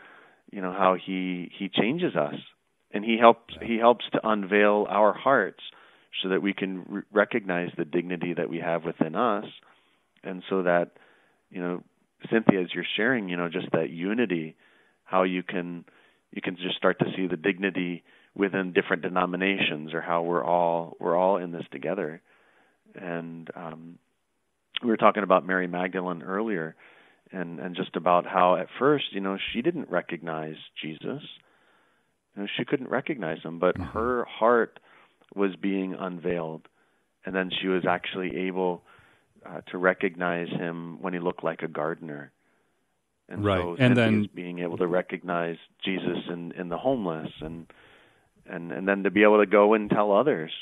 you 0.51 0.61
know 0.61 0.73
how 0.73 0.95
he 0.95 1.51
he 1.59 1.69
changes 1.69 2.15
us, 2.17 2.35
and 2.93 3.05
he 3.05 3.19
helps 3.19 3.55
he 3.63 3.79
helps 3.79 4.05
to 4.13 4.29
unveil 4.29 4.87
our 4.89 5.13
hearts 5.13 5.63
so 6.23 6.31
that 6.31 6.43
we 6.43 6.55
can 6.55 6.85
re- 6.89 7.03
recognize 7.13 7.71
the 7.77 7.85
dignity 7.85 8.35
that 8.35 8.49
we 8.49 8.59
have 8.59 8.85
within 8.85 9.15
us, 9.15 9.45
and 10.25 10.43
so 10.49 10.63
that 10.63 10.93
you 11.51 11.61
know 11.61 11.83
Cynthia, 12.31 12.63
as 12.63 12.69
you're 12.75 12.87
sharing, 12.97 13.29
you 13.29 13.37
know, 13.37 13.49
just 13.49 13.71
that 13.73 13.91
unity, 13.91 14.57
how 15.05 15.23
you 15.23 15.43
can 15.43 15.85
you 16.33 16.43
can 16.43 16.57
just 16.57 16.77
start 16.77 16.99
to 16.99 17.07
see 17.17 17.27
the 17.27 17.37
dignity 17.37 18.03
within 18.37 18.73
different 18.73 19.03
denominations, 19.03 19.95
or 19.95 20.01
how 20.03 20.23
we're 20.23 20.45
all 20.45 20.97
we're 21.01 21.17
all 21.17 21.39
in 21.39 21.53
this 21.53 21.65
together. 21.73 22.21
And 22.95 23.51
um, 23.57 23.99
we 24.83 24.89
were 24.91 24.97
talking 24.97 25.23
about 25.23 25.47
Mary 25.47 25.67
Magdalene 25.67 26.23
earlier, 26.23 26.77
and 27.33 27.59
and 27.59 27.75
just 27.75 27.97
about 27.97 28.27
how 28.27 28.57
at 28.57 28.69
first, 28.79 29.07
you 29.13 29.21
know, 29.21 29.39
she 29.53 29.63
didn't 29.63 29.91
recognize 29.91 30.57
Jesus. 30.81 31.23
You 32.35 32.43
know, 32.43 32.47
she 32.57 32.65
couldn't 32.65 32.91
recognize 32.91 33.43
him, 33.43 33.59
but 33.59 33.77
Mhm. 33.77 33.93
her 33.93 34.25
heart 34.27 34.79
was 35.35 35.57
being 35.57 35.95
unveiled, 35.95 36.69
and 37.25 37.35
then 37.35 37.51
she 37.51 37.69
was 37.69 37.85
actually 37.87 38.37
able 38.37 38.83
uh, 39.45 39.61
to 39.71 39.79
recognize 39.79 40.49
him 40.49 41.01
when 41.01 41.13
he 41.13 41.21
looked 41.21 41.45
like 41.45 41.63
a 41.63 41.69
gardener. 41.69 42.33
And 43.29 43.45
Right. 43.45 43.61
so 43.61 43.77
And 43.79 43.97
then- 43.97 44.29
being 44.35 44.59
able 44.59 44.77
to 44.79 44.87
recognize 44.89 45.57
Jesus 45.83 46.19
in, 46.29 46.51
in 46.53 46.69
the 46.69 46.79
homeless 46.79 47.31
and 47.41 47.67
and 48.51 48.73
and 48.73 48.87
then 48.89 49.03
to 49.05 49.11
be 49.11 49.23
able 49.23 49.39
to 49.39 49.47
go 49.47 49.75
and 49.75 49.91
tell 49.91 50.13
others. 50.13 50.53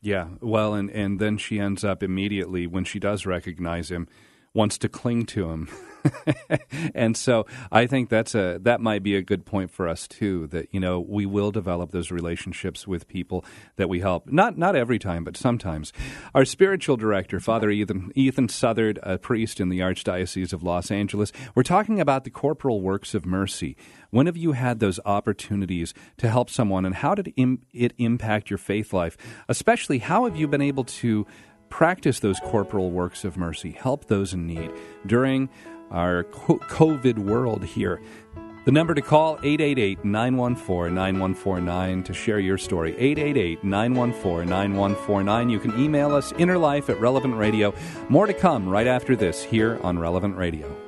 Yeah, 0.00 0.28
well, 0.40 0.74
and, 0.74 0.90
and 0.90 1.18
then 1.18 1.38
she 1.38 1.58
ends 1.58 1.84
up 1.84 2.04
immediately, 2.04 2.68
when 2.68 2.84
she 2.84 3.00
does 3.00 3.26
recognize 3.26 3.90
him, 3.90 4.06
wants 4.54 4.78
to 4.78 4.88
cling 4.88 5.26
to 5.26 5.50
him. 5.50 5.68
and 6.94 7.16
so 7.16 7.46
I 7.70 7.86
think 7.86 8.08
that's 8.08 8.34
a 8.34 8.58
that 8.62 8.80
might 8.80 9.02
be 9.02 9.16
a 9.16 9.22
good 9.22 9.44
point 9.44 9.70
for 9.70 9.88
us 9.88 10.06
too. 10.06 10.46
That 10.48 10.68
you 10.72 10.80
know 10.80 11.00
we 11.00 11.26
will 11.26 11.50
develop 11.50 11.90
those 11.90 12.10
relationships 12.10 12.86
with 12.86 13.08
people 13.08 13.44
that 13.76 13.88
we 13.88 14.00
help. 14.00 14.30
Not 14.30 14.56
not 14.58 14.76
every 14.76 14.98
time, 14.98 15.24
but 15.24 15.36
sometimes. 15.36 15.92
Our 16.34 16.44
spiritual 16.44 16.96
director, 16.96 17.40
Father 17.40 17.70
Ethan 17.70 18.12
Ethan 18.14 18.48
Southard, 18.48 18.98
a 19.02 19.18
priest 19.18 19.60
in 19.60 19.68
the 19.68 19.80
Archdiocese 19.80 20.52
of 20.52 20.62
Los 20.62 20.90
Angeles, 20.90 21.32
we're 21.54 21.62
talking 21.62 22.00
about 22.00 22.24
the 22.24 22.30
corporal 22.30 22.80
works 22.80 23.14
of 23.14 23.26
mercy. 23.26 23.76
When 24.10 24.26
have 24.26 24.36
you 24.36 24.52
had 24.52 24.80
those 24.80 25.00
opportunities 25.04 25.92
to 26.16 26.30
help 26.30 26.48
someone, 26.48 26.86
and 26.86 26.94
how 26.94 27.14
did 27.14 27.32
it 27.36 27.92
impact 27.98 28.50
your 28.50 28.58
faith 28.58 28.92
life? 28.92 29.16
Especially, 29.48 29.98
how 29.98 30.24
have 30.24 30.36
you 30.36 30.48
been 30.48 30.62
able 30.62 30.84
to 30.84 31.26
practice 31.68 32.20
those 32.20 32.38
corporal 32.40 32.90
works 32.90 33.24
of 33.24 33.36
mercy, 33.36 33.72
help 33.72 34.06
those 34.06 34.32
in 34.34 34.46
need 34.46 34.70
during 35.06 35.48
our 35.90 36.24
COVID 36.24 37.18
world 37.18 37.64
here. 37.64 38.00
The 38.64 38.72
number 38.72 38.94
to 38.94 39.00
call 39.00 39.38
888-914-9149 39.38 42.04
to 42.04 42.12
share 42.12 42.38
your 42.38 42.58
story. 42.58 42.92
888-914-9149. 43.64 45.50
You 45.50 45.58
can 45.58 45.80
email 45.80 46.14
us 46.14 46.34
innerlife 46.34 46.90
at 46.90 47.00
Relevant 47.00 47.36
Radio. 47.36 47.72
More 48.10 48.26
to 48.26 48.34
come 48.34 48.68
right 48.68 48.86
after 48.86 49.16
this 49.16 49.42
here 49.42 49.80
on 49.82 49.98
Relevant 49.98 50.36
Radio. 50.36 50.87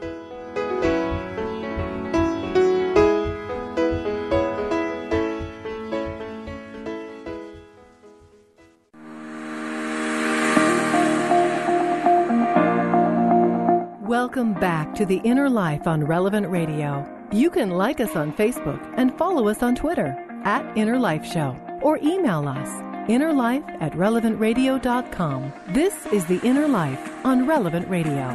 To 15.01 15.07
The 15.07 15.23
Inner 15.25 15.49
Life 15.49 15.87
on 15.87 16.05
Relevant 16.05 16.47
Radio. 16.51 17.09
You 17.33 17.49
can 17.49 17.71
like 17.71 18.01
us 18.01 18.15
on 18.15 18.35
Facebook 18.35 18.79
and 18.99 19.17
follow 19.17 19.49
us 19.49 19.63
on 19.63 19.75
Twitter 19.75 20.15
at 20.45 20.77
Inner 20.77 20.99
Life 20.99 21.25
Show 21.25 21.57
or 21.81 21.97
email 22.03 22.47
us 22.47 22.69
innerlife 23.09 23.67
at 23.81 23.93
relevantradio.com. 23.93 25.55
This 25.69 25.95
is 26.13 26.27
The 26.27 26.39
Inner 26.47 26.69
Life 26.69 27.25
on 27.25 27.47
Relevant 27.47 27.89
Radio. 27.89 28.29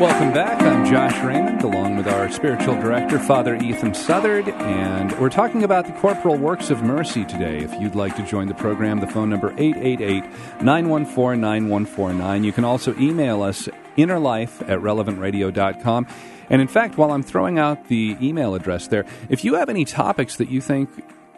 Welcome 0.00 0.32
back. 0.32 0.62
I'm 0.62 0.90
Josh 0.90 1.22
Raymond, 1.22 1.62
along 1.62 1.98
with 1.98 2.08
our 2.08 2.32
spiritual 2.32 2.76
director, 2.76 3.18
Father 3.18 3.56
Ethan 3.56 3.92
Southard, 3.92 4.48
and 4.48 5.12
we're 5.20 5.28
talking 5.28 5.64
about 5.64 5.84
the 5.84 5.92
corporal 5.92 6.38
works 6.38 6.70
of 6.70 6.82
mercy 6.82 7.26
today. 7.26 7.58
If 7.58 7.78
you'd 7.78 7.94
like 7.94 8.16
to 8.16 8.22
join 8.22 8.48
the 8.48 8.54
program, 8.54 9.00
the 9.00 9.06
phone 9.06 9.28
number 9.28 9.52
888-914-9149. 9.52 12.42
You 12.42 12.52
can 12.52 12.64
also 12.64 12.98
email 12.98 13.42
us 13.42 13.68
innerlife 13.96 14.60
at 14.68 14.80
relevantradio.com. 14.80 16.06
And 16.50 16.60
in 16.60 16.68
fact, 16.68 16.98
while 16.98 17.10
I'm 17.12 17.22
throwing 17.22 17.58
out 17.58 17.88
the 17.88 18.16
email 18.20 18.54
address 18.54 18.88
there, 18.88 19.06
if 19.28 19.44
you 19.44 19.54
have 19.54 19.68
any 19.68 19.84
topics 19.84 20.36
that 20.36 20.50
you 20.50 20.60
think 20.60 20.90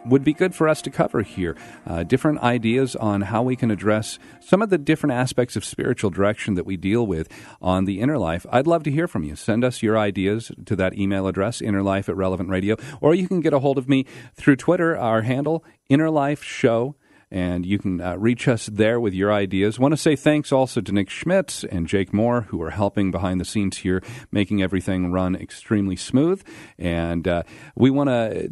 would 0.09 0.23
be 0.23 0.33
good 0.33 0.55
for 0.55 0.67
us 0.67 0.81
to 0.81 0.89
cover 0.89 1.21
here. 1.21 1.55
Uh, 1.85 2.03
different 2.03 2.39
ideas 2.39 2.95
on 2.95 3.21
how 3.21 3.43
we 3.43 3.55
can 3.55 3.71
address 3.71 4.19
some 4.39 4.61
of 4.61 4.69
the 4.69 4.77
different 4.77 5.13
aspects 5.13 5.55
of 5.55 5.65
spiritual 5.65 6.09
direction 6.09 6.53
that 6.55 6.65
we 6.65 6.77
deal 6.77 7.05
with 7.05 7.29
on 7.61 7.85
the 7.85 7.99
inner 7.99 8.17
life. 8.17 8.45
I'd 8.51 8.67
love 8.67 8.83
to 8.83 8.91
hear 8.91 9.07
from 9.07 9.23
you. 9.23 9.35
Send 9.35 9.63
us 9.63 9.83
your 9.83 9.97
ideas 9.97 10.51
to 10.65 10.75
that 10.75 10.97
email 10.97 11.27
address, 11.27 11.61
innerlife 11.61 12.09
at 12.09 12.15
relevant 12.15 12.49
radio, 12.49 12.77
or 13.01 13.13
you 13.13 13.27
can 13.27 13.41
get 13.41 13.53
a 13.53 13.59
hold 13.59 13.77
of 13.77 13.89
me 13.89 14.05
through 14.35 14.55
Twitter. 14.55 14.97
Our 14.97 15.23
handle, 15.23 15.63
innerlife 15.89 16.41
show 16.41 16.95
and 17.29 17.65
you 17.65 17.77
can 17.77 17.99
uh, 17.99 18.15
reach 18.15 18.47
us 18.47 18.67
there 18.67 18.99
with 18.99 19.13
your 19.13 19.31
ideas. 19.31 19.79
Want 19.79 19.93
to 19.93 19.97
say 19.97 20.15
thanks 20.15 20.51
also 20.51 20.81
to 20.81 20.91
Nick 20.91 21.09
Schmitz 21.09 21.63
and 21.63 21.87
Jake 21.87 22.13
Moore, 22.13 22.41
who 22.41 22.61
are 22.61 22.69
helping 22.69 23.11
behind 23.11 23.41
the 23.41 23.45
scenes 23.45 23.77
here, 23.77 24.01
making 24.31 24.61
everything 24.61 25.11
run 25.11 25.35
extremely 25.35 25.95
smooth. 25.95 26.43
And 26.77 27.27
uh, 27.27 27.43
we 27.75 27.89
want 27.89 28.09
to 28.09 28.51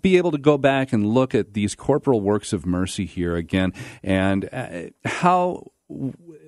be 0.00 0.16
able 0.16 0.30
to 0.30 0.38
go 0.38 0.58
back 0.58 0.92
and 0.92 1.06
look 1.06 1.34
at 1.34 1.54
these 1.54 1.74
corporal 1.74 2.20
works 2.20 2.52
of 2.52 2.66
mercy 2.66 3.06
here 3.06 3.36
again 3.36 3.72
and 4.02 4.48
uh, 4.52 4.90
how 5.04 5.70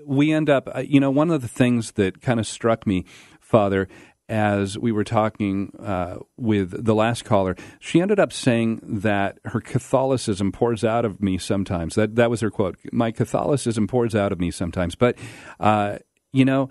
we 0.07 0.33
end 0.33 0.49
up, 0.49 0.69
uh, 0.75 0.81
you 0.81 1.01
know, 1.01 1.11
one 1.11 1.31
of 1.31 1.43
the 1.43 1.49
things 1.49 1.93
that 1.93 2.21
kind 2.23 2.41
of 2.41 2.47
struck 2.47 2.87
me, 2.87 3.05
Father, 3.41 3.89
as 4.29 4.77
we 4.77 4.91
were 4.91 5.05
talking 5.05 5.73
uh, 5.79 6.19
with 6.37 6.85
the 6.85 6.95
last 6.95 7.25
caller, 7.25 7.57
she 7.79 8.01
ended 8.01 8.19
up 8.19 8.33
saying 8.33 8.81
that 8.83 9.39
her 9.45 9.61
Catholicism 9.61 10.53
pours 10.53 10.85
out 10.85 11.05
of 11.05 11.23
me 11.23 11.39
sometimes. 11.39 11.95
That 11.95 12.17
that 12.17 12.31
was 12.31 12.41
her 12.41 12.51
quote. 12.51 12.77
My 12.93 13.11
Catholicism 13.11 13.87
pours 13.87 14.15
out 14.15 14.33
of 14.33 14.41
me 14.41 14.51
sometimes. 14.51 14.95
But 14.95 15.17
uh, 15.61 15.99
you 16.33 16.45
know, 16.45 16.69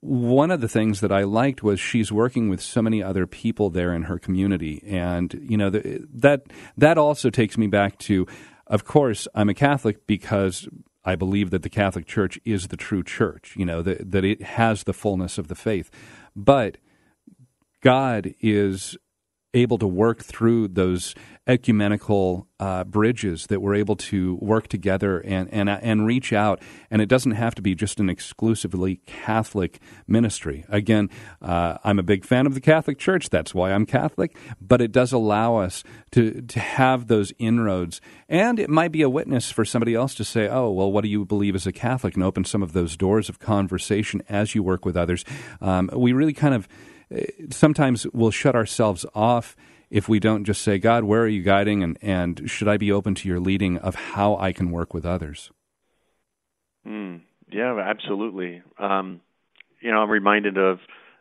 one 0.00 0.50
of 0.50 0.60
the 0.60 0.68
things 0.68 1.00
that 1.00 1.12
I 1.12 1.22
liked 1.22 1.62
was 1.62 1.80
she's 1.80 2.12
working 2.12 2.48
with 2.48 2.60
so 2.60 2.82
many 2.82 3.02
other 3.02 3.26
people 3.26 3.70
there 3.70 3.94
in 3.94 4.02
her 4.02 4.18
community, 4.18 4.82
and 4.86 5.32
you 5.48 5.56
know 5.56 5.70
the, 5.70 6.04
that 6.12 6.42
that 6.76 6.98
also 6.98 7.30
takes 7.30 7.56
me 7.56 7.68
back 7.68 7.98
to, 8.00 8.26
of 8.66 8.84
course, 8.84 9.26
I'm 9.34 9.48
a 9.48 9.54
Catholic 9.54 10.06
because 10.06 10.68
I 11.04 11.14
believe 11.14 11.50
that 11.50 11.62
the 11.62 11.70
Catholic 11.70 12.06
Church 12.06 12.38
is 12.44 12.68
the 12.68 12.76
true 12.76 13.02
church. 13.02 13.54
You 13.56 13.64
know 13.64 13.80
that 13.82 14.10
that 14.10 14.24
it 14.24 14.42
has 14.42 14.84
the 14.84 14.92
fullness 14.92 15.38
of 15.38 15.48
the 15.48 15.54
faith. 15.54 15.90
But 16.36 16.78
God 17.82 18.34
is 18.40 18.96
able 19.54 19.78
to 19.78 19.86
work 19.86 20.22
through 20.22 20.68
those 20.68 21.14
ecumenical 21.46 22.48
uh, 22.58 22.84
bridges 22.84 23.46
that 23.48 23.60
we're 23.60 23.74
able 23.74 23.96
to 23.96 24.38
work 24.40 24.66
together 24.68 25.20
and, 25.20 25.52
and, 25.52 25.68
and 25.68 26.06
reach 26.06 26.32
out. 26.32 26.60
And 26.90 27.02
it 27.02 27.06
doesn't 27.06 27.32
have 27.32 27.54
to 27.56 27.62
be 27.62 27.74
just 27.74 28.00
an 28.00 28.08
exclusively 28.08 28.96
Catholic 29.06 29.78
ministry. 30.06 30.64
Again, 30.68 31.10
uh, 31.42 31.76
I'm 31.84 31.98
a 31.98 32.02
big 32.02 32.24
fan 32.24 32.46
of 32.46 32.54
the 32.54 32.60
Catholic 32.60 32.98
Church. 32.98 33.28
That's 33.28 33.54
why 33.54 33.72
I'm 33.72 33.84
Catholic. 33.84 34.36
But 34.60 34.80
it 34.80 34.90
does 34.90 35.12
allow 35.12 35.56
us 35.56 35.84
to, 36.12 36.40
to 36.40 36.60
have 36.60 37.08
those 37.08 37.32
inroads. 37.38 38.00
And 38.28 38.58
it 38.58 38.70
might 38.70 38.92
be 38.92 39.02
a 39.02 39.10
witness 39.10 39.50
for 39.50 39.66
somebody 39.66 39.94
else 39.94 40.14
to 40.14 40.24
say, 40.24 40.48
oh, 40.48 40.70
well, 40.70 40.90
what 40.90 41.02
do 41.02 41.10
you 41.10 41.26
believe 41.26 41.54
as 41.54 41.66
a 41.66 41.72
Catholic? 41.72 42.14
And 42.14 42.24
open 42.24 42.44
some 42.44 42.62
of 42.62 42.72
those 42.72 42.96
doors 42.96 43.28
of 43.28 43.38
conversation 43.38 44.22
as 44.28 44.54
you 44.54 44.62
work 44.62 44.86
with 44.86 44.96
others. 44.96 45.24
Um, 45.60 45.90
we 45.92 46.14
really 46.14 46.32
kind 46.32 46.54
of 46.54 46.66
sometimes 47.50 48.06
we'll 48.12 48.30
shut 48.30 48.54
ourselves 48.54 49.06
off 49.14 49.56
if 49.90 50.08
we 50.08 50.18
don't 50.18 50.44
just 50.44 50.62
say, 50.62 50.78
God, 50.78 51.04
where 51.04 51.22
are 51.22 51.28
you 51.28 51.42
guiding? 51.42 51.82
And, 51.82 51.98
and 52.02 52.50
should 52.50 52.68
I 52.68 52.76
be 52.76 52.90
open 52.90 53.14
to 53.16 53.28
your 53.28 53.40
leading 53.40 53.78
of 53.78 53.94
how 53.94 54.36
I 54.36 54.52
can 54.52 54.70
work 54.70 54.92
with 54.92 55.06
others? 55.06 55.50
Mm, 56.86 57.20
yeah, 57.50 57.78
absolutely. 57.78 58.62
Um, 58.78 59.20
you 59.80 59.90
know, 59.90 59.98
I'm 59.98 60.10
reminded 60.10 60.58
of 60.58 60.78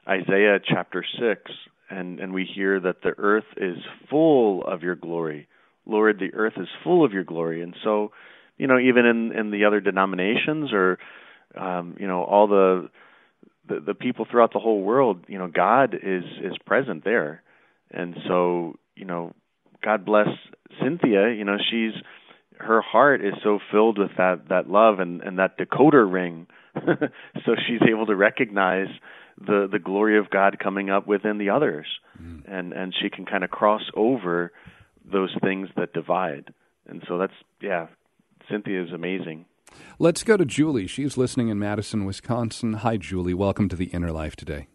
Isaiah 0.08 0.60
chapter 0.66 1.06
6, 1.20 1.52
and, 1.90 2.20
and 2.20 2.34
we 2.34 2.46
hear 2.46 2.80
that 2.80 3.02
the 3.04 3.14
earth 3.18 3.46
is 3.58 3.78
full 4.10 4.64
of 4.64 4.82
your 4.82 4.96
glory. 4.96 5.48
Lord, 5.86 6.20
the 6.20 6.34
earth 6.34 6.54
is 6.58 6.68
full 6.84 7.06
of 7.06 7.14
your 7.14 7.24
glory. 7.24 7.62
And 7.62 7.76
so, 7.84 8.12
you 8.58 8.68
know, 8.68 8.80
even 8.80 9.06
in, 9.06 9.32
in 9.38 9.52
the 9.52 9.66
other 9.66 9.82
denominations 9.82 10.72
or, 10.74 10.98
um, 11.56 11.96
you 12.00 12.08
know, 12.08 12.24
all 12.24 12.48
the 12.48 12.90
the, 13.68 13.80
the 13.80 13.94
people 13.94 14.26
throughout 14.30 14.54
the 14.54 14.60
whole 14.60 14.82
world, 14.82 15.26
you 15.28 15.38
know, 15.38 15.48
God 15.48 15.94
is 15.96 16.24
is 16.42 16.58
present 16.66 17.04
there, 17.04 17.44
and 17.92 18.16
so 18.28 18.76
you 18.96 19.06
know, 19.06 19.34
God 19.84 20.06
bless 20.06 20.28
Cynthia. 20.82 21.34
You 21.34 21.46
know, 21.46 21.58
she's 21.72 21.94
her 22.60 22.82
heart 22.82 23.24
is 23.24 23.34
so 23.44 23.60
filled 23.72 23.98
with 23.98 24.12
that 24.18 24.50
that 24.50 24.70
love 24.70 25.00
and 25.00 25.22
and 25.22 25.40
that 25.40 25.58
decoder 25.58 26.12
ring, 26.12 26.48
so 26.76 27.56
she's 27.68 27.82
able 27.90 28.06
to 28.08 28.16
recognize 28.16 28.88
the 29.38 29.68
the 29.72 29.80
glory 29.80 30.18
of 30.18 30.30
God 30.30 30.60
coming 30.60 30.90
up 30.90 31.08
within 31.08 31.38
the 31.38 31.50
others, 31.50 31.88
mm. 32.22 32.42
and 32.48 32.74
and 32.74 32.94
she 33.02 33.10
can 33.10 33.26
kind 33.26 33.44
of 33.44 33.50
cross 33.50 33.84
over 33.96 34.52
those 35.10 35.36
things 35.42 35.70
that 35.76 35.94
divide, 35.94 36.54
and 36.88 37.04
so 37.08 37.18
that's 37.18 37.34
yeah, 37.62 37.88
Cynthia 38.50 38.84
is 38.84 38.92
amazing. 38.92 39.46
Let's 40.00 40.24
go 40.24 40.38
to 40.38 40.46
Julie. 40.46 40.88
She's 40.88 41.18
listening 41.18 41.50
in 41.50 41.60
Madison, 41.60 42.06
Wisconsin. 42.06 42.74
Hi, 42.74 42.98
Julie. 42.98 43.34
Welcome 43.34 43.70
to 43.70 43.76
the 43.76 43.86
Inner 43.86 44.12
Life 44.12 44.36
today. 44.36 44.68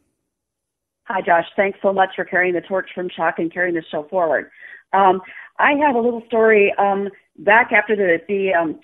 Hi, 1.04 1.20
Josh. 1.20 1.46
Thanks 1.56 1.78
so 1.82 1.92
much 1.92 2.10
for 2.16 2.24
carrying 2.24 2.54
the 2.54 2.60
torch 2.60 2.90
from 2.94 3.08
Chuck 3.08 3.36
and 3.38 3.52
carrying 3.52 3.74
the 3.74 3.82
show 3.90 4.06
forward. 4.10 4.50
Um, 4.92 5.20
I 5.58 5.72
have 5.72 5.94
a 5.94 6.00
little 6.00 6.22
story. 6.26 6.74
Um, 6.78 7.08
back 7.38 7.72
after 7.72 7.96
the, 7.96 8.18
the 8.28 8.54
um, 8.54 8.78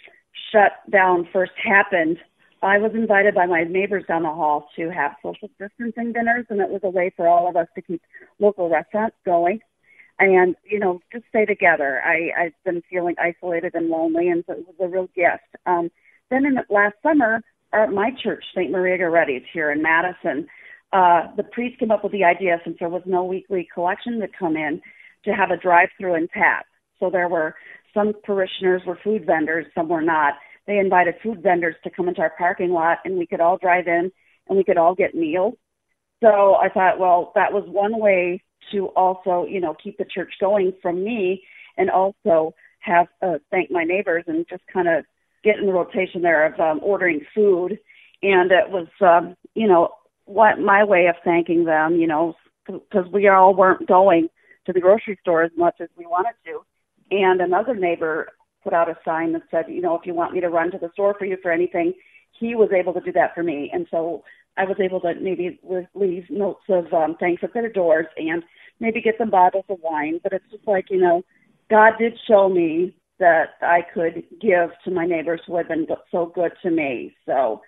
shutdown 0.51 1.29
first 1.33 1.53
happened, 1.63 2.19
I 2.63 2.79
was 2.79 2.93
invited 2.95 3.35
by 3.35 3.47
my 3.47 3.65
neighbors 3.65 4.05
down 4.09 4.23
the 4.23 4.31
hall 4.31 4.69
to 4.77 4.91
have 4.91 5.13
social 5.23 5.51
distancing 5.59 6.13
dinners, 6.13 6.47
and 6.49 6.61
it 6.61 6.71
was 6.71 6.81
a 6.83 6.89
way 6.89 7.13
for 7.15 7.29
all 7.29 7.49
of 7.49 7.57
us 7.57 7.69
to 7.75 7.83
keep 7.83 8.03
local 8.39 8.71
restaurants 8.71 9.17
going 9.25 9.61
and 10.19 10.55
you 10.65 10.79
know 10.79 11.01
just 11.13 11.25
stay 11.29 11.45
together. 11.45 12.01
I 12.05 12.31
I've 12.39 12.65
been 12.65 12.83
feeling 12.89 13.17
isolated 13.19 13.75
and 13.75 13.89
lonely, 13.89 14.29
and 14.29 14.45
so 14.47 14.55
it 14.55 14.67
was 14.67 14.77
a 14.81 14.89
real 14.89 15.09
gift. 15.15 15.45
Um, 15.67 15.91
then 16.31 16.47
in 16.47 16.55
the, 16.55 16.65
last 16.71 16.95
summer, 17.03 17.43
our, 17.73 17.91
my 17.91 18.11
church, 18.23 18.45
St. 18.55 18.71
Maria 18.71 18.99
Goretti's 18.99 19.45
here 19.53 19.71
in 19.71 19.83
Madison, 19.83 20.47
uh, 20.93 21.35
the 21.37 21.43
priest 21.43 21.79
came 21.79 21.91
up 21.91 22.05
with 22.05 22.13
the 22.13 22.25
idea 22.25 22.61
since 22.65 22.77
there 22.79 22.89
was 22.89 23.03
no 23.05 23.25
weekly 23.25 23.69
collection 23.73 24.21
to 24.21 24.29
come 24.39 24.57
in 24.57 24.81
to 25.25 25.33
have 25.33 25.51
a 25.51 25.57
drive-through 25.57 26.15
and 26.15 26.29
tap. 26.31 26.67
So 27.01 27.11
there 27.11 27.29
were 27.29 27.55
some 27.93 28.13
parishioners 28.25 28.83
were 28.87 28.99
food 29.03 29.27
vendors, 29.27 29.67
some 29.75 29.89
were 29.89 30.03
not. 30.03 30.35
They 30.67 30.79
invited 30.79 31.15
food 31.23 31.43
vendors 31.43 31.77
to 31.85 31.91
come 31.91 32.09
into 32.09 32.21
our 32.21 32.33
parking 32.37 32.71
lot, 32.71 32.99
and 33.05 33.19
we 33.19 33.27
could 33.27 33.41
all 33.41 33.59
drive 33.59 33.87
in 33.87 34.11
and 34.49 34.59
we 34.59 34.65
could 34.65 34.79
all 34.79 34.95
get 34.95 35.15
meals. 35.15 35.55
So 36.23 36.55
I 36.55 36.69
thought, 36.69 36.99
well, 36.99 37.33
that 37.35 37.53
was 37.53 37.65
one 37.67 37.99
way 37.99 38.43
to 38.73 38.87
also, 38.89 39.47
you 39.49 39.61
know, 39.61 39.75
keep 39.83 39.99
the 39.99 40.05
church 40.05 40.33
going 40.41 40.73
from 40.81 41.05
me 41.05 41.43
and 41.77 41.91
also 41.91 42.55
have 42.81 43.09
uh, 43.23 43.39
thank 43.51 43.71
my 43.71 43.85
neighbors 43.85 44.25
and 44.27 44.47
just 44.49 44.63
kind 44.73 44.89
of 44.89 45.05
get 45.45 45.59
in 45.59 45.67
the 45.67 45.73
rotation 45.73 46.23
there 46.23 46.47
of 46.47 46.59
um, 46.59 46.81
ordering 46.83 47.21
food. 47.35 47.79
And 48.23 48.51
it 48.51 48.71
was, 48.71 48.89
um, 49.01 49.37
you 49.55 49.69
know, 49.69 49.91
what 50.25 50.59
my 50.59 50.83
way 50.83 51.07
of 51.07 51.17
thanking 51.23 51.65
them, 51.65 51.97
you 51.97 52.07
know, 52.07 52.35
because 52.67 53.07
we 53.13 53.29
all 53.29 53.55
weren't 53.55 53.87
going 53.87 54.29
to 54.67 54.73
the 54.73 54.81
grocery 54.81 55.19
store 55.21 55.43
as 55.43 55.53
much 55.57 55.75
as 55.81 55.89
we 55.97 56.07
wanted 56.07 56.35
to. 56.47 56.61
And 57.11 57.41
another 57.41 57.75
neighbor 57.75 58.29
put 58.63 58.73
out 58.73 58.89
a 58.89 58.97
sign 59.05 59.35
that 59.35 59.43
said, 59.51 59.67
you 59.69 59.83
know, 59.83 59.95
if 59.95 60.07
you 60.07 60.15
want 60.15 60.33
me 60.33 60.41
to 60.41 60.49
run 60.49 60.71
to 60.71 60.79
the 60.79 60.91
store 60.95 61.15
for 61.19 61.27
you 61.27 61.37
for 61.43 61.53
anything, 61.53 61.93
he 62.41 62.55
was 62.55 62.71
able 62.73 62.95
to 62.95 63.01
do 63.01 63.13
that 63.13 63.35
for 63.35 63.43
me. 63.43 63.71
And 63.73 63.87
so 63.91 64.25
I 64.57 64.65
was 64.65 64.79
able 64.81 65.01
to 65.03 65.15
maybe 65.21 65.61
leave 65.95 66.25
notes 66.31 66.63
of 66.71 66.93
um, 66.93 67.17
thanks 67.21 67.43
at 67.45 67.53
their 67.53 67.69
doors 67.69 68.07
and 68.17 68.43
maybe 68.81 69.03
get 69.03 69.17
some 69.19 69.31
bottles 69.31 69.67
of 69.69 69.79
wine. 69.83 70.21
But 70.23 70.33
it's 70.33 70.51
just 70.51 70.67
like, 70.67 70.87
you 70.91 71.01
know, 71.01 71.23
God 71.71 71.93
did 71.99 72.19
show 72.27 72.49
me 72.49 72.97
that 73.19 73.51
I 73.63 73.81
could 73.95 74.25
give 74.41 74.71
to 74.85 74.91
my 74.91 75.07
neighbors 75.07 75.41
who 75.47 75.57
had 75.57 75.69
been 75.69 75.87
so 76.11 76.33
good 76.35 76.53
to 76.63 76.71
me. 76.71 77.15
So 77.27 77.63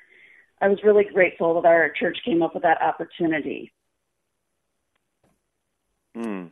I 0.60 0.68
was 0.68 0.78
really 0.84 1.04
grateful 1.12 1.60
that 1.60 1.68
our 1.68 1.90
church 1.98 2.18
came 2.24 2.42
up 2.42 2.54
with 2.54 2.62
that 2.64 2.82
opportunity. 2.82 3.72
Mm. 6.16 6.50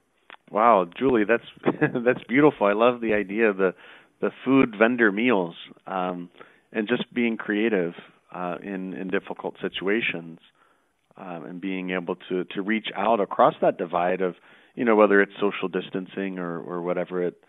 Wow, 0.51 0.86
Julie, 0.99 1.24
that's 1.24 1.45
that's 2.05 2.22
beautiful. 2.28 2.66
I 2.66 2.74
love 2.74 3.01
the 3.01 3.14
idea 3.14 3.51
of 3.51 3.57
the 3.57 3.74
the 4.20 4.30
food 4.45 4.74
vendor 4.78 5.12
meals 5.12 5.55
um, 5.86 6.30
and 6.72 6.88
just 6.88 7.12
being 7.14 7.36
creative 7.36 7.95
uh, 8.34 8.57
in 8.62 8.95
in 8.95 9.09
difficult 9.09 9.57
situations. 9.61 10.38
um, 11.16 11.45
and 11.45 11.61
being 11.61 11.90
able 11.90 12.16
to 12.28 12.45
to 12.45 12.62
reach 12.62 12.88
out 12.97 13.20
across 13.20 13.55
that 13.61 13.78
divide 13.78 14.20
of 14.20 14.34
you 14.74 14.84
know 14.84 14.97
whether 14.97 15.20
it's 15.20 15.32
social 15.40 15.68
distancing 15.68 16.38
or 16.38 16.61
or 16.61 16.82
whatever 16.82 17.22
it 17.22 17.42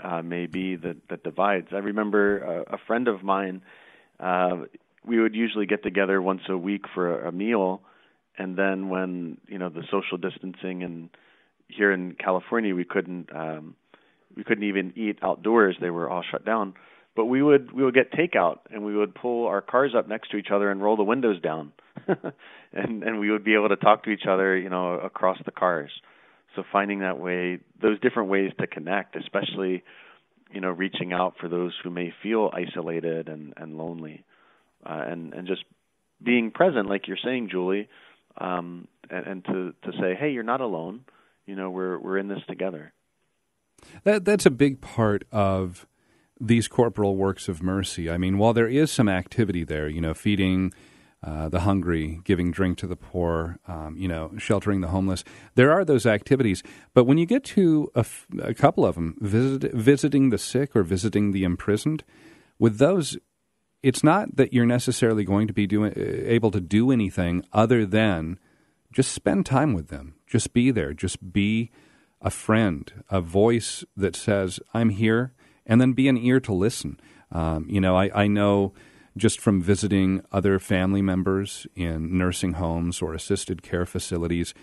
uh, 0.00 0.22
may 0.22 0.46
be 0.46 0.76
that 0.76 0.96
that 1.08 1.22
divides. 1.22 1.68
I 1.72 1.78
remember 1.78 2.38
a, 2.38 2.74
a 2.74 2.78
friend 2.86 3.08
of 3.08 3.22
mine. 3.22 3.62
Uh, 4.20 4.64
we 5.04 5.20
would 5.20 5.34
usually 5.34 5.66
get 5.66 5.82
together 5.82 6.20
once 6.22 6.42
a 6.48 6.56
week 6.56 6.84
for 6.94 7.22
a, 7.22 7.28
a 7.28 7.32
meal, 7.32 7.82
and 8.38 8.56
then 8.56 8.88
when 8.88 9.38
you 9.48 9.58
know 9.58 9.68
the 9.68 9.82
social 9.90 10.18
distancing 10.18 10.82
and 10.82 11.10
here 11.68 11.92
in 11.92 12.12
California 12.12 12.74
we 12.74 12.84
couldn't 12.84 13.34
um, 13.34 13.74
we 14.36 14.44
couldn't 14.44 14.64
even 14.64 14.92
eat 14.96 15.18
outdoors; 15.22 15.76
they 15.80 15.90
were 15.90 16.08
all 16.08 16.22
shut 16.30 16.44
down. 16.44 16.74
But 17.14 17.26
we 17.26 17.42
would 17.42 17.72
we 17.72 17.84
would 17.84 17.94
get 17.94 18.12
takeout 18.12 18.60
and 18.70 18.84
we 18.84 18.96
would 18.96 19.14
pull 19.14 19.46
our 19.46 19.60
cars 19.60 19.92
up 19.96 20.08
next 20.08 20.30
to 20.30 20.38
each 20.38 20.50
other 20.52 20.70
and 20.70 20.82
roll 20.82 20.96
the 20.96 21.02
windows 21.02 21.40
down, 21.42 21.72
and 22.72 23.02
and 23.02 23.20
we 23.20 23.30
would 23.30 23.44
be 23.44 23.54
able 23.54 23.68
to 23.68 23.76
talk 23.76 24.04
to 24.04 24.10
each 24.10 24.26
other, 24.28 24.56
you 24.56 24.70
know, 24.70 24.94
across 24.94 25.38
the 25.44 25.50
cars. 25.50 25.90
So 26.54 26.62
finding 26.70 27.00
that 27.00 27.18
way, 27.18 27.60
those 27.80 27.98
different 28.00 28.28
ways 28.28 28.52
to 28.60 28.66
connect, 28.66 29.16
especially, 29.16 29.82
you 30.50 30.60
know, 30.60 30.70
reaching 30.70 31.12
out 31.12 31.34
for 31.40 31.48
those 31.48 31.74
who 31.82 31.90
may 31.90 32.12
feel 32.22 32.50
isolated 32.52 33.28
and 33.28 33.54
and 33.56 33.78
lonely, 33.78 34.24
uh, 34.84 35.02
and 35.06 35.32
and 35.32 35.46
just 35.46 35.64
being 36.22 36.50
present, 36.50 36.88
like 36.88 37.08
you're 37.08 37.16
saying, 37.22 37.48
Julie, 37.50 37.88
um, 38.38 38.86
and, 39.10 39.26
and 39.26 39.44
to 39.46 39.74
to 39.84 39.92
say, 39.98 40.14
hey, 40.18 40.30
you're 40.30 40.42
not 40.42 40.60
alone. 40.60 41.04
You 41.46 41.56
know, 41.56 41.70
we're 41.70 41.98
we're 41.98 42.18
in 42.18 42.28
this 42.28 42.42
together. 42.48 42.92
That 44.04 44.24
that's 44.24 44.46
a 44.46 44.50
big 44.50 44.80
part 44.80 45.24
of 45.32 45.86
these 46.40 46.68
corporal 46.68 47.16
works 47.16 47.48
of 47.48 47.62
mercy. 47.62 48.10
I 48.10 48.18
mean, 48.18 48.36
while 48.36 48.52
there 48.52 48.68
is 48.68 48.90
some 48.90 49.08
activity 49.08 49.64
there, 49.64 49.88
you 49.88 50.00
know, 50.00 50.12
feeding 50.14 50.72
uh, 51.24 51.48
the 51.48 51.60
hungry, 51.60 52.20
giving 52.24 52.50
drink 52.50 52.78
to 52.78 52.86
the 52.86 52.96
poor, 52.96 53.58
um, 53.68 53.96
you 53.96 54.08
know, 54.08 54.32
sheltering 54.38 54.80
the 54.80 54.88
homeless. 54.88 55.22
There 55.54 55.70
are 55.70 55.84
those 55.84 56.04
activities, 56.04 56.62
but 56.94 57.04
when 57.04 57.16
you 57.16 57.26
get 57.26 57.44
to 57.44 57.90
a, 57.94 58.00
f- 58.00 58.26
a 58.42 58.54
couple 58.54 58.84
of 58.84 58.96
them, 58.96 59.16
visit, 59.20 59.72
visiting 59.72 60.30
the 60.30 60.38
sick 60.38 60.74
or 60.74 60.82
visiting 60.82 61.30
the 61.30 61.44
imprisoned, 61.44 62.02
with 62.58 62.78
those, 62.78 63.16
it's 63.82 64.02
not 64.02 64.36
that 64.36 64.52
you're 64.52 64.66
necessarily 64.66 65.24
going 65.24 65.46
to 65.46 65.52
be 65.52 65.66
doing, 65.66 65.92
able 65.96 66.50
to 66.50 66.60
do 66.60 66.90
anything 66.90 67.44
other 67.52 67.86
than 67.86 68.38
just 68.92 69.12
spend 69.12 69.46
time 69.46 69.72
with 69.72 69.88
them, 69.88 70.14
just 70.26 70.52
be 70.52 70.70
there, 70.70 70.92
just 70.92 71.32
be 71.32 71.70
a 72.20 72.30
friend, 72.30 73.04
a 73.10 73.20
voice 73.20 73.84
that 73.96 74.14
says, 74.16 74.60
"I'm 74.74 74.90
here," 74.90 75.32
and 75.66 75.80
then 75.80 75.92
be 75.92 76.08
an 76.08 76.16
ear 76.16 76.40
to 76.40 76.52
listen. 76.52 77.00
Um, 77.30 77.66
you 77.68 77.80
know, 77.80 77.96
I, 77.96 78.10
I 78.24 78.26
know 78.26 78.74
just 79.16 79.40
from 79.40 79.60
visiting 79.60 80.22
other 80.32 80.58
family 80.58 81.02
members 81.02 81.66
in 81.74 82.16
nursing 82.16 82.54
homes 82.54 83.02
or 83.02 83.14
assisted 83.14 83.62
care 83.62 83.86
facilities, 83.86 84.54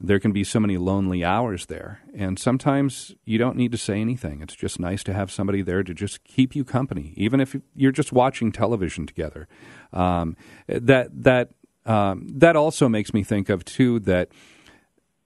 there 0.00 0.18
can 0.18 0.32
be 0.32 0.42
so 0.42 0.58
many 0.58 0.76
lonely 0.76 1.24
hours 1.24 1.66
there. 1.66 2.00
And 2.12 2.38
sometimes 2.38 3.14
you 3.24 3.38
don't 3.38 3.56
need 3.56 3.70
to 3.70 3.78
say 3.78 4.00
anything. 4.00 4.42
It's 4.42 4.56
just 4.56 4.80
nice 4.80 5.04
to 5.04 5.12
have 5.12 5.30
somebody 5.30 5.62
there 5.62 5.84
to 5.84 5.94
just 5.94 6.24
keep 6.24 6.56
you 6.56 6.64
company, 6.64 7.14
even 7.16 7.40
if 7.40 7.54
you're 7.76 7.92
just 7.92 8.12
watching 8.12 8.50
television 8.50 9.06
together. 9.06 9.46
Um, 9.92 10.36
that 10.66 11.10
that 11.22 11.50
um, 11.86 12.26
that 12.34 12.56
also 12.56 12.88
makes 12.88 13.14
me 13.14 13.22
think 13.22 13.48
of 13.48 13.64
too 13.64 14.00
that 14.00 14.30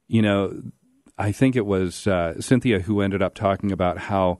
you 0.09 0.20
know 0.20 0.62
I 1.16 1.33
think 1.33 1.57
it 1.57 1.64
was 1.64 2.07
uh, 2.07 2.41
Cynthia 2.41 2.81
who 2.81 3.01
ended 3.01 3.22
up 3.22 3.35
talking 3.35 3.72
about 3.72 3.97
how 3.97 4.39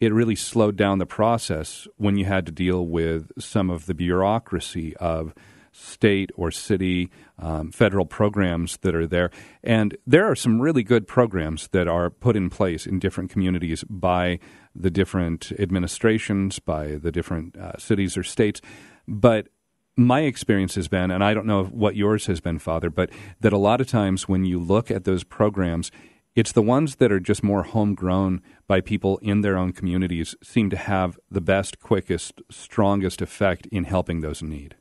it 0.00 0.12
really 0.12 0.36
slowed 0.36 0.76
down 0.76 0.98
the 0.98 1.06
process 1.06 1.88
when 1.96 2.16
you 2.16 2.24
had 2.24 2.46
to 2.46 2.52
deal 2.52 2.86
with 2.86 3.30
some 3.38 3.70
of 3.70 3.86
the 3.86 3.94
bureaucracy 3.94 4.96
of 4.96 5.32
state 5.72 6.30
or 6.36 6.50
city 6.50 7.10
um, 7.38 7.70
federal 7.70 8.06
programs 8.06 8.78
that 8.78 8.94
are 8.94 9.06
there. 9.06 9.30
And 9.62 9.96
there 10.06 10.24
are 10.24 10.34
some 10.34 10.60
really 10.60 10.82
good 10.82 11.06
programs 11.06 11.68
that 11.68 11.86
are 11.86 12.08
put 12.08 12.34
in 12.34 12.48
place 12.48 12.86
in 12.86 12.98
different 12.98 13.30
communities 13.30 13.84
by 13.84 14.38
the 14.74 14.90
different 14.90 15.52
administrations, 15.58 16.58
by 16.58 16.96
the 16.96 17.12
different 17.12 17.56
uh, 17.56 17.76
cities 17.78 18.16
or 18.16 18.22
states. 18.22 18.60
But 19.06 19.48
my 19.96 20.20
experience 20.20 20.74
has 20.74 20.88
been, 20.88 21.10
and 21.10 21.22
I 21.24 21.34
don't 21.34 21.46
know 21.46 21.64
what 21.64 21.96
yours 21.96 22.26
has 22.26 22.40
been, 22.40 22.58
Father, 22.58 22.90
but 22.90 23.10
that 23.40 23.52
a 23.52 23.58
lot 23.58 23.80
of 23.80 23.86
times 23.86 24.28
when 24.28 24.44
you 24.44 24.58
look 24.58 24.90
at 24.90 25.04
those 25.04 25.24
programs, 25.24 25.90
it's 26.36 26.52
the 26.52 26.62
ones 26.62 26.96
that 26.96 27.10
are 27.10 27.18
just 27.18 27.42
more 27.42 27.62
homegrown 27.62 28.42
by 28.68 28.82
people 28.82 29.18
in 29.18 29.40
their 29.40 29.56
own 29.56 29.72
communities 29.72 30.36
seem 30.42 30.68
to 30.70 30.76
have 30.76 31.18
the 31.30 31.40
best, 31.40 31.80
quickest, 31.80 32.42
strongest 32.50 33.22
effect 33.22 33.66
in 33.72 33.84
helping 33.84 34.20
those 34.20 34.42
in 34.42 34.50
need. 34.50 34.76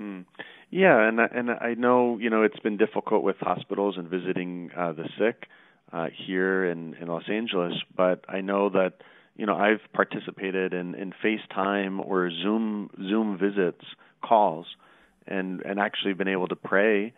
Mm. 0.00 0.24
Yeah, 0.70 1.06
and 1.06 1.20
and 1.20 1.50
I 1.50 1.74
know 1.74 2.18
you 2.18 2.28
know 2.28 2.42
it's 2.42 2.58
been 2.58 2.76
difficult 2.76 3.22
with 3.22 3.36
hospitals 3.38 3.96
and 3.96 4.08
visiting 4.08 4.70
uh, 4.76 4.92
the 4.92 5.08
sick 5.18 5.44
uh, 5.92 6.08
here 6.26 6.64
in 6.64 6.94
in 6.94 7.06
Los 7.06 7.28
Angeles, 7.30 7.74
but 7.96 8.24
I 8.28 8.40
know 8.40 8.68
that 8.70 8.94
you 9.36 9.46
know 9.46 9.56
I've 9.56 9.80
participated 9.92 10.72
in 10.72 10.94
in 10.94 11.12
FaceTime 11.24 12.04
or 12.04 12.30
Zoom 12.30 12.90
Zoom 12.96 13.38
visits 13.38 13.84
calls, 14.22 14.66
and 15.26 15.60
and 15.60 15.78
actually 15.78 16.14
been 16.14 16.28
able 16.28 16.48
to 16.48 16.56
pray 16.56 17.12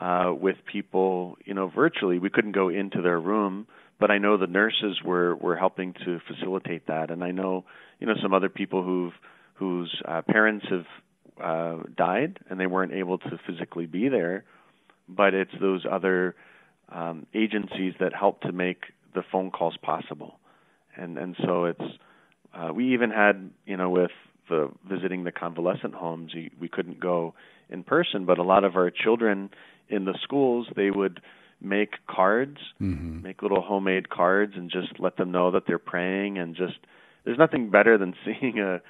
uh, 0.00 0.32
with 0.32 0.56
people, 0.70 1.36
you 1.44 1.54
know, 1.54 1.68
virtually. 1.68 2.18
We 2.18 2.30
couldn't 2.30 2.52
go 2.52 2.68
into 2.68 3.02
their 3.02 3.20
room, 3.20 3.66
but 3.98 4.10
I 4.10 4.18
know 4.18 4.36
the 4.36 4.46
nurses 4.46 5.02
were 5.04 5.36
were 5.36 5.56
helping 5.56 5.94
to 6.04 6.20
facilitate 6.26 6.86
that, 6.86 7.10
and 7.10 7.22
I 7.22 7.30
know, 7.30 7.64
you 7.98 8.06
know, 8.06 8.14
some 8.22 8.32
other 8.32 8.48
people 8.48 8.82
who've 8.82 9.12
whose 9.54 9.94
uh, 10.08 10.22
parents 10.22 10.64
have 10.70 10.86
uh, 11.42 11.82
died 11.96 12.38
and 12.48 12.58
they 12.58 12.66
weren't 12.66 12.92
able 12.92 13.18
to 13.18 13.38
physically 13.46 13.86
be 13.86 14.08
there, 14.08 14.44
but 15.08 15.34
it's 15.34 15.52
those 15.60 15.84
other 15.90 16.34
um, 16.88 17.26
agencies 17.34 17.92
that 18.00 18.14
help 18.14 18.40
to 18.40 18.52
make 18.52 18.84
the 19.14 19.22
phone 19.30 19.50
calls 19.50 19.76
possible, 19.82 20.40
and 20.96 21.18
and 21.18 21.36
so 21.44 21.66
it's 21.66 21.98
uh, 22.54 22.72
we 22.72 22.94
even 22.94 23.10
had, 23.10 23.50
you 23.66 23.76
know, 23.76 23.90
with 23.90 24.10
the 24.48 24.70
visiting 24.88 25.24
the 25.24 25.32
convalescent 25.32 25.94
homes, 25.94 26.32
we 26.58 26.68
couldn't 26.68 27.00
go 27.00 27.34
in 27.68 27.84
person, 27.84 28.24
but 28.24 28.38
a 28.38 28.42
lot 28.42 28.64
of 28.64 28.76
our 28.76 28.90
children 28.90 29.50
in 29.90 30.04
the 30.04 30.18
schools 30.22 30.66
they 30.74 30.90
would 30.90 31.20
make 31.60 31.94
cards, 32.08 32.58
mm-hmm. 32.80 33.22
make 33.22 33.42
little 33.42 33.62
homemade 33.62 34.08
cards, 34.08 34.54
and 34.56 34.70
just 34.70 34.98
let 34.98 35.16
them 35.16 35.30
know 35.30 35.50
that 35.50 35.64
they're 35.66 35.78
praying. 35.78 36.38
And 36.38 36.56
just 36.56 36.78
there's 37.24 37.38
nothing 37.38 37.70
better 37.70 37.98
than 37.98 38.14
seeing 38.24 38.58
a 38.58 38.80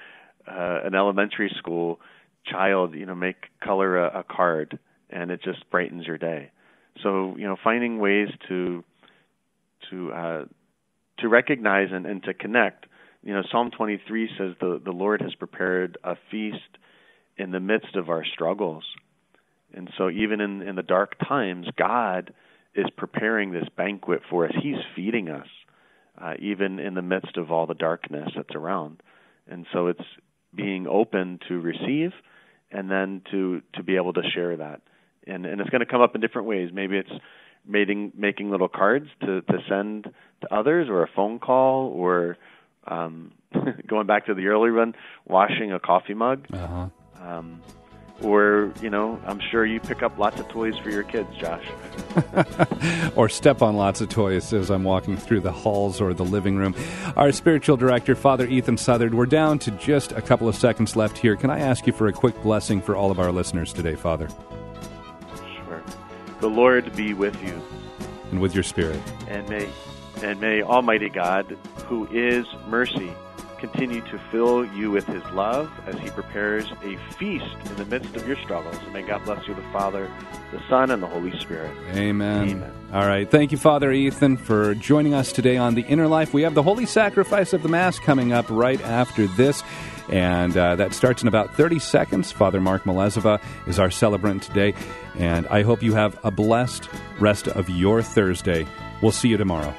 uh, 0.47 0.81
an 0.83 0.95
elementary 0.95 1.53
school 1.57 1.99
child, 2.45 2.95
you 2.95 3.05
know, 3.05 3.15
make 3.15 3.45
color 3.63 3.97
a, 3.97 4.19
a 4.19 4.23
card, 4.23 4.79
and 5.09 5.29
it 5.29 5.41
just 5.43 5.69
brightens 5.69 6.07
your 6.07 6.17
day. 6.17 6.51
So 7.03 7.35
you 7.37 7.45
know, 7.45 7.57
finding 7.63 7.99
ways 7.99 8.29
to 8.47 8.83
to 9.89 10.11
uh, 10.11 10.45
to 11.19 11.27
recognize 11.27 11.89
and, 11.91 12.05
and 12.05 12.23
to 12.23 12.33
connect. 12.33 12.85
You 13.23 13.33
know, 13.33 13.43
Psalm 13.51 13.71
23 13.71 14.29
says 14.37 14.53
the 14.59 14.81
the 14.83 14.91
Lord 14.91 15.21
has 15.21 15.35
prepared 15.35 15.97
a 16.03 16.15
feast 16.29 16.77
in 17.37 17.51
the 17.51 17.59
midst 17.59 17.95
of 17.95 18.09
our 18.09 18.25
struggles. 18.25 18.83
And 19.73 19.89
so, 19.97 20.09
even 20.09 20.41
in, 20.41 20.61
in 20.61 20.75
the 20.75 20.83
dark 20.83 21.15
times, 21.27 21.67
God 21.77 22.33
is 22.75 22.85
preparing 22.95 23.51
this 23.51 23.67
banquet 23.75 24.21
for 24.29 24.45
us. 24.45 24.53
He's 24.61 24.75
feeding 24.95 25.29
us, 25.29 25.47
uh, 26.21 26.33
even 26.39 26.79
in 26.79 26.93
the 26.93 27.01
midst 27.01 27.37
of 27.37 27.51
all 27.51 27.67
the 27.67 27.73
darkness 27.73 28.29
that's 28.35 28.55
around. 28.55 29.01
And 29.47 29.65
so, 29.73 29.87
it's 29.87 30.03
being 30.53 30.87
open 30.87 31.39
to 31.47 31.59
receive 31.59 32.11
and 32.71 32.89
then 32.89 33.21
to, 33.31 33.61
to 33.75 33.83
be 33.83 33.95
able 33.95 34.13
to 34.13 34.21
share 34.33 34.57
that. 34.57 34.81
And, 35.27 35.45
and 35.45 35.61
it's 35.61 35.69
going 35.69 35.81
to 35.81 35.85
come 35.85 36.01
up 36.01 36.15
in 36.15 36.21
different 36.21 36.47
ways. 36.47 36.71
Maybe 36.73 36.97
it's 36.97 37.11
making, 37.67 38.13
making 38.15 38.49
little 38.49 38.67
cards 38.67 39.07
to, 39.21 39.41
to 39.41 39.57
send 39.69 40.11
to 40.41 40.53
others, 40.53 40.87
or 40.89 41.03
a 41.03 41.07
phone 41.15 41.39
call, 41.39 41.87
or 41.87 42.37
um, 42.87 43.31
going 43.87 44.07
back 44.07 44.25
to 44.25 44.33
the 44.33 44.47
early 44.47 44.71
one, 44.71 44.95
washing 45.27 45.71
a 45.71 45.79
coffee 45.79 46.13
mug. 46.13 46.47
Uh-huh. 46.51 46.87
Um, 47.21 47.61
or 48.23 48.71
you 48.81 48.89
know 48.89 49.19
i'm 49.25 49.39
sure 49.39 49.65
you 49.65 49.79
pick 49.79 50.03
up 50.03 50.17
lots 50.17 50.39
of 50.39 50.47
toys 50.49 50.77
for 50.77 50.89
your 50.89 51.03
kids 51.03 51.29
josh. 51.37 51.65
Or 53.15 53.29
step 53.29 53.61
on 53.61 53.75
lots 53.75 54.01
of 54.01 54.09
toys 54.09 54.53
as 54.53 54.69
i'm 54.69 54.83
walking 54.83 55.17
through 55.17 55.41
the 55.41 55.51
halls 55.51 56.01
or 56.01 56.13
the 56.13 56.25
living 56.25 56.55
room. 56.55 56.75
Our 57.15 57.31
spiritual 57.31 57.77
director 57.77 58.15
father 58.15 58.47
ethan 58.47 58.77
southard 58.77 59.13
we're 59.13 59.25
down 59.25 59.59
to 59.59 59.71
just 59.71 60.11
a 60.13 60.21
couple 60.21 60.47
of 60.47 60.55
seconds 60.55 60.95
left 60.95 61.17
here. 61.17 61.35
Can 61.35 61.49
i 61.49 61.59
ask 61.59 61.85
you 61.85 61.93
for 61.93 62.07
a 62.07 62.13
quick 62.13 62.41
blessing 62.41 62.81
for 62.81 62.95
all 62.95 63.11
of 63.11 63.19
our 63.19 63.31
listeners 63.31 63.73
today 63.73 63.95
father? 63.95 64.29
Sure. 65.55 65.83
The 66.39 66.49
lord 66.49 66.95
be 66.95 67.13
with 67.13 67.41
you. 67.43 67.61
And 68.31 68.41
with 68.41 68.53
your 68.55 68.63
spirit. 68.63 68.99
And 69.27 69.47
may 69.49 69.69
and 70.23 70.39
may 70.39 70.61
almighty 70.61 71.09
god 71.09 71.57
who 71.85 72.07
is 72.11 72.45
mercy 72.67 73.13
continue 73.61 74.01
to 74.01 74.19
fill 74.31 74.65
you 74.65 74.91
with 74.91 75.05
His 75.05 75.23
love 75.31 75.71
as 75.85 75.97
He 75.99 76.09
prepares 76.09 76.69
a 76.83 76.97
feast 77.13 77.55
in 77.65 77.75
the 77.75 77.85
midst 77.85 78.15
of 78.15 78.27
your 78.27 78.35
struggles. 78.37 78.75
And 78.83 78.91
may 78.91 79.03
God 79.03 79.23
bless 79.23 79.47
you, 79.47 79.53
the 79.53 79.61
Father, 79.71 80.11
the 80.51 80.59
Son, 80.67 80.89
and 80.89 81.01
the 81.01 81.07
Holy 81.07 81.37
Spirit. 81.39 81.71
Amen. 81.95 82.49
Amen. 82.49 82.71
All 82.91 83.07
right. 83.07 83.29
Thank 83.29 83.51
you, 83.51 83.57
Father 83.57 83.91
Ethan, 83.91 84.37
for 84.37 84.73
joining 84.75 85.13
us 85.13 85.31
today 85.31 85.55
on 85.55 85.75
The 85.75 85.83
Inner 85.83 86.07
Life. 86.07 86.33
We 86.33 86.41
have 86.41 86.55
the 86.55 86.63
Holy 86.63 86.85
Sacrifice 86.85 87.53
of 87.53 87.61
the 87.63 87.69
Mass 87.69 87.99
coming 87.99 88.33
up 88.33 88.49
right 88.49 88.81
after 88.81 89.27
this. 89.27 89.63
And 90.09 90.57
uh, 90.57 90.75
that 90.75 90.93
starts 90.93 91.21
in 91.21 91.29
about 91.29 91.55
30 91.55 91.79
seconds. 91.79 92.31
Father 92.31 92.59
Mark 92.59 92.83
Malezova 92.83 93.41
is 93.67 93.79
our 93.79 93.91
celebrant 93.91 94.43
today. 94.43 94.73
And 95.17 95.47
I 95.47 95.61
hope 95.61 95.83
you 95.83 95.93
have 95.93 96.19
a 96.25 96.31
blessed 96.31 96.89
rest 97.19 97.47
of 97.47 97.69
your 97.69 98.01
Thursday. 98.01 98.65
We'll 99.01 99.11
see 99.11 99.29
you 99.29 99.37
tomorrow. 99.37 99.73